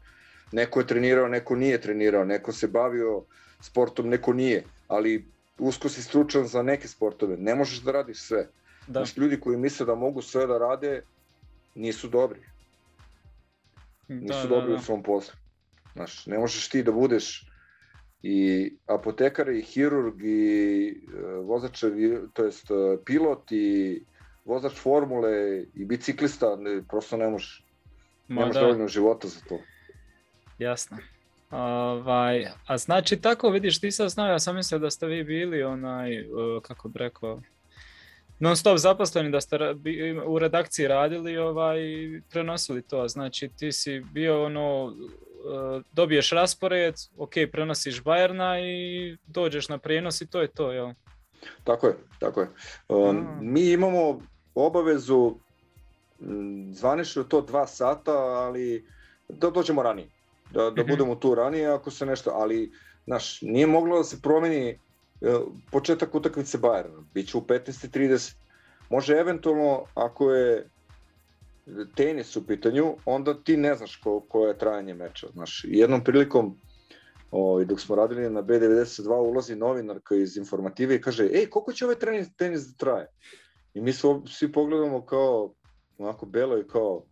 [0.52, 3.24] Neko je trenirao, neko nije trenirao, neko se bavio
[3.62, 5.26] sportom, neko nije, ali
[5.58, 8.48] usko si stručan za neke sportove, ne možeš da radiš sve.
[8.88, 9.00] Da.
[9.00, 11.02] Znaš, ljudi koji misle da mogu sve da rade,
[11.76, 12.40] nisu dobri.
[14.08, 14.82] Nisu da, dobri da, da.
[14.82, 15.36] u svom poslu.
[15.94, 17.48] Znaš, ne možeš ti da budeš
[18.24, 21.84] i apotekar i hirurg i uh, vozač,
[22.34, 22.68] to jest
[23.06, 24.02] pilot i
[24.46, 27.66] vozač formule i biciklista, ne, prosto ne možeš.
[28.28, 28.62] Ma Nemaš da.
[28.62, 29.60] dovoljno života za to.
[30.62, 30.98] Jasno.
[31.52, 35.64] Ovaj, a znači tako, vidiš, ti sad znao, ja sam mislio da ste vi bili
[35.64, 37.42] onaj, uh, kako bi rekao,
[38.40, 39.58] non stop zaposleni, da ste
[40.26, 41.80] u redakciji radili ovaj,
[42.30, 43.08] prenosili to.
[43.08, 50.22] Znači ti si bio ono, e, dobiješ raspored, ok, prenosiš Bajerna i dođeš na prijenos
[50.22, 50.94] i to je to, jel?
[51.64, 52.48] Tako je, tako je.
[52.90, 54.22] Um, mi imamo
[54.56, 55.36] obavezu,
[56.72, 58.88] zvanično to dva sata, ali
[59.30, 60.08] da dođemo ranije.
[60.54, 60.92] Da, da mhm.
[60.92, 62.72] budemo tu ranije ako se nešto, ali
[63.06, 64.80] znaš, nije moglo da se promeni
[65.22, 65.40] E,
[65.72, 68.34] početak utakmice Bayerna, bit će u 15.30.
[68.90, 70.70] Može eventualno, ako je
[71.96, 75.28] tenis u pitanju, onda ti ne znaš ko, koje je trajanje meča.
[75.34, 76.58] Znaš, jednom prilikom,
[77.32, 81.86] ovaj, dok smo radili na B92, ulazi novinarka iz informative i kaže, ej, koliko će
[81.86, 83.08] ovaj tenis, tenis da traje?
[83.74, 83.94] I mi
[84.28, 85.54] svi pogledamo kao,
[85.98, 87.04] onako belo i kao,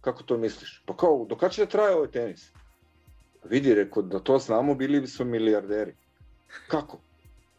[0.00, 0.82] kako to misliš?
[0.86, 2.50] Pa kao, do kada će da traje ovaj tenis?
[3.44, 5.94] Vidi, rekao, da to znamo, bili bi smo milijarderi.
[6.68, 6.98] Kako?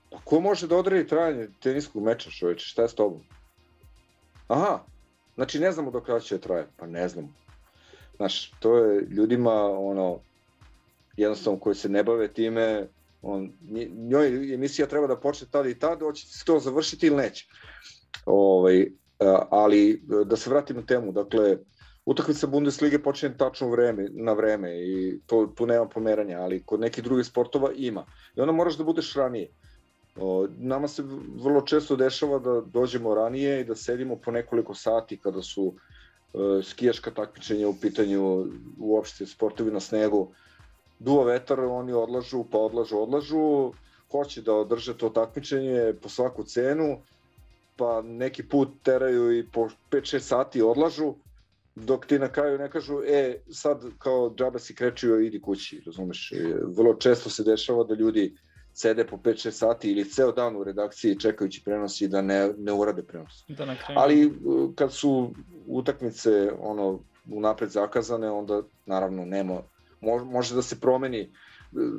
[0.09, 2.65] Pa ko može da odredi trajanje teniskog meča, čoveče?
[2.65, 3.22] Šta je s tobom?
[4.47, 4.80] Aha,
[5.35, 6.68] znači ne znamo dok će da traje.
[6.77, 7.30] Pa ne znamo.
[8.15, 10.19] Znaš, to je ljudima, ono,
[11.18, 12.88] jednostavno koji se ne bave time,
[13.22, 13.51] on,
[14.09, 17.47] njoj emisija treba da počne tada i tada, hoće se to završiti ili neće.
[18.26, 18.91] Ovaj,
[19.49, 21.57] ali da se vratim na temu, dakle,
[22.06, 27.03] utakmica Bundeslige počinje tačno vreme, na vreme i to, tu nema pomeranja, ali kod nekih
[27.03, 28.06] drugih sportova ima.
[28.36, 29.49] I onda moraš da budeš ranije.
[30.15, 31.03] O, nama se
[31.44, 36.64] vrlo često dešava da dođemo ranije i da sedimo po nekoliko sati kada su e,
[36.64, 38.45] skijaška takmičenja u pitanju
[38.80, 40.28] uopšte sportovi na snegu.
[40.99, 43.72] Duva vetar, oni odlažu, pa odlažu, odlažu,
[44.11, 46.98] hoće da održe to takmičenje po svaku cenu,
[47.76, 51.14] pa neki put teraju i po 5-6 sati odlažu,
[51.76, 56.31] dok ti na kraju ne kažu, e, sad kao džaba si krečio, idi kući, razumeš?
[56.31, 58.35] E, vrlo često se dešava da ljudi
[58.73, 62.73] sede po 5-6 sati ili ceo dan u redakciji čekajući prenos i da ne, ne
[62.73, 63.43] urade prenos.
[63.48, 63.99] Da na kraju.
[63.99, 64.30] Ali e,
[64.76, 65.34] kad su
[65.68, 66.99] utakmice ono,
[67.31, 69.61] unapred zakazane, onda naravno nema,
[70.26, 71.22] može da se promeni.
[71.22, 71.30] E,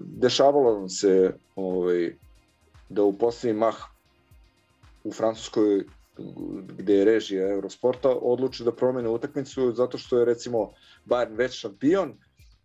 [0.05, 2.15] dešavalo nam se ovaj,
[2.89, 3.77] da u poslednji mah
[5.05, 5.85] u Francuskoj
[6.79, 10.73] gde je režija Eurosporta, odluči da promene utakmicu zato što je recimo
[11.07, 12.15] Bayern već šampion.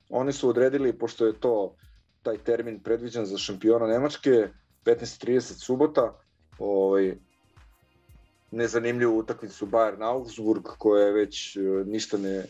[0.10, 1.76] Oni su odredili, pošto je to
[2.24, 4.48] taj termin predviđen za šampiona Nemačke,
[4.86, 6.14] 15.30 subota,
[6.60, 7.16] ovaj,
[8.52, 12.46] nezanimljivu utakmicu Bayern Augsburg koja je već e, ništa ne,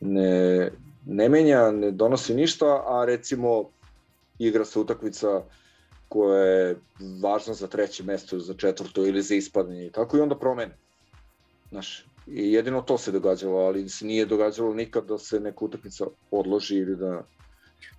[0.00, 0.70] ne,
[1.06, 3.70] ne menja, ne donosi ništa, a recimo
[4.38, 5.42] igra se utakmica
[6.14, 6.76] koja je
[7.22, 9.90] važna za treće mesto, za četvrto ili za ispadanje.
[9.90, 10.76] Kako i onda promene.
[11.70, 16.06] Znaš, i jedino to se događalo, ali se nije događalo nikad da se neka utakmica
[16.30, 17.24] odloži ili da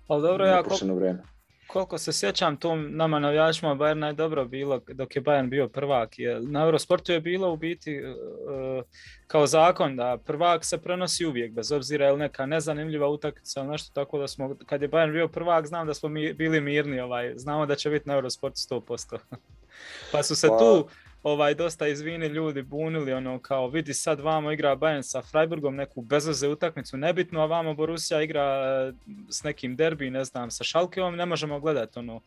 [0.08, 1.22] ali dobro, ja, koliko, vreme.
[1.66, 6.18] Koliko se sjećam, to nama navijačima Bayerna je dobro bilo dok je Bayern bio prvak.
[6.18, 8.84] Je, na Eurosportu je bilo u biti uh,
[9.26, 13.94] kao zakon da prvak se prenosi uvijek, bez obzira je neka nezanimljiva utakmica ili nešto
[13.94, 17.32] tako da smo, kad je Bayern bio prvak, znam da smo mi, bili mirni, ovaj,
[17.36, 19.18] znamo da će biti na Eurosportu 100%.
[20.12, 20.58] pa su se pa...
[20.58, 20.88] tu
[21.26, 26.02] ovaj dosta izvini ljudi bunili ono kao vidi sad vamo igra Bayern sa Freiburgom neku
[26.02, 28.92] bezveze utakmicu nebitno a vamo Borussia igra e,
[29.30, 32.20] s nekim derbi ne znam sa Schalkeom ne možemo gledati ono.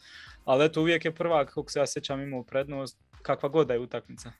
[0.45, 3.79] Ali eto uvijek je prvak kako se ja sjećam imao prednost kakva god da je
[3.79, 4.31] utakmica.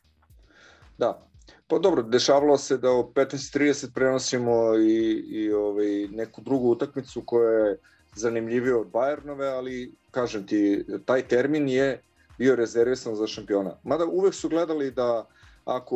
[0.98, 1.28] Da.
[1.68, 7.50] Pa dobro, dešavalo se da u 15.30 prenosimo i, i ovaj, neku drugu utakmicu koja
[7.50, 7.78] je
[8.16, 12.02] zanimljivija od Bayernove, ali kažem ti, taj termin je
[12.40, 13.76] bio rezervisan za šampiona.
[13.84, 15.28] Mada uvek su gledali da
[15.66, 15.96] ako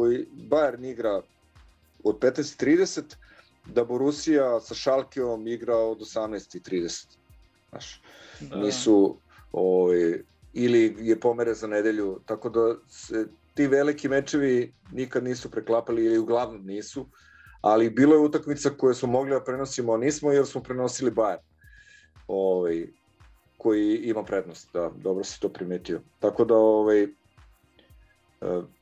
[0.49, 1.21] Bayern igra
[2.03, 3.01] od 15.30,
[3.65, 7.05] da Borussia sa Šalkeom igra od 18.30.
[7.69, 8.01] Znaš,
[8.39, 8.57] da.
[8.57, 9.17] nisu
[9.51, 10.19] ovaj,
[10.53, 16.17] ili je pomere za nedelju, tako da se ti veliki mečevi nikad nisu preklapali ili
[16.17, 17.05] uglavnom nisu,
[17.61, 21.41] ali bilo je utakmica koje smo mogli da prenosimo, a nismo jer smo prenosili Bayern.
[22.27, 22.87] Ovaj,
[23.63, 26.01] koji ima prednost, da, dobro si to primetio.
[26.19, 27.07] Tako da, ovaj,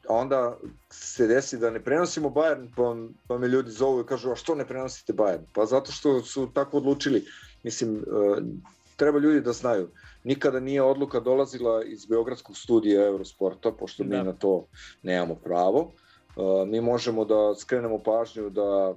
[0.09, 0.57] a onda
[0.89, 2.95] se desi da ne prenosimo Bayern, pa,
[3.27, 5.45] pa me ljudi zovu i kažu, a što ne prenosite Bayern?
[5.53, 7.25] Pa zato što su tako odlučili.
[7.63, 8.03] Mislim,
[8.95, 9.89] treba ljudi da znaju.
[10.23, 14.23] Nikada nije odluka dolazila iz Beogradskog studija Eurosporta, pošto mi da.
[14.23, 14.65] na to
[15.03, 15.91] nemamo pravo.
[16.67, 18.95] Mi možemo da skrenemo pažnju da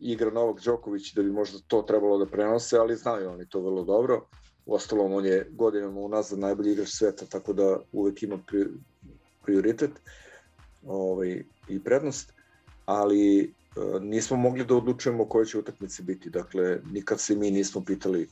[0.00, 3.84] igra Novak Đoković da bi možda to trebalo da prenose, ali znaju oni to vrlo
[3.84, 4.24] dobro.
[4.66, 8.64] U ostalom, on je godinama unazad najbolji igrač sveta, tako da uvek ima pri,
[9.42, 9.90] prioritet
[10.86, 12.32] ovaj, i prednost,
[12.86, 13.50] ali e,
[14.00, 16.30] nismo mogli da odlučujemo koje će utakmice biti.
[16.30, 18.28] Dakle, nikad se mi nismo pitali e,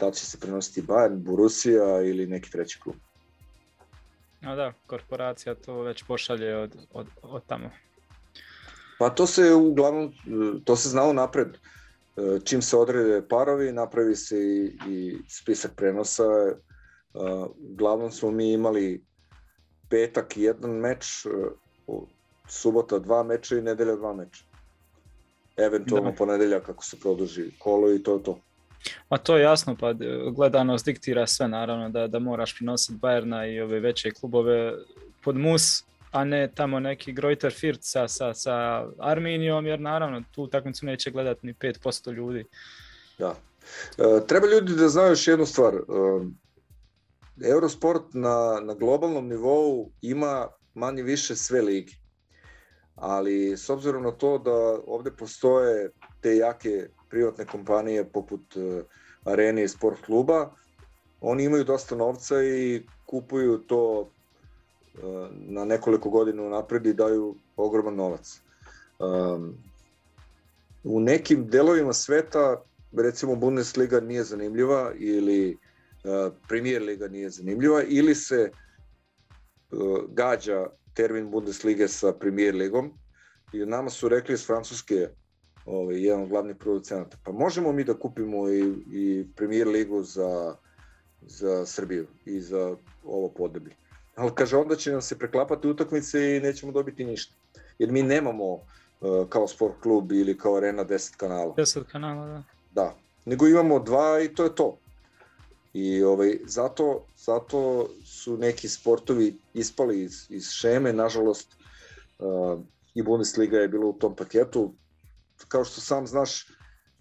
[0.00, 2.96] da će se prenositi Bayern, Borussia ili neki treći klub.
[4.42, 7.70] A da, korporacija to već pošalje od, od, od tamo.
[8.98, 10.12] Pa to se uglavnom,
[10.64, 11.48] to se znalo napred.
[11.48, 11.77] E,
[12.44, 16.24] čim se odrede parovi, napravi se i, i spisak prenosa.
[16.24, 16.54] E,
[17.72, 19.04] uglavnom smo mi imali
[19.88, 21.28] petak jedan meč, e,
[22.48, 24.44] subota dva meča i nedelja dva meča.
[25.56, 26.16] Eventualno da.
[26.16, 28.38] ponedelja kako se produži kolo i to je to.
[29.10, 29.92] Ma to je jasno, pa
[30.34, 34.74] gledanost diktira sve naravno da, da moraš prinositi Bajerna i ove veće klubove
[35.24, 40.42] pod mus, a ne tamo neki Greuter Firt sa, sa, sa Arminijom, jer naravno tu
[40.42, 42.44] utakmicu neće gledati ni 5% ljudi.
[43.18, 43.34] Da.
[43.98, 45.74] E, treba ljudi da znaju još jednu stvar.
[45.74, 45.78] E,
[47.50, 51.96] Eurosport na, na globalnom nivou ima manje više sve ligi.
[52.94, 55.90] Ali s obzirom na to da ovde postoje
[56.20, 58.82] te jake privatne kompanije poput uh,
[59.24, 60.50] Arene i Sport kluba,
[61.20, 64.12] oni imaju dosta novca i kupuju to
[65.32, 68.40] na nekoliko godina napred i daju ogroman novac.
[68.98, 69.54] Um,
[70.84, 72.62] u nekim delovima sveta,
[72.92, 75.56] recimo Bundesliga nije zanimljiva ili
[76.04, 78.50] uh, Premier Liga nije zanimljiva ili se
[79.70, 82.92] uh, gađa termin Bundeslige sa Premier Ligom
[83.52, 85.08] i nama su rekli iz Francuske
[85.66, 90.54] ovaj, jedan od glavnih producenata, pa možemo mi da kupimo i, i Premier Ligu za,
[91.20, 93.74] za Srbiju i za ovo podeblje
[94.18, 97.34] ali kaže onda će nam se preklapati utakmice i nećemo dobiti ništa.
[97.78, 98.60] Jer mi nemamo uh,
[99.28, 101.54] kao sport klub ili kao arena 10 kanala.
[101.54, 102.42] 10 kanala, da.
[102.74, 104.78] Da, nego imamo dva i to je to.
[105.72, 111.56] I ovaj, zato, zato su neki sportovi ispali iz, iz šeme, nažalost
[112.18, 112.60] uh,
[112.94, 114.72] i Bundesliga je bila u tom paketu.
[115.48, 116.46] Kao što sam znaš,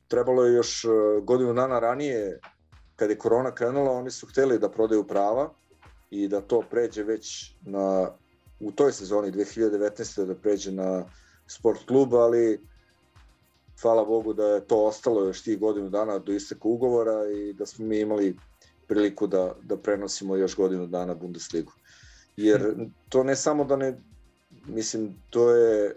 [0.08, 2.40] trebalo je još uh, godinu dana ranije,
[2.96, 5.54] kada je korona krenula, oni su hteli da prodaju prava,
[6.10, 8.12] i da to pređe već na,
[8.60, 10.26] u toj sezoni 2019.
[10.26, 11.06] da pređe na
[11.48, 12.62] sport klub, ali
[13.82, 17.66] hvala Bogu da je to ostalo još tih godinu dana do isteka ugovora i da
[17.66, 18.38] smo mi imali
[18.88, 21.72] priliku da, da prenosimo još godinu dana Bundesligu.
[22.38, 22.76] Jer
[23.10, 23.98] to ne samo da ne,
[24.66, 25.94] mislim, to je, e,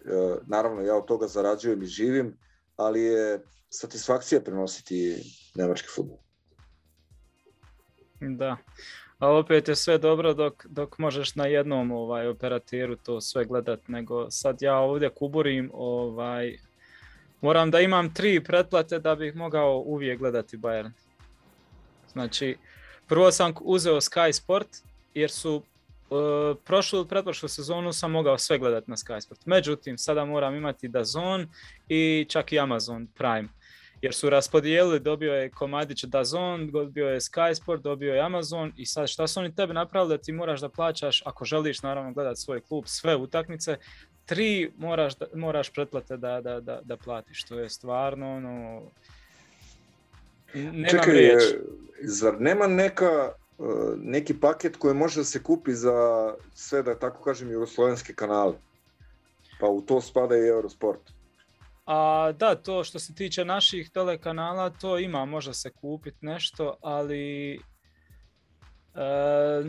[0.46, 2.36] naravno ja od toga zarađujem i živim,
[2.76, 5.22] ali je satisfakcija prenositi
[5.54, 6.18] nemački futbol.
[8.20, 8.56] Da.
[9.20, 13.88] A opet je sve dobro dok, dok možeš na jednom ovaj operatiru to sve gledat,
[13.88, 16.58] nego sad ja ovdje kuburim, ovaj,
[17.40, 20.90] moram da imam tri pretplate da bih mogao uvijek gledati Bayern.
[22.12, 22.56] Znači,
[23.08, 24.68] prvo sam uzeo Sky Sport,
[25.14, 29.46] jer su uh, prošlu pretprošlu sezonu sam mogao sve gledati na Sky Sport.
[29.46, 31.46] Međutim, sada moram imati DAZN
[31.88, 33.48] i čak i Amazon Prime
[34.02, 38.86] jer su raspodijelili, dobio je komadić Dazon, dobio je Sky Sport, dobio je Amazon i
[38.86, 42.40] sad šta su oni tebi napravili da ti moraš da plaćaš, ako želiš naravno gledati
[42.40, 43.76] svoj klub, sve utakmice,
[44.26, 48.82] tri moraš, da, moraš pretplate da, da, da, da platiš, to je stvarno ono,
[50.54, 51.42] Nemam Čekaj, riječ.
[52.02, 53.62] zar nema neka, e,
[53.96, 58.54] neki paket koji može da se kupi za sve, da tako kažem, jugoslovenske kanale?
[59.60, 61.00] Pa u to spada i Eurosport.
[61.92, 67.54] A da, to što se tiče naših telekanala, to ima, može se kupiti nešto, ali
[67.54, 67.60] e,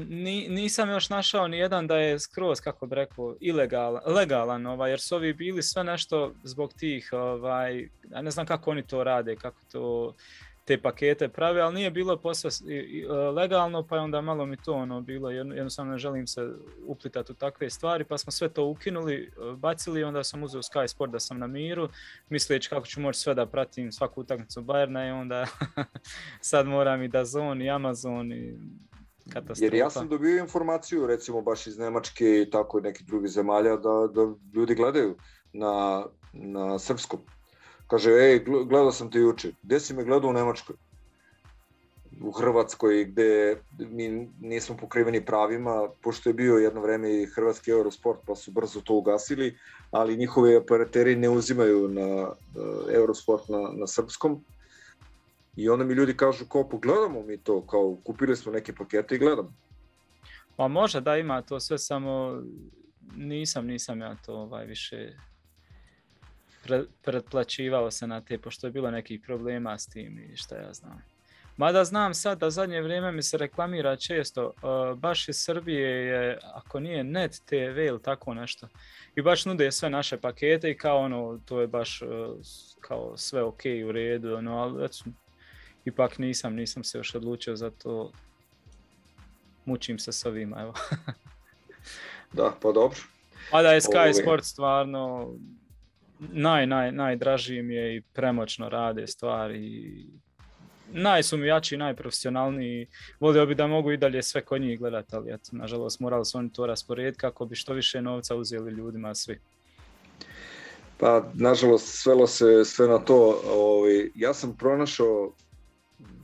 [0.10, 4.89] ni, nisam još našao ni jedan da je skroz, kako bi rekao, ilegalan, legalan, ovaj,
[4.89, 9.03] jer su ovi bili sve nešto zbog tih, ovaj, ja ne znam kako oni to
[9.03, 10.14] rade, kako to
[10.72, 14.73] te pakete prave, ali nije bilo posve e, legalno, pa je onda malo mi to
[14.73, 16.49] ono bilo, jednostavno ne želim se
[16.85, 20.88] uplitati u takve stvari, pa smo sve to ukinuli, e, bacili, onda sam uzeo Sky
[20.88, 21.89] Sport da sam na miru,
[22.30, 25.48] misleći kako ću moći sve da pratim svaku utakmicu Bayerna i onda
[26.52, 28.57] sad moram i da Zon i Amazon i
[29.34, 29.65] katastrofa.
[29.65, 33.76] Jer ja sam dobio informaciju, recimo baš iz Nemačke i tako i nekih drugih zemalja,
[33.76, 35.18] da, da ljudi gledaju
[35.53, 37.19] na, na srpskom
[37.91, 39.51] Kaže, ej, gledao sam te juče.
[39.63, 40.76] Gde si me gledao u Nemačkoj?
[42.23, 48.19] u Hrvatskoj gde mi nismo pokriveni pravima, pošto je bio jedno vreme i Hrvatski Eurosport
[48.27, 49.57] pa su brzo to ugasili,
[49.91, 52.31] ali njihovi operateri ne uzimaju na
[52.93, 54.43] Eurosport na, na srpskom.
[55.55, 59.19] I onda mi ljudi kažu kao pogledamo mi to, kao kupili smo neke pakete i
[59.19, 59.53] gledamo.
[60.55, 62.41] Pa može da ima to sve samo
[63.15, 65.13] nisam, nisam ja to ovaj više
[67.01, 71.01] pretplaćivao se na te, pošto je bilo nekih problema s tim i šta ja znam.
[71.57, 76.39] Mada znam sad da zadnje vrijeme mi se reklamira često, uh, baš iz Srbije je,
[76.53, 78.67] ako nije Net TV ili tako nešto,
[79.15, 82.09] i baš nude sve naše pakete i kao ono, to je baš uh,
[82.79, 84.97] kao sve ok u redu, ono, ali eto,
[85.85, 88.11] ipak nisam, nisam se još odlučio za to,
[89.65, 90.73] mučim se s ovima, evo.
[92.38, 92.99] da, pa dobro.
[93.51, 95.33] A da je Sky Sport stvarno
[96.30, 100.06] naj, naj, najdraži mi je i premoćno rade stvari.
[100.93, 102.88] Naj su mi jači, najprofesionalniji.
[103.19, 106.38] Volio bi da mogu i dalje sve kod njih gledati, ali eto, nažalost morali su
[106.38, 109.39] oni to rasporediti kako bi što više novca uzeli ljudima svi.
[110.98, 113.41] Pa, nažalost, svelo se sve na to.
[113.45, 115.34] Ovaj, ja sam pronašao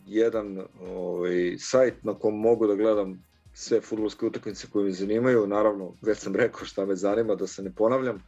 [0.05, 5.47] jedan ovaj, sajt na kom mogu da gledam sve futbolske utakmice koje me zanimaju.
[5.47, 8.23] Naravno, već sam rekao šta me zanima, da se ne ponavljam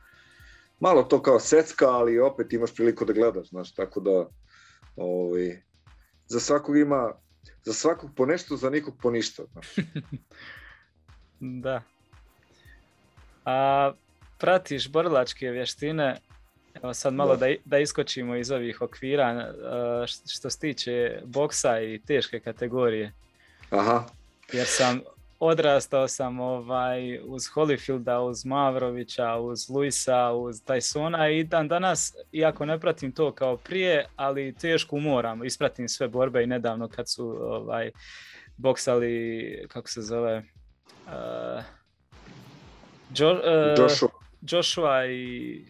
[0.79, 4.27] malo to kao secka, ali opet imaš priliku da gledaš, znaš, tako da
[4.95, 5.61] ovaj,
[6.27, 7.13] za svakog ima,
[7.65, 9.43] za svakog po nešto, za nikog po ništa.
[9.51, 9.67] Znaš.
[11.65, 11.81] da.
[13.45, 13.91] A
[14.37, 16.17] pratiš borilačke vještine,
[16.83, 17.47] evo sad malo da.
[17.47, 19.53] da, da iskočimo iz ovih okvira,
[20.27, 23.13] što se tiče boksa i teške kategorije.
[23.69, 24.05] Aha.
[24.53, 25.01] Jer sam
[25.39, 32.65] odrastao sam ovaj, uz Holyfielda, uz Mavrovića, uz Luisa, uz Tysona i dan danas, iako
[32.65, 37.37] ne pratim to kao prije, ali teško moram, ispratim sve borbe i nedavno kad su
[37.41, 37.91] ovaj,
[38.57, 40.43] boksali, kako se zove,
[41.07, 41.63] uh,
[43.17, 43.39] jo, uh,
[43.77, 44.09] Joshua.
[44.41, 45.65] Joshua i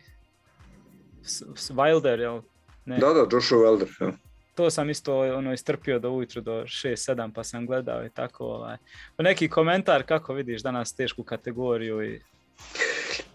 [1.70, 2.42] Wilder, jel?
[2.86, 2.98] Ne.
[2.98, 4.29] Da, da, Joshua Wilder, ja
[4.60, 8.78] to sam isto ono istrpio do ujutru do 6-7 pa sam gledao i tako ovaj.
[9.16, 12.22] Pa neki komentar kako vidiš danas tešku kategoriju i...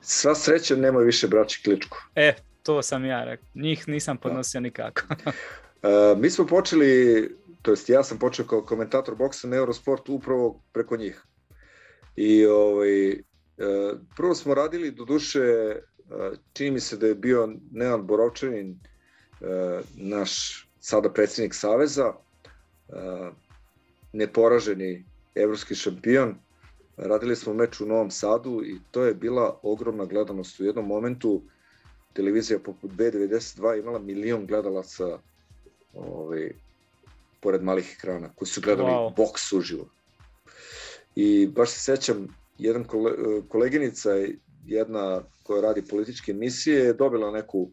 [0.02, 1.98] Sva sreća nema više braći Kličku.
[2.14, 3.46] E, to sam ja rekao.
[3.54, 5.02] Njih nisam podnosio nikako.
[5.10, 7.30] uh, mi smo počeli,
[7.62, 11.22] to jest ja sam počeo kao komentator boksa na Eurosport upravo preko njih.
[12.16, 13.16] I ovaj, uh,
[14.16, 18.78] prvo smo radili, do duše, uh, čini mi se da je bio Nean Borovčanin,
[19.94, 22.12] naš sada predsjednik Saveza,
[24.12, 25.04] neporaženi
[25.34, 26.34] evropski šampion.
[26.96, 30.60] Radili smo meč u Novom Sadu i to je bila ogromna gledanost.
[30.60, 31.42] U jednom momentu
[32.12, 35.18] televizija poput B92 imala milion gledalaca
[35.94, 36.50] ovaj,
[37.40, 39.16] pored malih ekrana, koji su gledali wow.
[39.16, 39.88] boks uživo.
[41.16, 42.28] I baš se sećam,
[42.58, 43.12] jedan kole,
[43.48, 44.10] koleginica,
[44.66, 47.70] jedna koja radi političke emisije, je dobila neku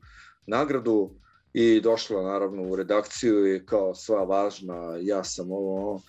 [0.48, 1.10] nagradu
[1.54, 6.02] i došla naravno u redakciju i kao sva važna, ja sam ovo, ovo.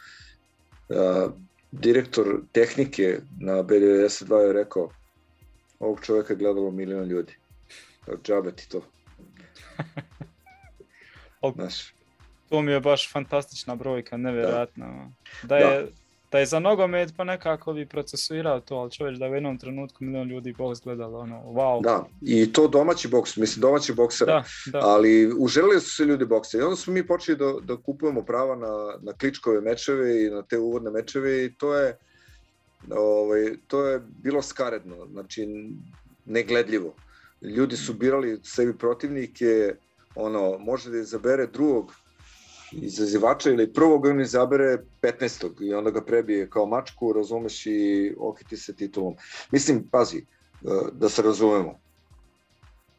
[0.89, 1.33] Uh,
[1.73, 4.91] direktor tehnike na B92 je rekao
[5.79, 7.37] ovog čoveka je gledalo milion ljudi.
[8.25, 8.83] Džabe ti to.
[11.55, 11.95] Znaš.
[12.49, 15.11] To mi je baš fantastična brojka, nevjerojatna.
[15.43, 16.02] Da, da je da
[16.33, 20.05] da je za nogomet pa nekako bi procesuirao to, ali čovječ da u jednom trenutku
[20.05, 21.83] milion ljudi boks gledalo, ono, wow.
[21.83, 24.87] Da, i to domaći boks, mislim domaći boksera, da, da.
[24.87, 28.57] ali uželili su se ljudi boksa i onda smo mi počeli da, da kupujemo prava
[28.57, 31.99] na, na kličkove mečeve i na te uvodne mečeve i to je,
[32.91, 35.49] ovaj, to je bilo skaredno, znači
[36.25, 36.95] negledljivo.
[37.43, 39.75] Ljudi su birali sebi protivnike,
[40.15, 41.93] ono, može da izabere drugog
[42.73, 45.69] izazivača ili prvog on izabere 15.
[45.69, 49.15] i onda ga prebije kao mačku, razumeš i okiti se titulom.
[49.51, 50.25] Mislim, pazi, e,
[50.93, 51.79] da se razumemo.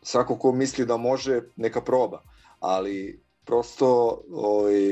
[0.01, 2.21] Svako ko misli da može, neka proba,
[2.59, 4.89] ali prosto ovaj,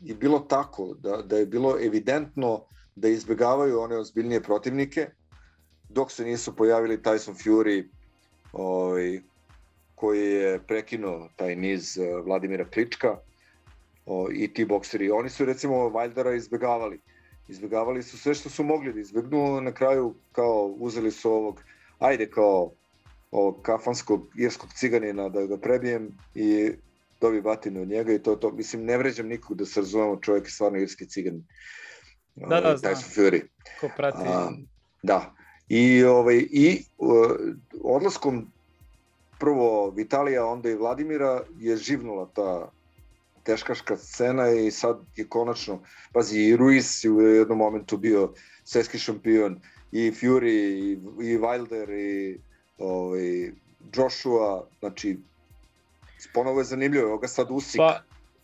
[0.00, 2.64] je bilo tako, da, da je bilo evidentno
[2.96, 5.10] da izbegavaju one ozbiljnije protivnike,
[5.88, 7.88] dok se nisu pojavili Tyson Fury,
[8.52, 9.20] ovaj,
[9.94, 13.16] koji je prekinuo taj niz e, Vladimira Klička,
[14.10, 15.10] o, i ti bokseri.
[15.10, 17.00] Oni su recimo Wildera izbegavali.
[17.48, 21.62] Izbegavali su sve što su mogli da izbegnu, na kraju kao uzeli su ovog,
[21.98, 22.72] ajde kao
[23.30, 26.72] ovog kafanskog irskog ciganina da ga prebijem i
[27.20, 28.50] dobi batinu od njega i to to.
[28.50, 31.44] Mislim, ne vređam nikog da se razumemo, čovjek je stvarno irski ciganin.
[32.34, 32.94] Da, da, znam.
[32.94, 33.42] Fury.
[33.80, 34.18] Ko prati.
[34.26, 34.50] A,
[35.02, 35.34] da.
[35.68, 37.30] I, ovaj, i uh,
[37.82, 38.52] odlaskom
[39.38, 42.70] prvo Vitalija, onda i Vladimira je živnula ta
[43.44, 48.32] teškaška scena i sad je konačno, pazi, i Ruiz je u jednom momentu bio
[48.64, 49.60] svetski šampion,
[49.92, 50.92] i Fury, i,
[51.32, 52.40] i Wilder, i
[52.78, 53.52] ovaj,
[53.94, 55.18] Joshua, znači,
[56.34, 57.78] ponovo je zanimljivo, evo ga sad Usik.
[57.78, 58.02] Pa,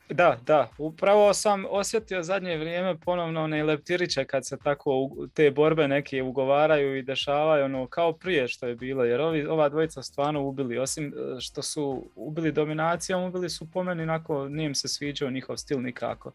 [0.09, 5.89] da, da, upravo sam osjetio zadnje vrijeme ponovno one leptiriće kad se tako te borbe
[5.89, 10.43] neke ugovaraju i dešavaju ono kao prije što je bilo, jer ovi, ova dvojica stvarno
[10.43, 14.89] ubili, osim e, što su ubili dominacijom, ubili su po meni onako, nije im se
[14.89, 16.33] sviđao njihov stil nikako.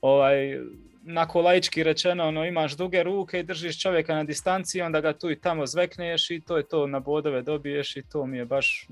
[0.00, 0.58] Ovaj,
[1.02, 5.30] nako laički rečeno, ono, imaš duge ruke i držiš čovjeka na distanciji, onda ga tu
[5.30, 8.86] i tamo zvekneš i to je to, na bodove dobiješ i to mi je baš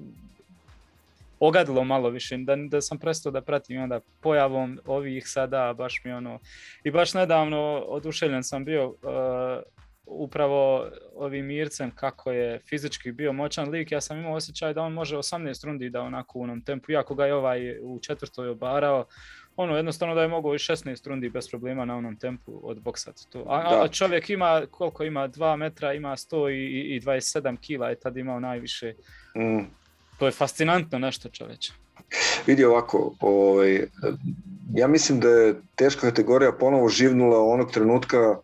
[1.47, 6.13] ogadilo malo više, da, da sam prestao da pratim onda pojavom ovih sada, baš mi
[6.13, 6.39] ono,
[6.85, 8.97] i baš nedavno oduševljen sam bio uh,
[10.07, 14.93] upravo ovim Mircem kako je fizički bio moćan lik, ja sam imao osjećaj da on
[14.93, 19.05] može 18 rundi da onako u onom tempu, iako ga je ovaj u četvrtoj obarao,
[19.57, 22.83] ono jednostavno da je mogao i 16 rundi bez problema na onom tempu od
[23.31, 23.45] To.
[23.49, 28.01] A, a čovjek ima, koliko ima, 2 metra, ima 100 i, i 27 kila je
[28.01, 28.95] tad imao najviše.
[29.37, 29.82] Mm.
[30.23, 31.73] To je fascinantno nešto čoveče.
[32.47, 33.87] Vidi ovako, ovaj,
[34.75, 38.37] ja mislim da je teška kategorija ponovo živnula onog trenutka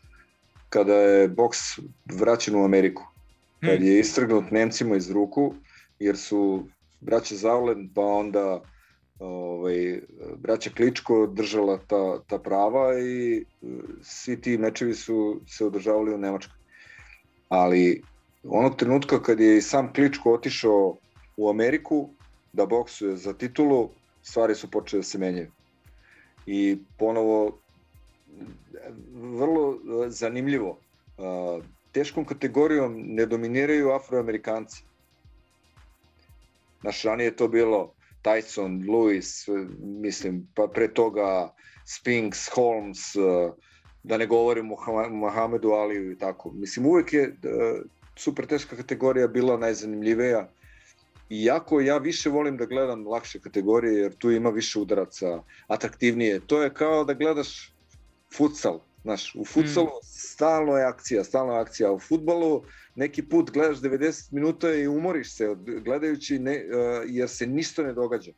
[0.69, 1.59] kada je boks
[2.05, 3.07] vraćen u Ameriku.
[3.61, 3.87] Kad hmm.
[3.87, 5.55] je istrgnut Nemcima iz ruku,
[5.99, 6.67] jer su
[7.01, 8.61] braće Zavlen, pa onda
[9.19, 10.01] ovaj,
[10.37, 13.45] braća Kličko držala ta, ta prava i e,
[14.03, 16.57] svi ti mečevi su se održavali u Nemačkoj.
[17.49, 18.03] Ali
[18.45, 20.97] onog trenutka kad je sam Kličko otišao
[21.39, 22.09] u Ameriku
[22.53, 23.91] da boksuje za titulu,
[24.23, 25.51] stvari su počele da se menjaju.
[26.47, 27.59] I ponovo,
[29.15, 31.23] vrlo e, zanimljivo, e,
[31.93, 34.83] teškom kategorijom ne dominiraju afroamerikanci.
[36.83, 37.93] Naš ranije je to bilo
[38.23, 39.47] Tyson, Lewis,
[39.79, 41.55] mislim, pa pre toga
[41.87, 43.21] Spinks, Holmes, e,
[44.03, 44.77] da ne govorim o
[45.11, 46.51] Mohamedu Aliju i tako.
[46.51, 47.37] Mislim, uvek je
[48.17, 50.49] super teška kategorija bila najzanimljivija
[51.31, 56.41] Iako ja više volim da gledam lakše kategorije jer tu ima više udaraca, atraktivnije.
[56.47, 57.73] To je kao da gledaš
[58.37, 58.81] futsal.
[59.03, 60.05] Znaš, u futsalu mm.
[60.05, 61.93] stalno je akcija, stalno je akcija.
[61.93, 62.63] U futbalu
[62.95, 67.93] neki put gledaš 90 minuta i umoriš se gledajući ne, uh, jer se ništa ne
[67.93, 68.33] događa.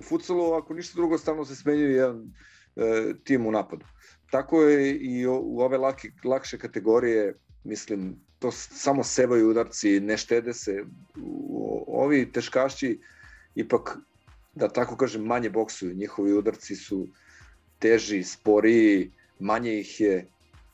[0.00, 2.82] U futsalu ako ništa drugo stalno se smenjuje jedan uh,
[3.24, 3.86] tim u napadu.
[4.30, 7.34] Tako je i u ove lake, lakše kategorije,
[7.64, 10.84] mislim, to samo sevaju udarci, ne štede se.
[11.86, 12.98] Ovi teškašći
[13.54, 13.96] ipak,
[14.54, 15.94] da tako kažem, manje boksuju.
[15.94, 17.06] Njihovi udarci su
[17.78, 20.26] teži, sporiji, manje ih je,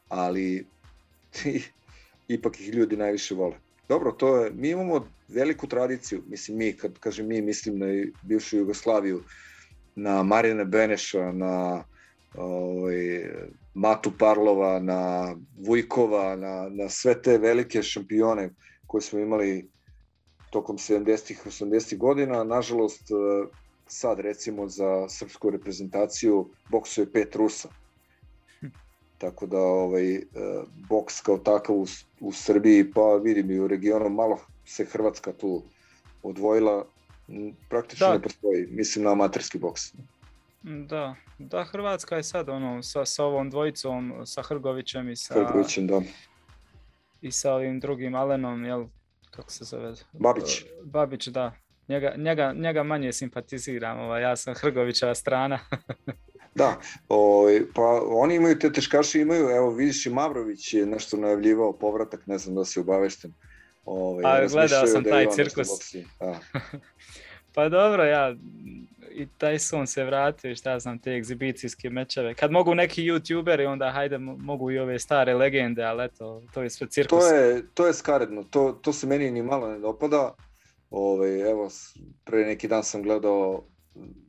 [0.08, 0.66] ali
[2.36, 3.56] ipak ih ljudi najviše vole.
[3.88, 7.86] Dobro, to je, mi imamo veliku tradiciju, mislim mi, kad kažem mi, mislim na
[8.22, 9.22] bivšu Jugoslaviju,
[9.94, 11.84] na Marijana Beneša, na
[12.34, 13.30] ovaj,
[13.74, 15.34] Matu Parlova, na
[15.66, 18.50] Vujkova, na, na sve te velike šampione
[18.86, 19.68] koje smo imali
[20.50, 22.44] tokom 70-ih, 80-ih godina.
[22.44, 23.14] Nažalost, e,
[23.86, 27.68] sad recimo za srpsku reprezentaciju boksuje pet Rusa.
[29.18, 30.22] Tako da ovaj, e,
[30.88, 31.86] boks kao takav u,
[32.20, 35.62] u Srbiji, pa vidim i u regionu, malo se Hrvatska tu
[36.22, 36.86] odvojila,
[37.68, 38.12] praktično da.
[38.12, 39.92] ne postoji, mislim na amaterski boks.
[40.62, 45.86] Da, da Hrvatska je sad ono sa, sa ovom dvojicom, sa Hrgovićem i sa Hrgovićem,
[45.86, 46.02] da.
[47.20, 48.86] I sa ovim drugim Alenom, jel
[49.30, 49.94] kako se zove?
[50.12, 50.64] Babić.
[50.85, 51.52] Babić, da.
[51.89, 55.59] Njega, njega, njega manje simpatiziram, ovaj, ja sam Hrgovićeva strana.
[56.55, 61.72] da, ovaj, pa oni imaju te teškaše, imaju, evo vidiš i Mavrović je nešto najavljivao
[61.72, 63.35] povratak, ne znam da si obavešten.
[63.85, 65.68] Ovaj, A gledao sam da taj cirkus.
[66.20, 66.40] Da.
[67.54, 68.34] pa dobro, ja
[69.18, 72.34] i Tyson se vratio, šta znam, te egzibicijske mečeve.
[72.34, 76.70] Kad mogu neki youtuberi, onda hajde mogu i ove stare legende, ali eto, to je
[76.70, 77.20] sve cirkus.
[77.20, 80.34] To je, to je skaredno, to, to se meni ni malo ne dopada.
[80.90, 81.70] Ove, ovaj, evo,
[82.24, 83.64] pre neki dan sam gledao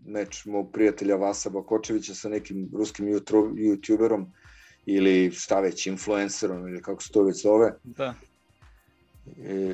[0.06, 3.08] meč mog prijatelja Vasa Bakočevića sa nekim ruskim
[3.56, 4.26] youtuberom
[4.86, 7.74] ili šta već, influencerom ili kako se to već zove.
[7.84, 8.14] Da.
[9.38, 9.74] I,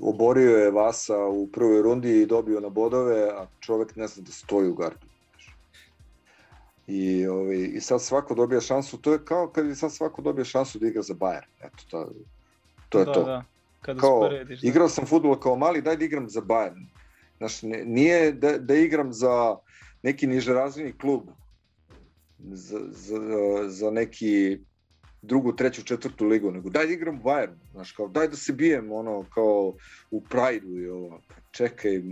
[0.00, 4.32] oborio je Vasa u prvoj rundi i dobio na bodove, a čovek ne zna da
[4.32, 5.06] stoji u gardu.
[6.86, 10.44] I, ovaj, I sad svako dobija šansu, to je kao kad je sad svako dobija
[10.44, 11.48] šansu da igra za Bayern.
[11.60, 12.10] Eto, to,
[12.88, 13.24] to je da, to.
[13.24, 13.44] Da.
[13.80, 14.68] Kada kao, sporediš, da.
[14.68, 16.86] igrao sam futbol kao mali, daj da igram za Bayern.
[17.38, 19.56] Znaš, ne, nije da, da igram za
[20.02, 21.22] neki nižerazvini klub,
[22.38, 23.18] za, za,
[23.68, 24.58] za neki
[25.26, 28.92] drugu, treću, četvrtu ligu, nego daj da igram Bayern, znaš, kao daj da se bijem,
[28.92, 29.74] ono, kao
[30.10, 32.02] u Pride-u i ovo, pa čekaj,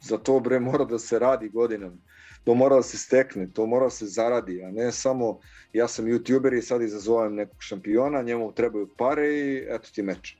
[0.00, 1.96] za to bre mora da se radi godinama.
[2.44, 5.40] to mora da se stekne, to mora da se zaradi, a ne samo
[5.72, 10.36] ja sam youtuber i sad izazovem nekog šampiona, njemu trebaju pare i eto ti meč.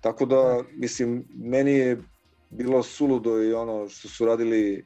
[0.00, 1.98] Tako da, mislim, meni je
[2.50, 4.84] bilo suludo i ono što su radili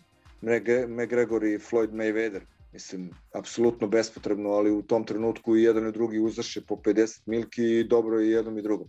[0.88, 2.40] McGregor i Floyd Mayweather.
[2.76, 7.62] Mislim, apsolutno bespotrebno, ali u tom trenutku i jedan i drugi uzaše po 50 milki
[7.78, 8.88] i dobro i jednom i drugom.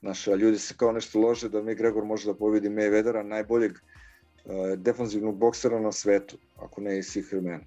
[0.00, 5.38] Znaš, ljudi se kao nešto lože da McGregor može da pobedi Mayweathera, najboljeg uh, defanzivnog
[5.38, 7.64] boksera na svetu, ako ne i svih vremena.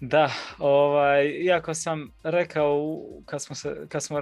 [0.00, 4.20] Da, ovaj, iako sam rekao kad smo, se, kad smo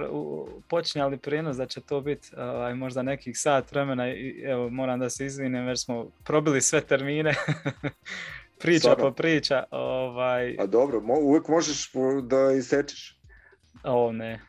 [0.67, 5.09] počinjali prijenos da će to biti ovaj, možda nekih sat vremena i evo moram da
[5.09, 7.35] se izvinem jer smo probili sve termine.
[8.59, 9.03] priča Stvarno.
[9.03, 9.63] po priča.
[9.71, 10.55] Ovaj...
[10.59, 11.91] A dobro, mo uvijek možeš
[12.23, 13.19] da isečeš.
[13.83, 14.39] O ne,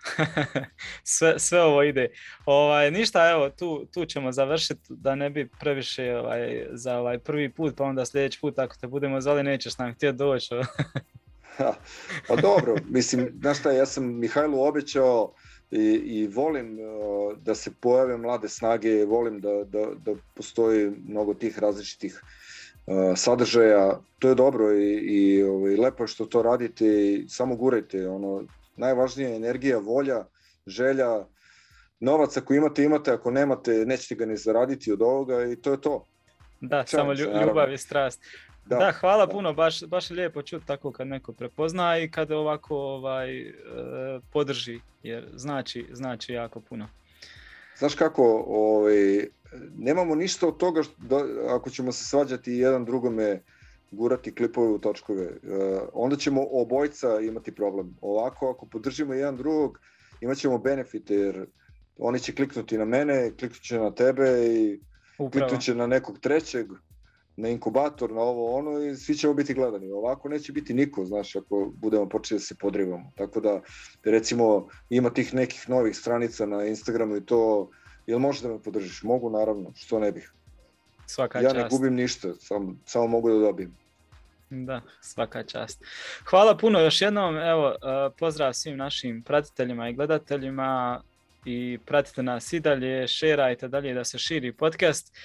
[1.05, 2.09] sve, sve ovo ide.
[2.47, 7.52] Ovaj, ništa, evo, tu, tu ćemo završiti da ne bi previše ovaj, za ovaj prvi
[7.52, 10.55] put, pa onda sljedeći put ako te budemo zvali nećeš nam htjeti doći.
[12.28, 15.32] pa dobro, mislim, znaš šta, ja sam Mihajlu obećao
[15.70, 21.34] i, i volim uh, da se pojave mlade snage, volim da, da, da postoji mnogo
[21.34, 22.22] tih različitih
[22.86, 27.56] uh, sadržaja, to je dobro i, i ovaj, lepo je što to radite i samo
[27.56, 28.44] gurajte, ono,
[28.76, 30.24] najvažnija je energija, volja,
[30.66, 31.26] želja,
[32.00, 35.80] novac ako imate, imate, ako nemate, nećete ga ni zaraditi od ovoga i to je
[35.80, 36.06] to.
[36.60, 38.20] Da, Čajem samo ljubav i strast.
[38.66, 39.32] Da, da hvala da.
[39.32, 43.52] puno, baš, baš je lijepo čuti tako kad neko prepozna i kad ovako ovaj, e,
[44.32, 46.88] podrži, jer znači, znači jako puno.
[47.78, 49.26] Znaš kako, ovaj,
[49.76, 53.42] nemamo ništa od toga što, da, ako ćemo se svađati jedan drugome
[53.90, 55.30] gurati klipove u točkove, e,
[55.92, 57.96] onda ćemo obojca imati problem.
[58.00, 59.80] Ovako, ako podržimo jedan drugog,
[60.20, 61.46] imat ćemo benefite, jer
[61.98, 64.80] oni će kliknuti na mene, kliknut će na tebe i
[65.18, 65.30] Upravo.
[65.30, 66.66] kliknut će na nekog trećeg,
[67.36, 69.90] na inkubator, na ovo ono i svi ćemo biti gledani.
[69.90, 73.12] Ovako neće biti niko, znaš, ako budemo počeli da se podrivamo.
[73.16, 73.61] Tako da,
[74.05, 77.70] recimo, ima tih nekih novih stranica na Instagramu i to,
[78.07, 79.02] jel možeš da me podržiš?
[79.02, 80.32] Mogu, naravno, što ne bih.
[81.07, 81.57] Svaka ja čast.
[81.57, 83.77] ne gubim ništa, sam, samo mogu da dobijem.
[84.51, 85.85] Da, svaka čast.
[86.31, 91.02] Hvala puno još jednom, evo, uh, pozdrav svim našim pratiteljima i gledateljima
[91.44, 95.16] i pratite nas i dalje, šerajte dalje da se širi podcast.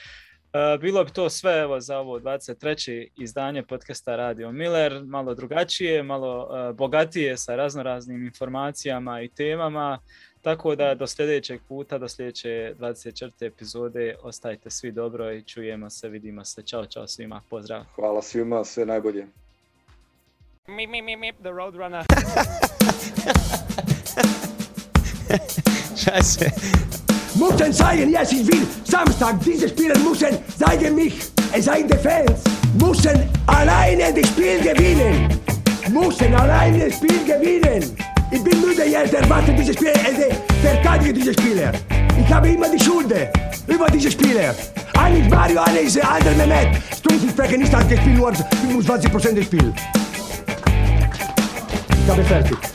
[0.56, 3.08] E, bilo bi to sve evo za ovo 23.
[3.18, 10.00] izdanje podcasta Radio Miller, malo drugačije, malo uh, bogatije sa raznoraznim informacijama i temama,
[10.42, 13.32] tako da do sljedećeg puta, do sljedeće 24.
[13.40, 16.62] epizode ostajte svi dobro i čujemo se, vidimo se.
[16.64, 17.84] Ćao, čao svima, pozdrav.
[17.96, 19.28] Hvala svima, sve najbolje.
[20.68, 22.04] Mi, mi, mi, mi, the Roadrunner.
[25.96, 27.05] Scheiße.
[27.36, 28.66] Müssen zeigen, yes, ich will.
[28.86, 31.20] Samstag, diese Spieler müssen zeigen mich.
[31.52, 32.36] Es sei Defense.
[32.80, 35.28] Müssen alleine das Spiel gewinnen.
[35.90, 37.96] Müssen alleine das Spiel gewinnen.
[38.32, 41.72] Ich bin müde jetzt, erwarte diese Spieler, äh, verteidige diese Spieler.
[42.18, 43.14] Ich habe immer die Schuld
[43.68, 44.56] über diese Spieler.
[44.98, 46.82] Eigentlich Mario, eine ist der andere Mehmet.
[46.98, 49.74] Stumpfensprecher nicht hat gespielt, nur 25% des Spiels.
[52.04, 52.75] Ich habe fertig.